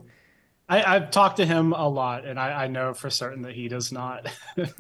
[0.68, 3.54] I, I I've talked to him a lot, and I, I know for certain that
[3.54, 4.26] he does not.
[4.56, 4.76] It'd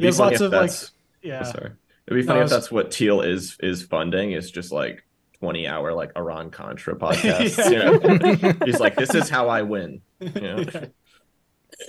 [0.00, 1.70] be funny lots if of, like, that's yeah, oh, sorry.
[2.06, 5.04] It'd be funny I if that's what Thiel is is funding is just like
[5.46, 7.70] 20 hour like Iran Contra podcast.
[7.70, 7.92] Yeah.
[8.10, 8.66] you know?
[8.66, 10.00] He's like, this is how I win.
[10.20, 10.64] Yeah.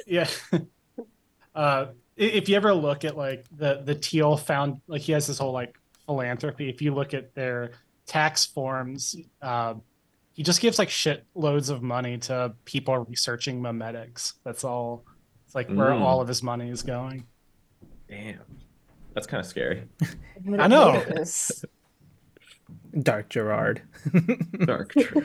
[0.05, 0.27] yeah.
[1.55, 5.39] Uh, if you ever look at like the the Thiel found, like he has this
[5.39, 5.75] whole like
[6.05, 6.69] philanthropy.
[6.69, 7.71] If you look at their
[8.05, 9.73] tax forms, uh,
[10.33, 14.33] he just gives like shit loads of money to people researching memetics.
[14.43, 15.03] That's all.
[15.47, 16.01] It's like where Mm.
[16.01, 17.25] all of his money is going.
[18.07, 18.37] Damn.
[19.15, 19.81] That's kind of scary.
[20.59, 21.01] I know.
[22.93, 23.03] It is.
[23.03, 23.81] Dark Girard.
[24.65, 24.91] Dark.
[24.99, 25.21] true.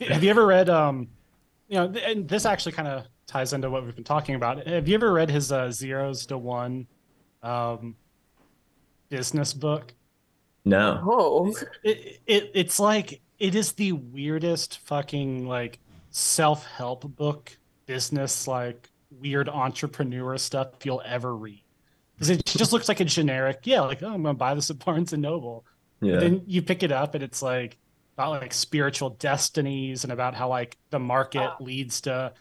[0.00, 1.08] Have you ever read um
[1.68, 4.66] you know and this actually kind of ties into what we've been talking about.
[4.66, 6.86] Have you ever read his uh, zeros to one
[7.42, 7.96] um
[9.08, 9.94] business book?
[10.64, 11.00] No.
[11.04, 11.54] Oh.
[11.84, 15.78] It, it it's like it is the weirdest fucking like
[16.10, 17.56] self-help book
[17.86, 21.62] business like weird entrepreneur stuff you'll ever read.
[22.14, 24.78] Because it just looks like a generic, yeah, like oh, I'm gonna buy this at
[24.84, 25.64] Barnes and Noble.
[26.00, 26.14] Yeah.
[26.14, 27.78] But then you pick it up and it's like
[28.16, 31.56] about like spiritual destinies and about how like the market Ah.
[31.60, 32.32] leads to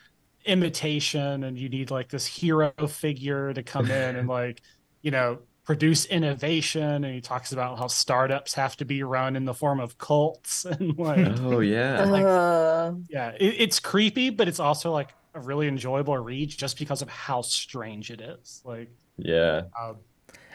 [0.46, 4.62] imitation and you need like this hero figure to come in and like
[5.02, 9.46] you know produce innovation and he talks about how startups have to be run in
[9.46, 12.04] the form of cults and like oh yeah.
[12.06, 16.80] like- Uh, yeah it, it's creepy but it's also like a really enjoyable read just
[16.80, 19.64] because of how strange it is like Yeah.
[19.80, 19.98] um,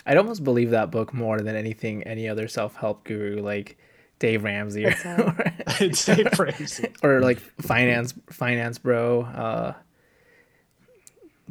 [0.06, 3.78] I'd almost believe that book more than anything any other self help guru like
[4.18, 5.76] Dave Ramsey or, What's that?
[5.80, 9.22] it's or like finance finance bro.
[9.22, 9.74] Uh,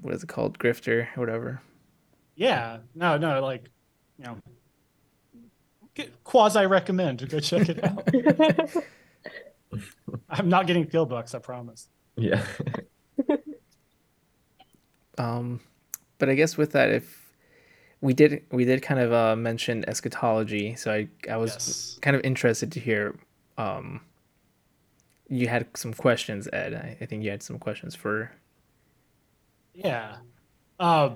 [0.02, 0.60] what is it called?
[0.60, 1.62] Grifter or whatever.
[2.36, 3.70] Yeah, no, no, like,
[4.18, 4.38] you know,
[6.24, 8.08] quasi recommend to go check it out.
[10.30, 11.88] I'm not getting Thiel books, I promise.
[12.16, 12.44] Yeah.
[15.18, 15.60] Um,
[16.18, 17.23] but I guess with that, if
[18.04, 22.00] we did we did kind of uh, mention eschatology, so I I was Yes.
[22.02, 23.16] kind of interested to hear.
[23.58, 24.02] Um,
[25.30, 26.74] you had some questions, Ed.
[26.74, 28.30] I, I think you had some questions for.
[29.74, 30.18] Yeah.
[30.80, 31.16] Um,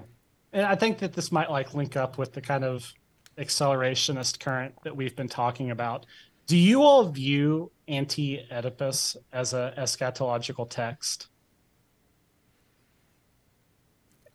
[0.53, 2.91] and I think that this might like link up with the kind of
[3.37, 6.05] accelerationist current that we've been talking about.
[6.45, 11.27] Do you all view anti Oedipus as a eschatological text?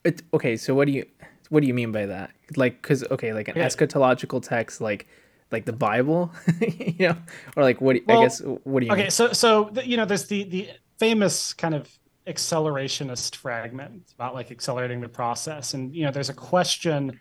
[0.04, 1.06] It, okay, so what do you
[1.52, 2.30] what do you mean by that?
[2.56, 3.66] Like, because okay, like an Yeah.
[3.66, 5.06] eschatological text, like
[5.50, 7.16] like the Bible, you know,
[7.56, 7.96] or like what?
[8.06, 9.10] Well, I guess what do you Okay, mean?
[9.10, 11.90] so so the, you know, there's the the famous kind of
[12.26, 17.20] accelerationist fragment about like accelerating the process, and you know, there's a question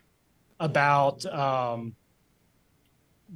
[0.60, 1.96] about um,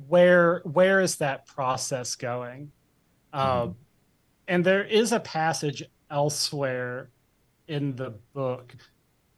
[0.08, 2.72] where where is that process going,
[3.34, 3.76] um,
[4.48, 7.12] and there is a passage elsewhere
[7.68, 8.76] in the book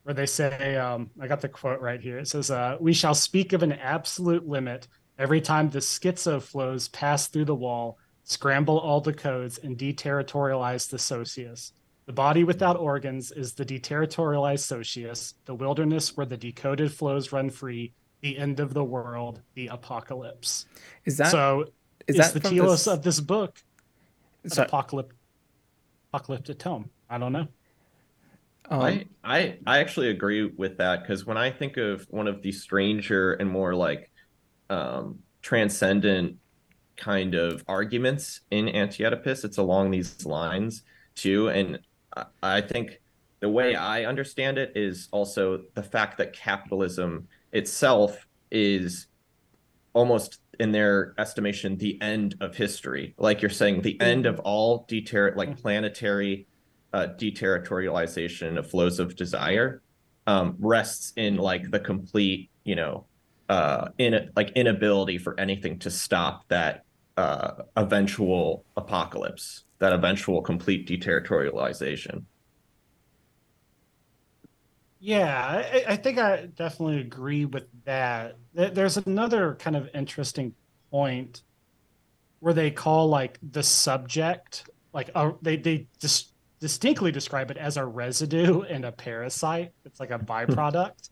[0.08, 2.18] where they say, um, I got the quote right here.
[2.18, 4.88] It says, uh, "We shall speak of an absolute limit."
[5.20, 10.90] Every time the schizo flows pass through the wall, scramble all the codes, and deterritorialize
[10.90, 11.74] the socius.
[12.06, 17.50] The body without organs is the deterritorialized socius, the wilderness where the decoded flows run
[17.50, 20.68] free, the end of the world, the apocalypse.
[21.04, 21.66] Is that so
[22.08, 23.62] is is that the telos this- of this book
[24.46, 25.18] an so- apocalyptic,
[26.14, 26.92] apocalyptic tome?
[27.10, 27.50] I don't know.
[28.70, 32.42] Um, I I I actually agree with that because when I think of one of
[32.42, 34.12] the stranger and more like
[34.70, 36.38] um transcendent
[36.98, 40.84] kind of arguments in Anti-Oedipus, it's along these lines
[41.16, 41.48] too.
[41.50, 41.80] And
[42.16, 43.00] I, I think
[43.40, 49.08] the way I understand it is also the fact that capitalism itself is
[49.94, 54.86] almost in their estimation the end of history like you're saying the end of all
[54.88, 56.48] deter like planetary
[56.98, 59.84] uh, deterritorialization of flows of desire
[60.26, 63.06] um, rests in like the complete you know
[63.50, 66.84] uh in like inability for anything to stop that
[67.18, 72.24] uh eventual apocalypse that eventual complete deterritorialization
[75.00, 78.38] Yeah, I, I think I definitely agree with that.
[78.54, 80.56] There's another kind of interesting
[80.90, 81.44] point
[82.40, 87.78] where they call like the subject, like a, they they just distinctly describe it as
[87.78, 89.72] a residue and a parasite.
[89.86, 91.10] It's like a byproduct.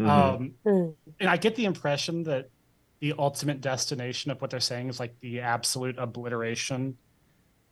[0.00, 0.08] mm-hmm.
[0.08, 0.94] um, mm.
[1.20, 2.50] and I get the impression that
[3.00, 6.96] the ultimate destination of what they're saying is like the absolute obliteration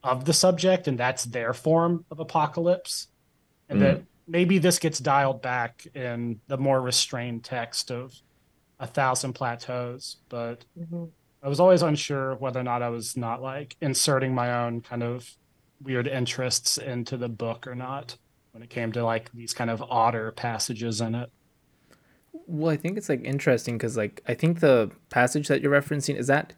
[0.02, 3.08] of the subject, and that's their form of apocalypse,
[3.70, 3.82] and mm.
[3.82, 8.14] that maybe this gets dialed back in the more restrained text of
[8.80, 11.04] a thousand plateaus but mm-hmm.
[11.42, 15.02] i was always unsure whether or not i was not like inserting my own kind
[15.02, 15.28] of
[15.84, 18.16] weird interests into the book or not
[18.52, 21.30] when it came to like these kind of odder passages in it
[22.46, 26.16] well i think it's like interesting because like i think the passage that you're referencing
[26.16, 26.52] is that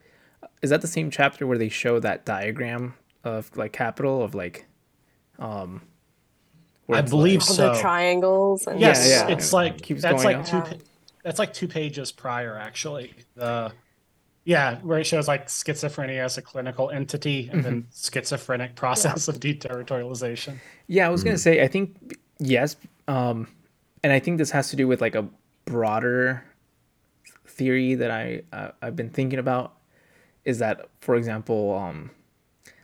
[0.62, 2.94] is that the same chapter where they show that diagram
[3.24, 4.66] of like capital of like
[5.38, 5.82] um
[6.88, 7.74] I believe like, so.
[7.74, 8.66] The triangles.
[8.66, 9.34] And yes, yeah, yeah.
[9.34, 10.58] it's like Keeps that's like two.
[10.58, 10.74] Yeah.
[11.24, 13.12] That's like two pages prior, actually.
[13.34, 13.72] The
[14.46, 17.88] yeah, where it shows like schizophrenia as a clinical entity and then mm-hmm.
[17.92, 20.58] schizophrenic process of deterritorialization.
[20.86, 21.30] Yeah, I was mm-hmm.
[21.30, 22.76] gonna say I think yes,
[23.08, 23.48] um,
[24.04, 25.28] and I think this has to do with like a
[25.64, 26.44] broader
[27.44, 29.74] theory that I uh, I've been thinking about
[30.44, 32.12] is that, for example, um,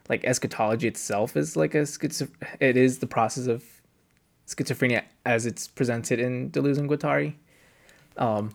[0.08, 2.28] like eschatology itself is like a schizo-
[2.58, 3.62] it is the process of
[4.48, 7.34] schizophrenia as it's presented in Deleuze and Guattari.
[8.16, 8.50] Um,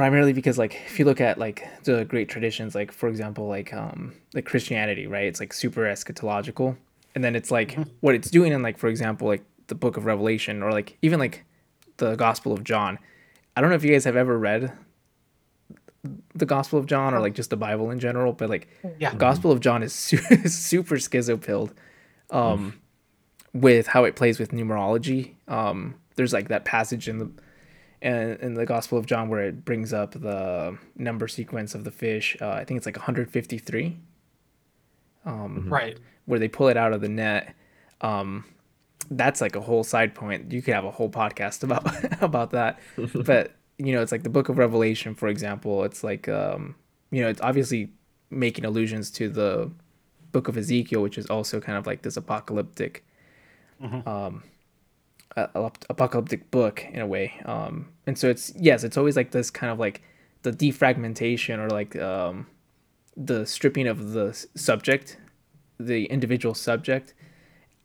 [0.00, 3.74] primarily because like if you look at like the great traditions, like for example, like
[3.74, 5.26] um like Christianity, right?
[5.26, 6.74] It's like super eschatological,
[7.14, 7.82] and then it's like mm-hmm.
[8.00, 11.18] what it's doing in like for example like the Book of Revelation or like even
[11.18, 11.44] like
[11.98, 12.98] the Gospel of John.
[13.54, 14.72] I don't know if you guys have ever read
[16.34, 18.68] the Gospel of John or like just the Bible in general, but like
[18.98, 19.14] yeah.
[19.14, 21.72] Gospel of John is super, super schizopilled.
[22.30, 22.80] Um,
[23.52, 25.34] with how it plays with numerology.
[25.46, 27.30] Um, there's like that passage in the
[28.02, 31.90] in, in the Gospel of John where it brings up the number sequence of the
[31.90, 32.36] fish.
[32.40, 33.96] Uh, I think it's like 153.
[35.24, 35.72] Um, mm-hmm.
[35.72, 35.98] right.
[36.26, 37.54] Where they pull it out of the net.
[38.00, 38.44] Um,
[39.10, 40.52] that's like a whole side point.
[40.52, 42.78] You could have a whole podcast about about that.
[43.14, 45.84] but you know, it's like the Book of Revelation, for example.
[45.84, 46.74] It's like um,
[47.10, 47.90] you know, it's obviously
[48.30, 49.70] making allusions to the
[50.32, 53.04] Book of Ezekiel, which is also kind of like this apocalyptic
[53.82, 54.08] mm-hmm.
[54.08, 54.42] um,
[55.36, 57.40] a, apocalyptic book in a way.
[57.44, 60.02] Um, and so it's yes, it's always like this kind of like
[60.42, 62.46] the defragmentation or like um,
[63.16, 65.18] the stripping of the subject,
[65.78, 67.14] the individual subject,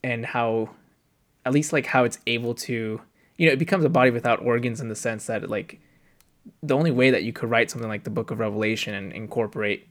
[0.04, 0.70] and how,
[1.46, 3.02] at least like how it's able to,
[3.38, 5.80] you know, it becomes a body without organs in the sense that like
[6.62, 9.88] the only way that you could write something like the Book of Revelation and incorporate,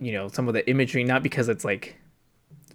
[0.00, 1.96] you know, some of the imagery, not because it's like,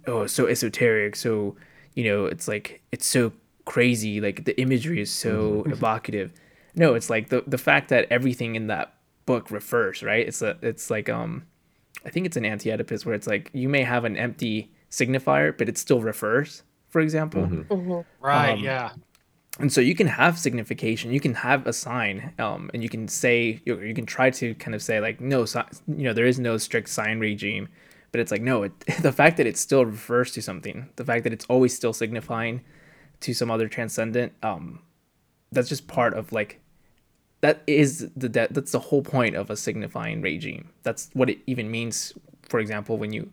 [0.06, 1.56] oh, so esoteric, so
[1.94, 3.32] you know, it's like it's so
[3.64, 5.72] crazy, like the imagery is so mm-hmm.
[5.72, 6.32] evocative.
[6.74, 8.94] No, it's like the the fact that everything in that
[9.26, 10.26] book refers, right?
[10.26, 11.44] It's a it's like um
[12.04, 15.68] I think it's an anti-Oedipus where it's like you may have an empty signifier, but
[15.68, 17.42] it still refers, for example.
[17.42, 17.72] Mm-hmm.
[17.72, 18.24] Mm-hmm.
[18.24, 18.92] Right, um, yeah.
[19.58, 23.06] And so you can have signification, you can have a sign, um, and you can
[23.06, 25.44] say, you, you can try to kind of say like, no,
[25.86, 27.68] you know, there is no strict sign regime
[28.12, 31.24] but it's like no it, the fact that it still refers to something the fact
[31.24, 32.60] that it's always still signifying
[33.22, 34.80] to some other transcendent um
[35.52, 36.60] that's just part of like
[37.42, 40.70] that is the that, that's the whole point of a signifying regime.
[40.84, 42.14] That's what it even means
[42.48, 43.30] for example when you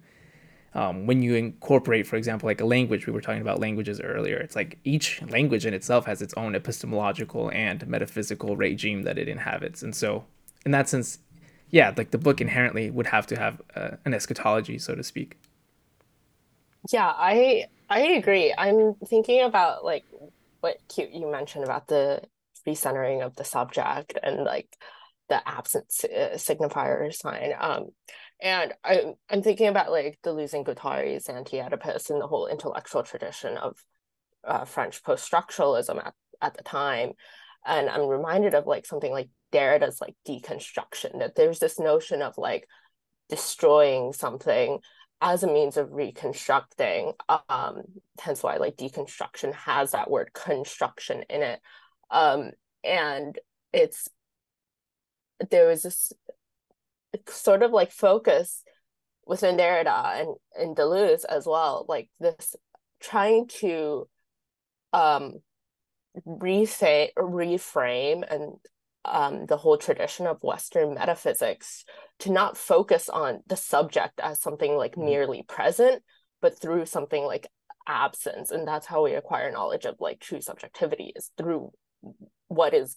[0.75, 4.37] um, when you incorporate for example like a language we were talking about languages earlier.
[4.37, 9.29] It's like each language in itself has its own epistemological and metaphysical regime that it
[9.29, 9.81] inhabits.
[9.81, 10.25] And so
[10.65, 11.19] in that sense
[11.71, 15.37] yeah, like the book inherently would have to have uh, an eschatology, so to speak.
[16.91, 18.53] Yeah, I I agree.
[18.57, 20.05] I'm thinking about like
[20.61, 22.21] what cute you mentioned about the
[22.67, 24.67] recentering of the subject and like
[25.29, 27.53] the absent uh, signifier sign.
[27.59, 27.87] Um,
[28.41, 33.57] and I'm I'm thinking about like the Deleuze Guattari's anti-Oedipus and the whole intellectual tradition
[33.57, 33.77] of
[34.45, 37.11] uh, French post-structuralism at, at the time.
[37.65, 42.37] And I'm reminded of like something like Derrida's like deconstruction, that there's this notion of
[42.37, 42.65] like
[43.27, 44.79] destroying something
[45.21, 47.13] as a means of reconstructing.
[47.49, 47.83] Um,
[48.19, 51.59] hence why like deconstruction has that word construction in it.
[52.09, 52.51] Um,
[52.83, 53.37] and
[53.73, 54.07] it's
[55.49, 56.11] there was this
[57.27, 58.63] sort of like focus
[59.25, 62.55] within Derrida and, in Deleuze as well, like this
[62.99, 64.07] trying to
[64.91, 65.35] um
[66.27, 68.53] reframe reframe and
[69.05, 71.85] um, the whole tradition of Western metaphysics
[72.19, 75.05] to not focus on the subject as something like mm-hmm.
[75.05, 76.03] merely present,
[76.41, 77.47] but through something like
[77.87, 78.51] absence.
[78.51, 81.71] And that's how we acquire knowledge of like true subjectivity is through
[82.47, 82.95] what is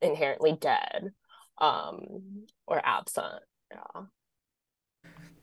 [0.00, 1.12] inherently dead
[1.58, 3.42] um, or absent.
[3.70, 4.02] Yeah.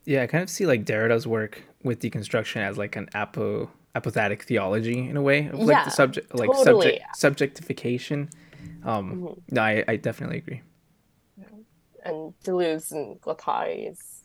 [0.05, 4.43] Yeah, I kind of see like Derrida's work with deconstruction as like an apo apophatic
[4.43, 7.01] theology in a way of like yeah, the subject like totally.
[7.15, 8.29] subject subjectification.
[8.83, 9.55] Um mm-hmm.
[9.55, 10.61] no, I, I definitely agree.
[12.03, 14.23] And Deleuze and Guattari is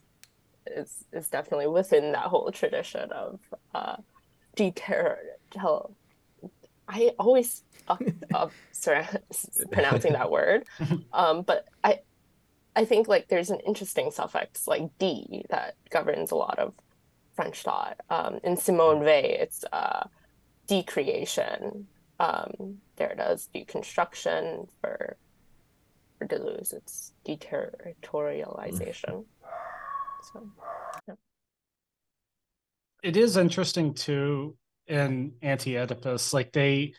[0.67, 3.41] is is definitely within that whole tradition of
[3.75, 3.97] uh
[4.57, 5.19] deter
[6.87, 7.97] I always uh,
[8.35, 9.07] uh, sorry
[9.73, 10.65] pronouncing that word.
[11.13, 12.01] Um but I
[12.77, 16.75] I think like there's an interesting suffix like D that governs a lot of
[17.35, 18.01] French thought.
[18.11, 20.05] Um, in Simone Weil, it's uh,
[20.67, 21.87] decreation.
[22.19, 25.17] Um, Derrida's deconstruction for
[26.19, 29.25] for Deleuze, it's deterritorialization.
[30.33, 30.51] So.
[33.03, 34.57] It is interesting too
[34.87, 36.95] in Anti Oedipus, like they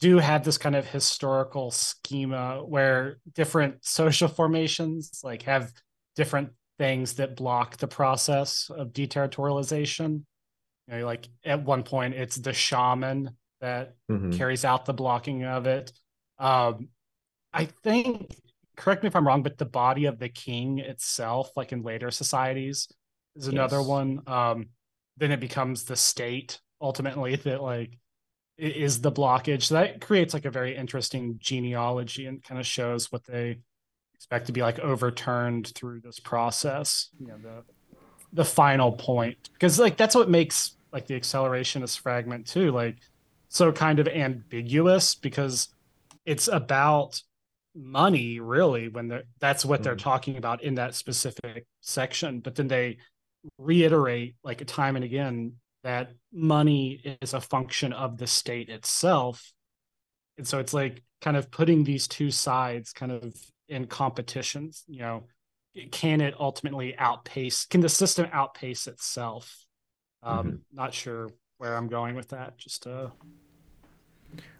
[0.00, 5.72] do have this kind of historical schema where different social formations like have
[6.16, 10.22] different things that block the process of deterritorialization.
[10.88, 14.32] You know, like at one point, it's the shaman that mm-hmm.
[14.32, 15.92] carries out the blocking of it.
[16.38, 16.88] Um,
[17.52, 18.34] I think,
[18.76, 22.10] correct me if I'm wrong, but the body of the king itself, like in later
[22.10, 22.88] societies,
[23.36, 23.86] is another yes.
[23.86, 24.22] one.
[24.26, 24.66] Um,
[25.16, 27.98] then it becomes the state ultimately that like
[28.56, 29.64] is the blockage.
[29.64, 33.58] So that creates like a very interesting genealogy and kind of shows what they
[34.20, 37.62] expect to be like overturned through this process you know the
[38.34, 42.98] the final point because like that's what makes like the accelerationist fragment too like
[43.50, 45.68] so kind of ambiguous because
[46.24, 47.20] it's about
[47.74, 50.08] money really when they're that's what they're mm-hmm.
[50.08, 52.96] talking about in that specific section but then they
[53.58, 55.52] reiterate like a time and again
[55.82, 59.52] that money is a function of the state itself
[60.36, 63.34] and so it's like kind of putting these two sides kind of
[63.68, 65.24] in competitions you know
[65.92, 69.64] can it ultimately outpace can the system outpace itself
[70.24, 70.56] um mm-hmm.
[70.72, 71.28] not sure
[71.60, 72.56] where i'm going with that.
[72.56, 73.12] Just a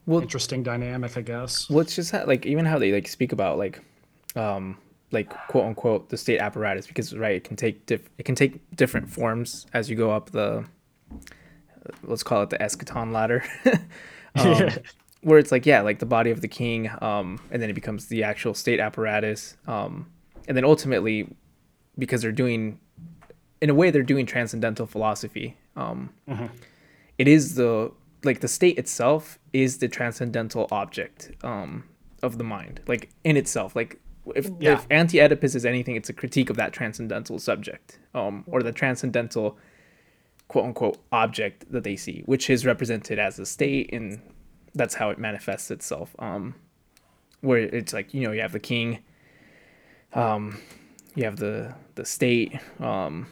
[0.05, 1.69] well interesting dynamic i guess.
[1.71, 3.81] Well it's just like even how they like speak about like
[4.37, 4.77] um
[5.11, 8.61] like quote unquote the state apparatus because right it can take diff- it can take
[8.77, 10.65] different forms as you go up the
[12.05, 13.43] let's call it the eschaton ladder.
[14.37, 14.71] Um,
[15.23, 18.07] where it's like yeah like the body of the king um and then it becomes
[18.07, 20.07] the actual state apparatus um
[20.47, 21.29] and then ultimately
[21.99, 22.79] because they're doing
[23.61, 26.47] in a way they're doing transcendental philosophy um mm-hmm.
[27.21, 27.91] It is the
[28.25, 31.85] like the state itself is the transcendental object um
[32.23, 34.01] of the mind like in itself like
[34.35, 34.75] if, yeah.
[34.75, 39.57] if anti-oedipus is anything it's a critique of that transcendental subject um or the transcendental
[40.49, 44.21] quote unquote object that they see which is represented as a state and
[44.75, 46.15] that's how it manifests itself.
[46.19, 46.55] Um,
[47.41, 48.99] where it's like you know you have the king,
[50.13, 50.61] um,
[51.15, 53.27] you have the the state, um,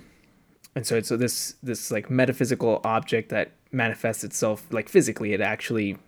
[0.75, 5.33] and so it's so this this like metaphysical object that manifests itself like physically.
[5.33, 5.99] It actually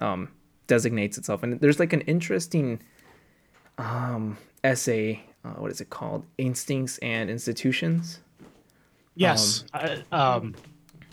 [0.00, 0.28] um,
[0.66, 2.80] designates itself, and there's like an interesting
[3.78, 5.22] um, essay.
[5.44, 6.24] Uh, what is it called?
[6.38, 8.20] Instincts and institutions.
[9.14, 9.64] Yes.
[9.72, 10.54] Um, um,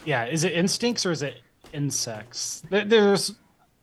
[0.06, 0.26] yeah.
[0.26, 1.42] Is it instincts or is it
[1.72, 2.64] insects?
[2.70, 3.36] There's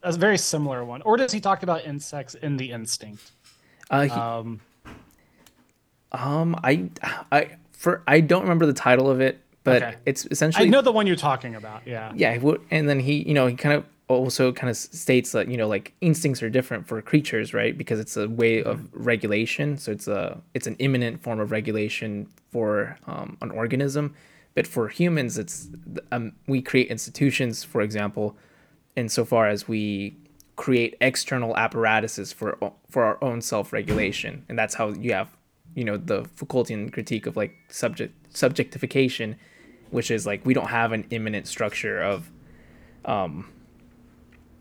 [0.02, 3.32] a very similar one, or does he talk about insects in the instinct?
[3.90, 4.60] Uh, he, um,
[6.12, 6.90] um, I,
[7.30, 9.96] I, for I don't remember the title of it, but okay.
[10.06, 10.66] it's essentially.
[10.66, 11.86] I know the one you're talking about.
[11.86, 12.12] Yeah.
[12.14, 12.38] Yeah,
[12.70, 15.68] and then he, you know, he kind of also kind of states that you know
[15.68, 20.08] like instincts are different for creatures right because it's a way of regulation so it's
[20.08, 24.12] a it's an immanent form of regulation for um, an organism
[24.54, 25.68] but for humans it's
[26.10, 28.36] um, we create institutions for example
[28.96, 30.16] insofar as we
[30.56, 32.58] create external apparatuses for
[32.90, 35.28] for our own self-regulation and that's how you have
[35.76, 39.36] you know the Foucaultian critique of like subject subjectification
[39.90, 42.30] which is like we don't have an immanent structure of
[43.04, 43.50] um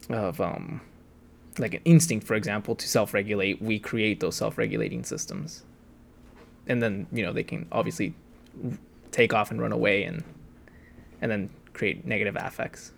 [0.09, 0.81] of um
[1.57, 3.61] like an instinct for example to self-regulate.
[3.61, 5.63] We create those self-regulating systems.
[6.67, 8.13] And then you know they can obviously
[9.11, 10.23] take off and run away and
[11.21, 12.93] and then create negative affects.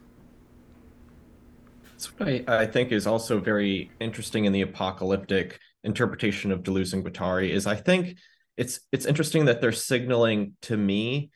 [1.92, 6.94] That's what I, I think is also very interesting in the apocalyptic interpretation of Deleuze
[6.94, 8.18] and Guattari is I think
[8.58, 11.32] it's it's interesting that they're signaling to me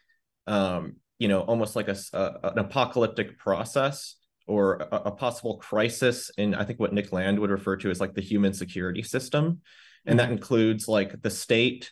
[0.47, 4.15] um you know almost like a, a an apocalyptic process
[4.47, 7.99] or a, a, possible crisis in i think what nick land would refer to as
[7.99, 9.61] like the human security system
[10.05, 10.33] and that mm-hmm.
[10.33, 11.91] includes like the state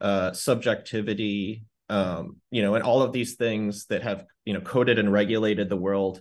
[0.00, 4.98] uh subjectivity um you know and all of these things that have you know coded
[4.98, 6.20] and regulated the world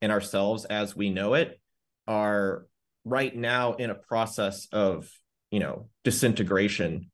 [0.00, 1.60] and ourselves as we know it
[2.06, 2.66] are
[3.04, 5.10] right now in a process of
[5.50, 7.10] you know disintegration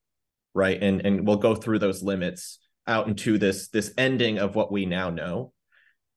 [0.54, 2.58] right and and we'll go through those limits
[2.88, 5.52] out into this this ending of what we now know.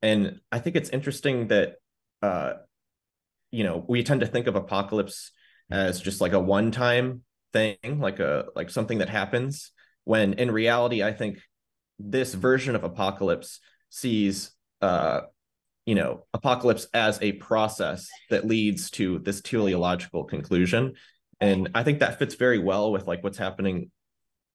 [0.01, 1.75] And i think it's interesting that
[2.21, 2.53] uh
[3.51, 5.31] you know we tend to think of apocalypse
[5.69, 7.21] as just like a one time
[7.53, 9.71] thing like a like something that happens
[10.05, 11.39] when in reality i think
[11.99, 15.21] this version of apocalypse sees uh
[15.85, 20.93] you know apocalypse as a process that leads to this teleological conclusion.
[21.39, 23.91] And i think that fits very well with like what's happening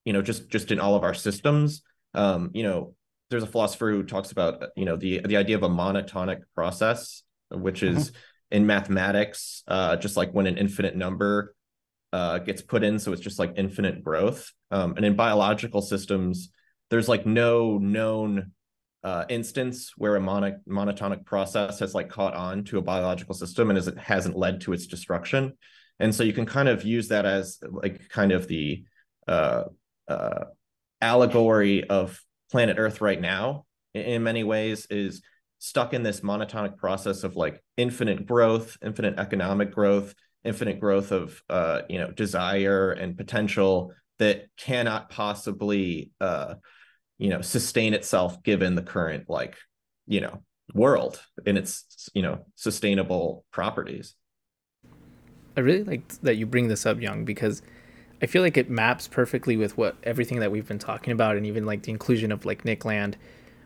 [0.04, 1.82] you know just just in all of our systems
[2.16, 2.94] um you know
[3.30, 7.22] there's a philosopher who talks about you know the the idea of a monotonic process
[7.50, 8.56] which is mm-hmm.
[8.56, 11.54] in mathematics uh just like when an infinite number
[12.12, 16.50] uh gets put in so it's just like infinite growth um and in biological systems
[16.90, 18.52] there's like no known
[19.04, 23.70] uh, instance where a mono- monotonic process has like caught on to a biological system
[23.70, 25.52] and it hasn't led to its destruction
[26.00, 28.84] and so you can kind of use that as like kind of the
[29.28, 29.64] uh,
[30.08, 30.44] uh,
[31.00, 32.20] allegory of
[32.50, 33.64] planet earth right now
[33.94, 35.22] in many ways is
[35.58, 40.14] stuck in this monotonic process of like infinite growth infinite economic growth
[40.44, 46.54] infinite growth of uh, you know desire and potential that cannot possibly uh,
[47.18, 49.56] you know sustain itself given the current like
[50.06, 50.42] you know
[50.74, 54.14] world and its you know sustainable properties.
[55.56, 57.62] I really like that you bring this up young because
[58.22, 61.46] i feel like it maps perfectly with what everything that we've been talking about and
[61.46, 63.16] even like the inclusion of like nick land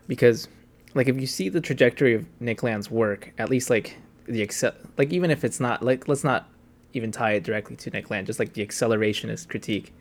[0.06, 0.48] because
[0.94, 3.96] like if you see the trajectory of nick land's work at least like
[4.26, 6.48] the excel like even if it's not like let's not
[6.92, 9.92] even tie it directly to nick land just like the accelerationist critique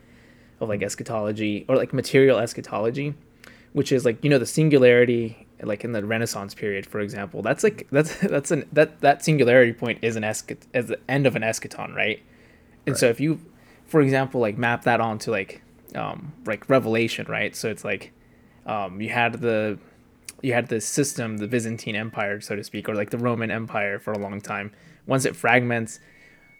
[0.59, 3.13] of like eschatology or like material eschatology
[3.73, 7.63] which is like you know the singularity like in the renaissance period for example that's
[7.63, 11.35] like that's that's an that that singularity point is an eschat as the end of
[11.35, 12.21] an eschaton right
[12.85, 12.97] and right.
[12.97, 13.39] so if you
[13.89, 15.61] for example like map that onto like
[15.95, 18.11] um like revelation right so it's like
[18.65, 19.77] um you had the
[20.41, 23.99] you had the system the byzantine empire so to speak or like the roman empire
[23.99, 24.71] for a long time
[25.07, 25.99] once it fragments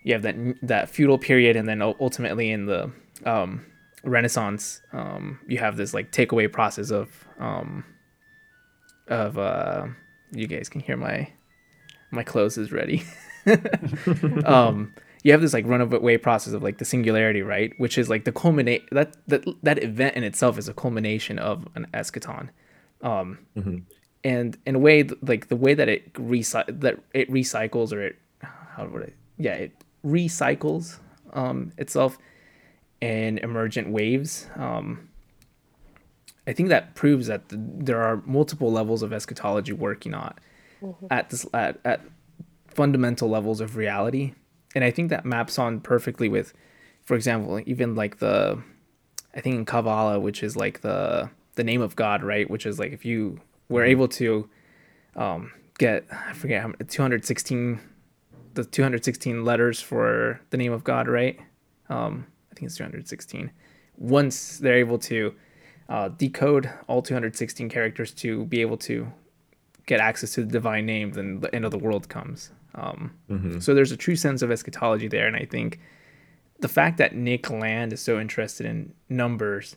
[0.03, 2.91] you have that that feudal period and then ultimately in the
[3.26, 3.65] um
[4.03, 7.84] Renaissance, um, you have this like takeaway process of um,
[9.07, 9.88] of uh,
[10.31, 11.30] you guys can hear my
[12.11, 13.03] my clothes is ready.
[14.45, 14.93] um,
[15.24, 17.74] you have this like runaway process of like the singularity, right?
[17.78, 21.68] Which is like the culminate that that that event in itself is a culmination of
[21.76, 22.50] an eschaton.
[23.02, 23.78] Um, mm-hmm.
[24.24, 28.18] and in a way, like the way that it recy- that it recycles or it
[28.41, 31.00] how would it yeah it recycles
[31.34, 32.18] um, itself
[33.02, 34.48] and emergent waves.
[34.56, 35.10] Um,
[36.48, 40.34] I think that proves that the, there are multiple levels of eschatology working on
[40.82, 41.06] mm-hmm.
[41.12, 42.02] at this at, at
[42.68, 44.34] fundamental levels of reality,
[44.76, 46.54] and I think that maps on perfectly with,
[47.04, 48.62] for example, even like the,
[49.34, 52.50] I think in Kabbalah, which is like the the name of God, right?
[52.50, 53.91] Which is like if you were mm-hmm.
[53.91, 54.50] able to,
[55.16, 57.80] um, get I forget how many, 216,
[58.54, 61.40] the 216 letters for the name of God, right?
[61.90, 63.52] Um, I think it's 216.
[63.98, 65.34] Once they're able to
[65.90, 69.12] uh, decode all 216 characters to be able to
[69.86, 72.52] get access to the divine name, then the end of the world comes.
[72.80, 73.60] Um, mm-hmm.
[73.60, 75.80] So there's a true sense of eschatology there, and I think
[76.60, 79.76] the fact that Nick Land is so interested in numbers,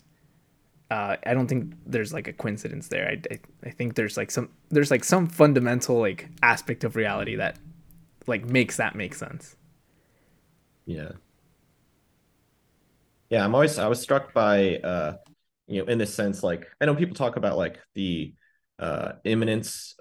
[0.90, 3.08] uh, I don't think there's like a coincidence there.
[3.08, 7.36] I, I, I think there's like some there's like some fundamental like aspect of reality
[7.36, 7.58] that
[8.26, 9.56] like makes that make sense.
[10.84, 11.12] Yeah,
[13.32, 15.16] yeah i'm always i was struck by uh
[15.66, 18.34] you know in this sense like i know people talk about like the
[18.78, 19.96] uh imminence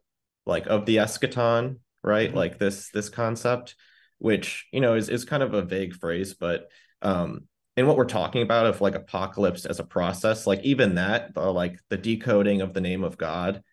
[0.45, 2.37] like of the eschaton right mm-hmm.
[2.37, 3.75] like this this concept
[4.19, 6.69] which you know is is kind of a vague phrase but
[7.01, 7.41] um
[7.77, 11.41] in what we're talking about of like apocalypse as a process like even that the,
[11.41, 13.63] like the decoding of the name of god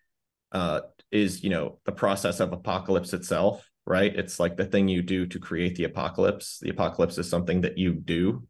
[0.53, 0.81] uh
[1.11, 5.27] is you know the process of apocalypse itself right it's like the thing you do
[5.27, 8.47] to create the apocalypse the apocalypse is something that you do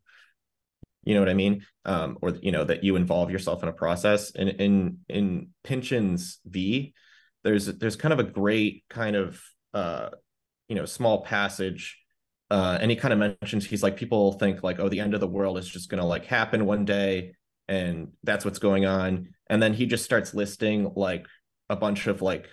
[1.09, 1.64] you know what I mean?
[1.86, 4.30] Um, or you know that you involve yourself in a process.
[4.32, 6.92] And in in Pynchon's V,
[7.44, 9.42] there's there's kind of a great kind of
[9.74, 10.11] uh,
[10.69, 11.99] you know small passage.
[12.51, 15.20] Uh, and he kind of mentions he's like people think like oh the end of
[15.20, 17.35] the world is just gonna like happen one day
[17.69, 19.28] and that's what's going on.
[19.51, 21.27] And then he just starts listing like
[21.69, 22.49] a bunch of like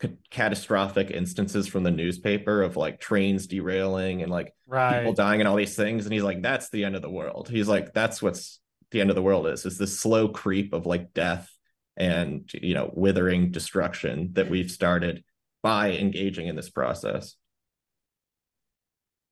[0.00, 5.00] ca- catastrophic instances from the newspaper of like trains derailing and like right.
[5.00, 7.48] people dying and all these things and he's like that's the end of the world.
[7.50, 8.60] He's like that's what's
[8.90, 11.52] the end of the world is is this slow creep of like death
[11.96, 15.22] and you know withering destruction that we've started
[15.62, 17.34] by engaging in this process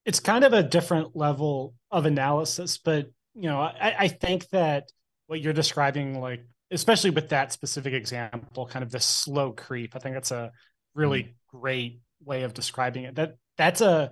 [0.05, 4.91] it's kind of a different level of analysis but you know I, I think that
[5.27, 9.99] what you're describing like especially with that specific example kind of the slow creep i
[9.99, 10.53] think that's a
[10.95, 11.59] really mm-hmm.
[11.59, 14.11] great way of describing it that that's a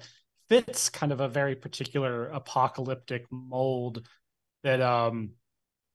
[0.48, 4.06] fits kind of a very particular apocalyptic mold
[4.62, 5.30] that um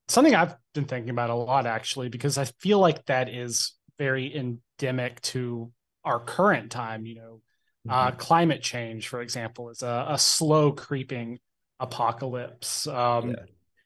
[0.07, 4.35] something i've been thinking about a lot actually because i feel like that is very
[4.35, 5.71] endemic to
[6.03, 7.41] our current time you know
[7.89, 8.17] uh, mm-hmm.
[8.17, 11.39] climate change for example is a, a slow creeping
[11.79, 13.35] apocalypse um, yeah.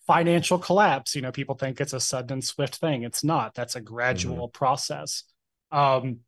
[0.08, 3.76] financial collapse you know people think it's a sudden and swift thing it's not that's
[3.76, 4.58] a gradual mm-hmm.
[4.58, 5.24] process
[5.72, 6.20] um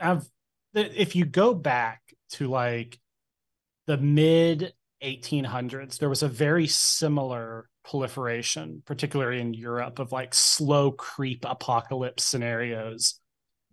[0.00, 0.28] I've,
[0.74, 2.98] if you go back to like
[3.86, 4.72] the mid
[5.02, 12.24] 1800s there was a very similar proliferation particularly in europe of like slow creep apocalypse
[12.24, 13.25] scenarios mm-hmm.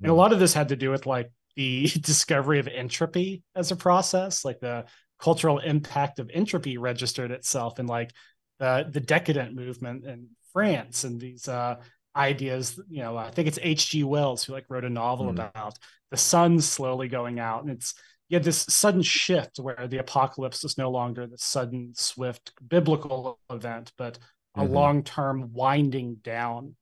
[0.03, 3.71] And a lot of this had to do with like the discovery of entropy as
[3.71, 4.85] a process like the
[5.19, 8.11] cultural impact of entropy registered itself in like
[8.59, 11.75] the the decadent movement in France and these uh,
[12.15, 12.79] ideas.
[12.89, 14.03] You know, I think it's H.G.
[14.03, 15.31] Wells who like wrote a novel mm.
[15.31, 15.77] about
[16.11, 17.93] the sun slowly going out, and it's
[18.29, 23.39] you had this sudden shift where the apocalypse is no longer the sudden, swift biblical
[23.49, 24.17] event, but
[24.55, 24.73] a mm-hmm.
[24.73, 26.75] long term winding down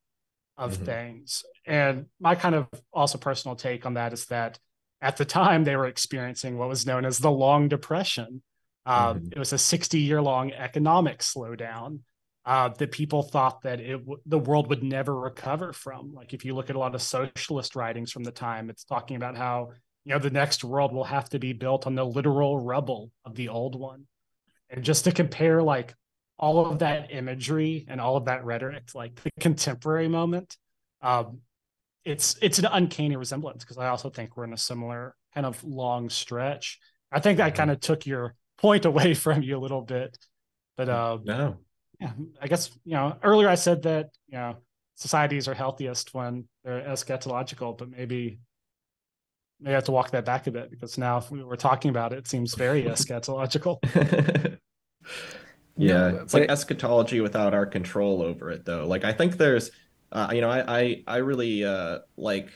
[0.58, 0.86] of mm-hmm.
[0.86, 1.44] things.
[1.66, 4.60] And my kind of also personal take on that is that
[5.02, 8.42] at the time they were experiencing what was known as the long depression.
[8.86, 9.28] Uh, mm-hmm.
[9.32, 12.00] it was a 60 year long economic slowdown
[12.46, 16.14] uh, that people thought that it w- the world would never recover from.
[16.14, 19.18] Like if you look at a lot of socialist writings from the time it's talking
[19.18, 19.72] about how
[20.04, 23.36] you know the next world will have to be built on the literal rubble of
[23.36, 24.06] the old one.
[24.70, 25.94] And just to compare like
[26.40, 30.58] all of that imagery and all of that rhetoric to like the contemporary moment
[31.04, 31.40] um,
[32.04, 35.64] it's it's an uncanny resemblance because I also think we're in a similar kind of
[35.64, 36.80] long stretch.
[37.12, 37.58] I think I mm-hmm.
[37.58, 40.18] kind of took your point away from you a little bit,
[40.78, 41.58] but uh, no,
[42.00, 44.58] yeah, I guess you know earlier I said that you know
[44.96, 48.40] societies are healthiest when they're eschatological, but maybe
[49.60, 51.90] maybe I have to walk that back a bit because now if we were talking
[51.90, 53.78] about it, it seems very eschatological.
[55.78, 58.88] yeah, no, it's like eschatology without our control over it, though.
[58.88, 59.72] Like I think there's
[60.12, 62.50] uh, you know, I I, I really uh, like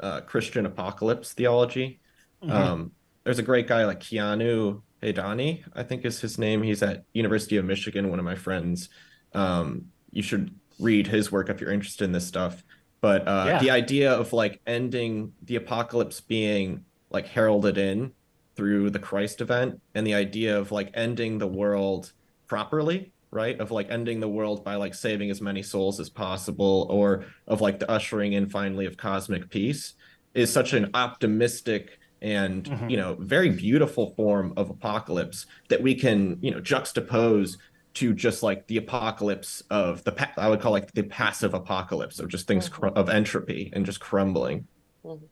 [0.00, 2.00] uh, Christian apocalypse theology.
[2.42, 2.52] Mm-hmm.
[2.52, 2.92] Um,
[3.24, 6.62] there's a great guy like Keanu Haidani, I think is his name.
[6.62, 8.10] He's at University of Michigan.
[8.10, 8.88] One of my friends.
[9.34, 12.62] Um, you should read his work if you're interested in this stuff.
[13.00, 13.58] But uh, yeah.
[13.58, 18.12] the idea of like ending the apocalypse being like heralded in
[18.54, 22.12] through the Christ event, and the idea of like ending the world
[22.46, 26.86] properly right of like ending the world by like saving as many souls as possible
[26.90, 29.94] or of like the ushering in finally of cosmic peace
[30.34, 32.88] is such an optimistic and mm-hmm.
[32.88, 37.56] you know very beautiful form of apocalypse that we can you know juxtapose
[37.94, 42.20] to just like the apocalypse of the pa- I would call like the passive apocalypse
[42.20, 42.80] of just things mm-hmm.
[42.80, 44.66] cr- of entropy and just crumbling.
[45.04, 45.26] Mm-hmm.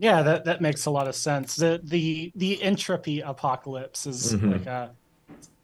[0.00, 1.56] Yeah, that that makes a lot of sense.
[1.56, 4.52] The the the entropy apocalypse is mm-hmm.
[4.52, 4.94] like a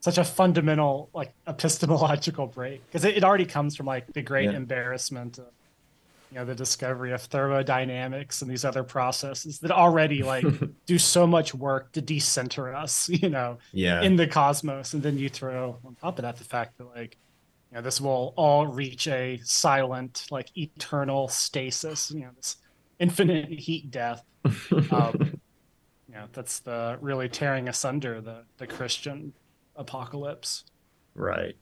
[0.05, 4.51] such a fundamental like epistemological break because it, it, already comes from like the great
[4.51, 4.57] yeah.
[4.57, 5.47] embarrassment of
[6.31, 10.45] you know the discovery of thermodynamics and these other processes that already like
[10.87, 14.03] do so much work to decenter us you know yeah.
[14.03, 14.93] in the cosmos.
[14.93, 17.17] And then you throw on top of that the fact that like
[17.71, 22.59] you know this will all reach a silent like eternal stasis you know this
[22.99, 24.23] infinite heat death.
[24.91, 25.41] Um,
[26.09, 29.33] you know that's the really tearing asunder the the christian
[29.77, 30.65] apocalypse.
[31.15, 31.57] Right.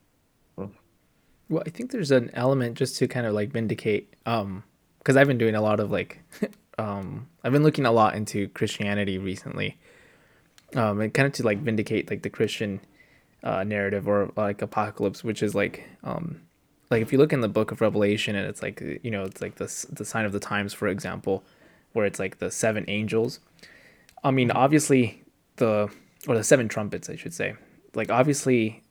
[1.49, 4.63] Well, I think there's an element just to kind of like vindicate, um,
[4.99, 6.19] because I've been doing a lot of like,
[6.77, 9.77] um, I've been looking a lot into Christianity recently,
[10.75, 12.79] um, and kind of to like vindicate like the Christian,
[13.43, 16.41] uh, narrative or like apocalypse, which is like, um,
[16.89, 19.41] like if you look in the book of Revelation and it's like you know it's
[19.41, 21.43] like the the sign of the times, for example,
[21.91, 23.39] where it's like the seven angels.
[24.23, 25.23] I mean, obviously
[25.57, 25.89] the
[26.27, 27.55] or the seven trumpets, I should say
[27.95, 28.83] like obviously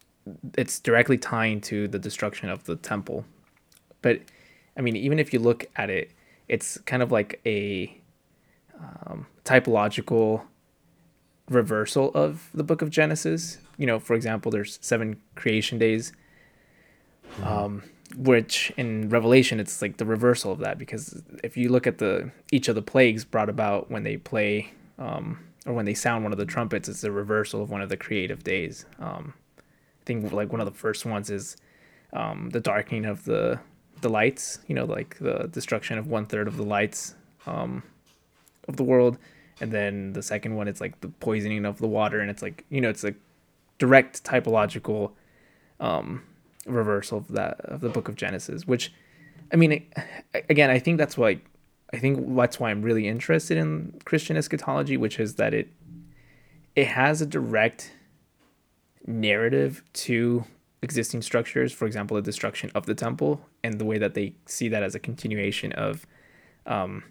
[0.56, 3.24] it's directly tying to the destruction of the temple
[4.00, 4.20] but
[4.76, 6.10] i mean even if you look at it
[6.48, 7.98] it's kind of like a
[8.78, 10.42] um, typological
[11.48, 13.58] reversal of the book of Genesis.
[13.78, 16.12] You know, for example, there's seven creation days,
[17.42, 17.82] um,
[18.16, 22.30] which in Revelation it's like the reversal of that because if you look at the
[22.50, 26.32] each of the plagues brought about when they play um, or when they sound one
[26.32, 28.84] of the trumpets, it's a reversal of one of the creative days.
[28.98, 31.56] Um, I think like one of the first ones is
[32.12, 33.60] um, the darkening of the
[34.01, 34.59] the lights.
[34.66, 37.14] You know, like the destruction of one third of the lights
[37.47, 37.82] um,
[38.66, 39.18] of the world,
[39.60, 42.64] and then the second one it's like the poisoning of the water, and it's like
[42.68, 43.14] you know it's a
[43.78, 45.12] direct typological
[45.78, 46.22] um,
[46.66, 48.66] reversal of that of the Book of Genesis.
[48.66, 48.93] Which,
[49.52, 49.86] I mean,
[50.51, 51.40] again, I think that's why
[51.93, 55.69] I think that's why I'm really interested in Christian eschatology, which is that it
[56.74, 57.93] it has a direct
[59.06, 60.44] narrative to
[60.81, 64.69] existing structures, for example, the destruction of the temple, and the way that they see
[64.69, 66.06] that as a continuation of
[66.66, 67.05] um,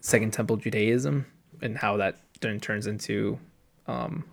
[0.00, 1.26] Second Temple Judaism,
[1.62, 3.38] and how that then turns into,
[3.86, 4.24] um,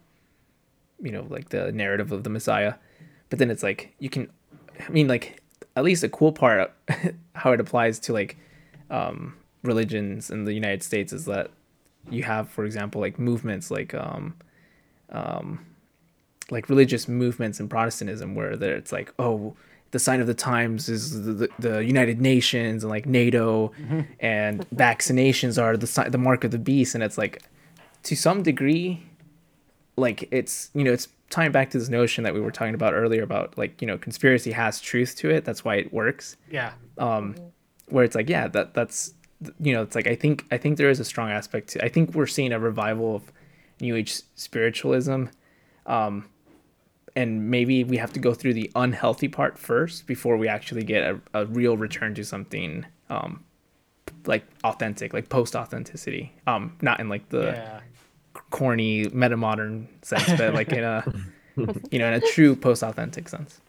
[1.02, 2.76] you know, like the narrative of the Messiah.
[3.30, 4.30] But then it's like you can,
[4.86, 5.42] I mean, like
[5.76, 6.74] at least a cool part
[7.36, 8.38] how it applies to like
[8.90, 11.52] um, religions in the United States is that
[12.10, 14.36] you have, for example, like movements like um,
[15.12, 15.66] um,
[16.50, 19.56] like religious movements in Protestantism where there it's like, oh,
[19.92, 24.02] the sign of the times is the, the, the United Nations and like NATO, mm-hmm.
[24.20, 27.44] and vaccinations are the the mark of the beast, and it's like,
[28.04, 29.04] to some degree,
[29.96, 32.94] like it's you know it's tying back to this notion that we were talking about
[32.94, 35.46] earlier about like you know conspiracy has truth to it.
[35.46, 36.38] That's why it works.
[36.52, 36.74] Yeah.
[36.98, 37.36] Um,
[37.90, 39.14] where it's like yeah that that's
[39.60, 41.90] you know it's like I think I think there is a strong aspect to I
[41.90, 43.32] think we're seeing a revival of
[43.80, 45.26] New Age spiritualism.
[45.86, 46.30] Um,
[47.16, 51.04] and maybe we have to go through the unhealthy part first before we actually get
[51.04, 53.44] a, a real return to something um,
[54.26, 56.34] like authentic, like post authenticity.
[56.46, 57.80] Um, not in like the yeah.
[58.52, 61.04] corny meta modern sense, but like in a
[61.56, 63.62] you know in a true post authentic sense.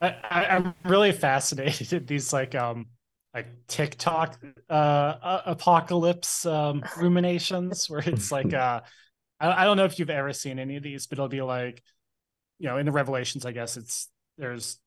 [0.00, 2.86] I, I'm really fascinated at these like um
[3.36, 4.38] like TikTok
[4.68, 8.80] uh, apocalypse um, ruminations where it's like uh
[9.38, 11.82] I, I don't know if you've ever seen any of these, but it'll be like
[12.58, 14.08] you know in the revelations i guess it's
[14.38, 14.78] there's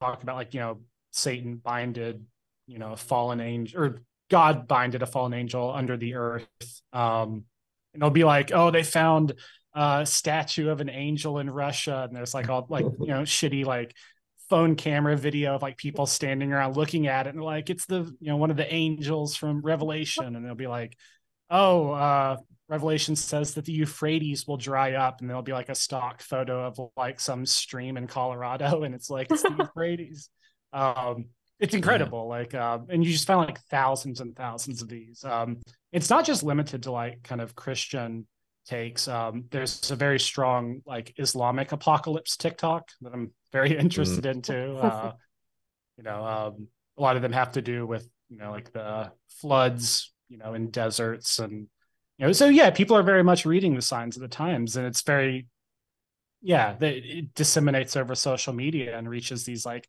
[0.00, 0.80] talk about like you know
[1.12, 2.24] satan binded
[2.66, 6.46] you know a fallen angel or god binded a fallen angel under the earth.
[6.92, 7.44] Um
[7.92, 9.34] and they'll be like oh they found
[9.74, 13.64] a statue of an angel in russia and there's like all like you know shitty
[13.64, 13.94] like
[14.50, 18.00] phone camera video of like people standing around looking at it and like it's the
[18.20, 20.96] you know one of the angels from revelation and they'll be like
[21.48, 22.36] oh uh
[22.70, 26.64] Revelation says that the Euphrates will dry up, and there'll be like a stock photo
[26.64, 30.30] of like some stream in Colorado, and it's like it's the Euphrates.
[30.72, 31.26] Um,
[31.58, 32.38] it's incredible, yeah.
[32.38, 35.24] like, uh, and you just find like thousands and thousands of these.
[35.24, 35.58] Um,
[35.92, 38.26] it's not just limited to like kind of Christian
[38.66, 39.08] takes.
[39.08, 44.30] Um, there's a very strong like Islamic apocalypse TikTok that I'm very interested mm.
[44.30, 44.76] into.
[44.76, 45.12] Uh,
[45.96, 49.12] you know, um, a lot of them have to do with you know like the
[49.40, 51.68] floods, you know, in deserts and
[52.20, 54.86] you know so yeah people are very much reading the signs of the times and
[54.86, 55.46] it's very
[56.42, 59.88] yeah it disseminates over social media and reaches these like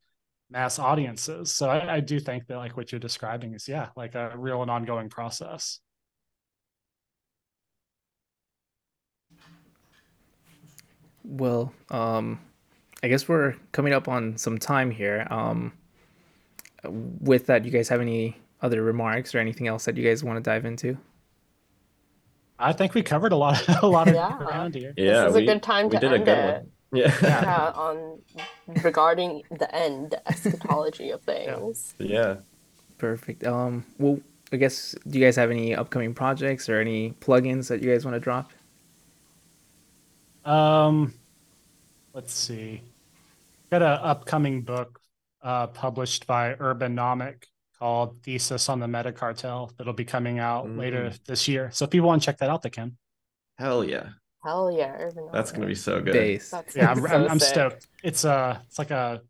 [0.50, 4.14] mass audiences so I, I do think that like what you're describing is yeah like
[4.14, 5.80] a real and ongoing process
[11.24, 12.40] well um
[13.02, 15.72] i guess we're coming up on some time here um
[17.20, 20.36] with that you guys have any other remarks or anything else that you guys want
[20.36, 20.96] to dive into
[22.62, 24.38] I think we covered a lot, a lot of yeah.
[24.38, 24.94] around here.
[24.96, 26.68] Yeah, this is we, a good time to end it.
[26.92, 27.14] Yeah.
[27.22, 28.20] yeah, on
[28.82, 31.94] regarding the end eschatology of things.
[31.98, 32.06] Yeah.
[32.08, 32.36] yeah.
[32.98, 33.44] Perfect.
[33.44, 33.84] Um.
[33.98, 34.20] Well,
[34.52, 38.04] I guess do you guys have any upcoming projects or any plugins that you guys
[38.04, 38.52] want to drop?
[40.44, 41.14] Um,
[42.12, 42.82] let's see.
[43.70, 45.00] Got an upcoming book
[45.42, 47.44] uh, published by Urbanomic
[47.78, 50.78] called Thesis on the Meta Cartel that'll be coming out mm.
[50.78, 51.70] later this year.
[51.72, 52.96] So if people want to check that out, they can.
[53.58, 54.10] Hell yeah.
[54.44, 55.10] Hell yeah.
[55.32, 56.14] That's gonna be so good.
[56.14, 57.86] yeah, I'm, so I'm, I'm stoked.
[58.02, 59.22] It's a uh, it's like a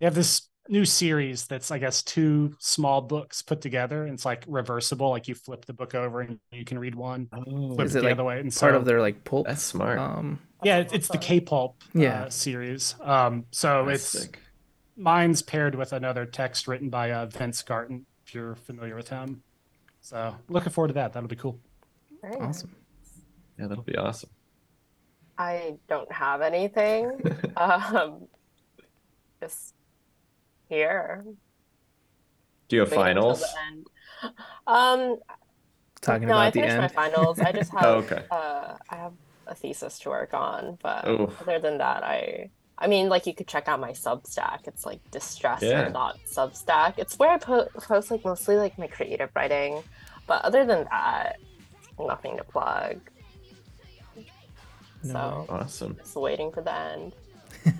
[0.00, 4.04] they have this new series that's I guess two small books put together.
[4.04, 7.28] And it's like reversible, like you flip the book over and you can read one,
[7.32, 8.40] oh, flip it the like other way.
[8.40, 9.46] And part so, of their like pulp.
[9.46, 9.98] That's smart.
[9.98, 12.28] Um, yeah, it's the K pulp uh, yeah.
[12.28, 12.94] series.
[13.00, 14.40] Um, so that's it's sick
[14.96, 19.42] mine's paired with another text written by uh, Vince Garton, if you're familiar with him.
[20.00, 21.12] So looking forward to that.
[21.12, 21.58] That'll be cool.
[22.22, 22.74] Very awesome.
[23.58, 24.30] Yeah, that'll be awesome.
[25.38, 27.20] I don't have anything.
[27.56, 28.26] um,
[29.40, 29.74] just
[30.68, 31.24] here.
[32.68, 33.44] Do you have finals?
[34.66, 35.18] Um,
[36.00, 36.82] Talking no, about I the finished end.
[36.82, 37.38] my finals.
[37.40, 37.84] I just have.
[37.84, 38.24] oh, okay.
[38.30, 39.12] Uh, I have
[39.46, 40.78] a thesis to work on.
[40.82, 41.40] But Oof.
[41.42, 44.66] other than that, I I mean, like you could check out my Substack.
[44.66, 45.88] It's like distress Yeah.
[46.26, 46.94] Substack.
[46.98, 49.82] It's where I po- post like mostly like my creative writing.
[50.26, 51.38] But other than that,
[51.98, 53.00] nothing to plug.
[55.02, 55.12] No.
[55.12, 55.96] So Awesome.
[55.96, 57.14] just waiting for the end.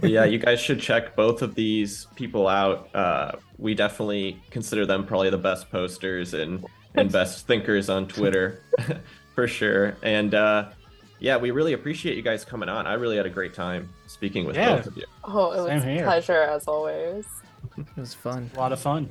[0.01, 2.89] Well, yeah, you guys should check both of these people out.
[2.95, 6.65] Uh, we definitely consider them probably the best posters and,
[6.95, 8.63] and best thinkers on Twitter,
[9.35, 9.97] for sure.
[10.03, 10.71] And uh,
[11.19, 12.87] yeah, we really appreciate you guys coming on.
[12.87, 14.77] I really had a great time speaking with Yeah.
[14.77, 15.05] both of you.
[15.25, 16.05] Oh, it was Same a here.
[16.05, 17.27] pleasure as always.
[17.77, 18.51] It was fun.
[18.55, 19.09] A lot of fun.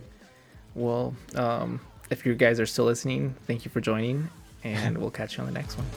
[0.75, 1.79] Well, um,
[2.09, 4.29] if you guys are still listening, thank you for joining,
[4.63, 5.87] and we'll catch you on the next one.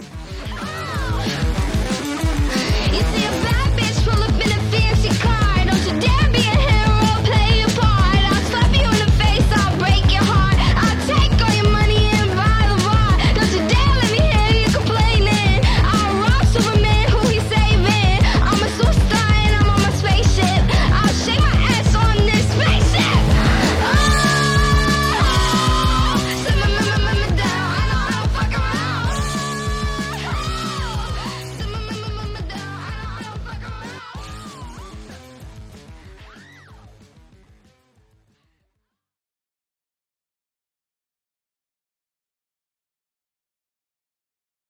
[2.93, 3.31] You see a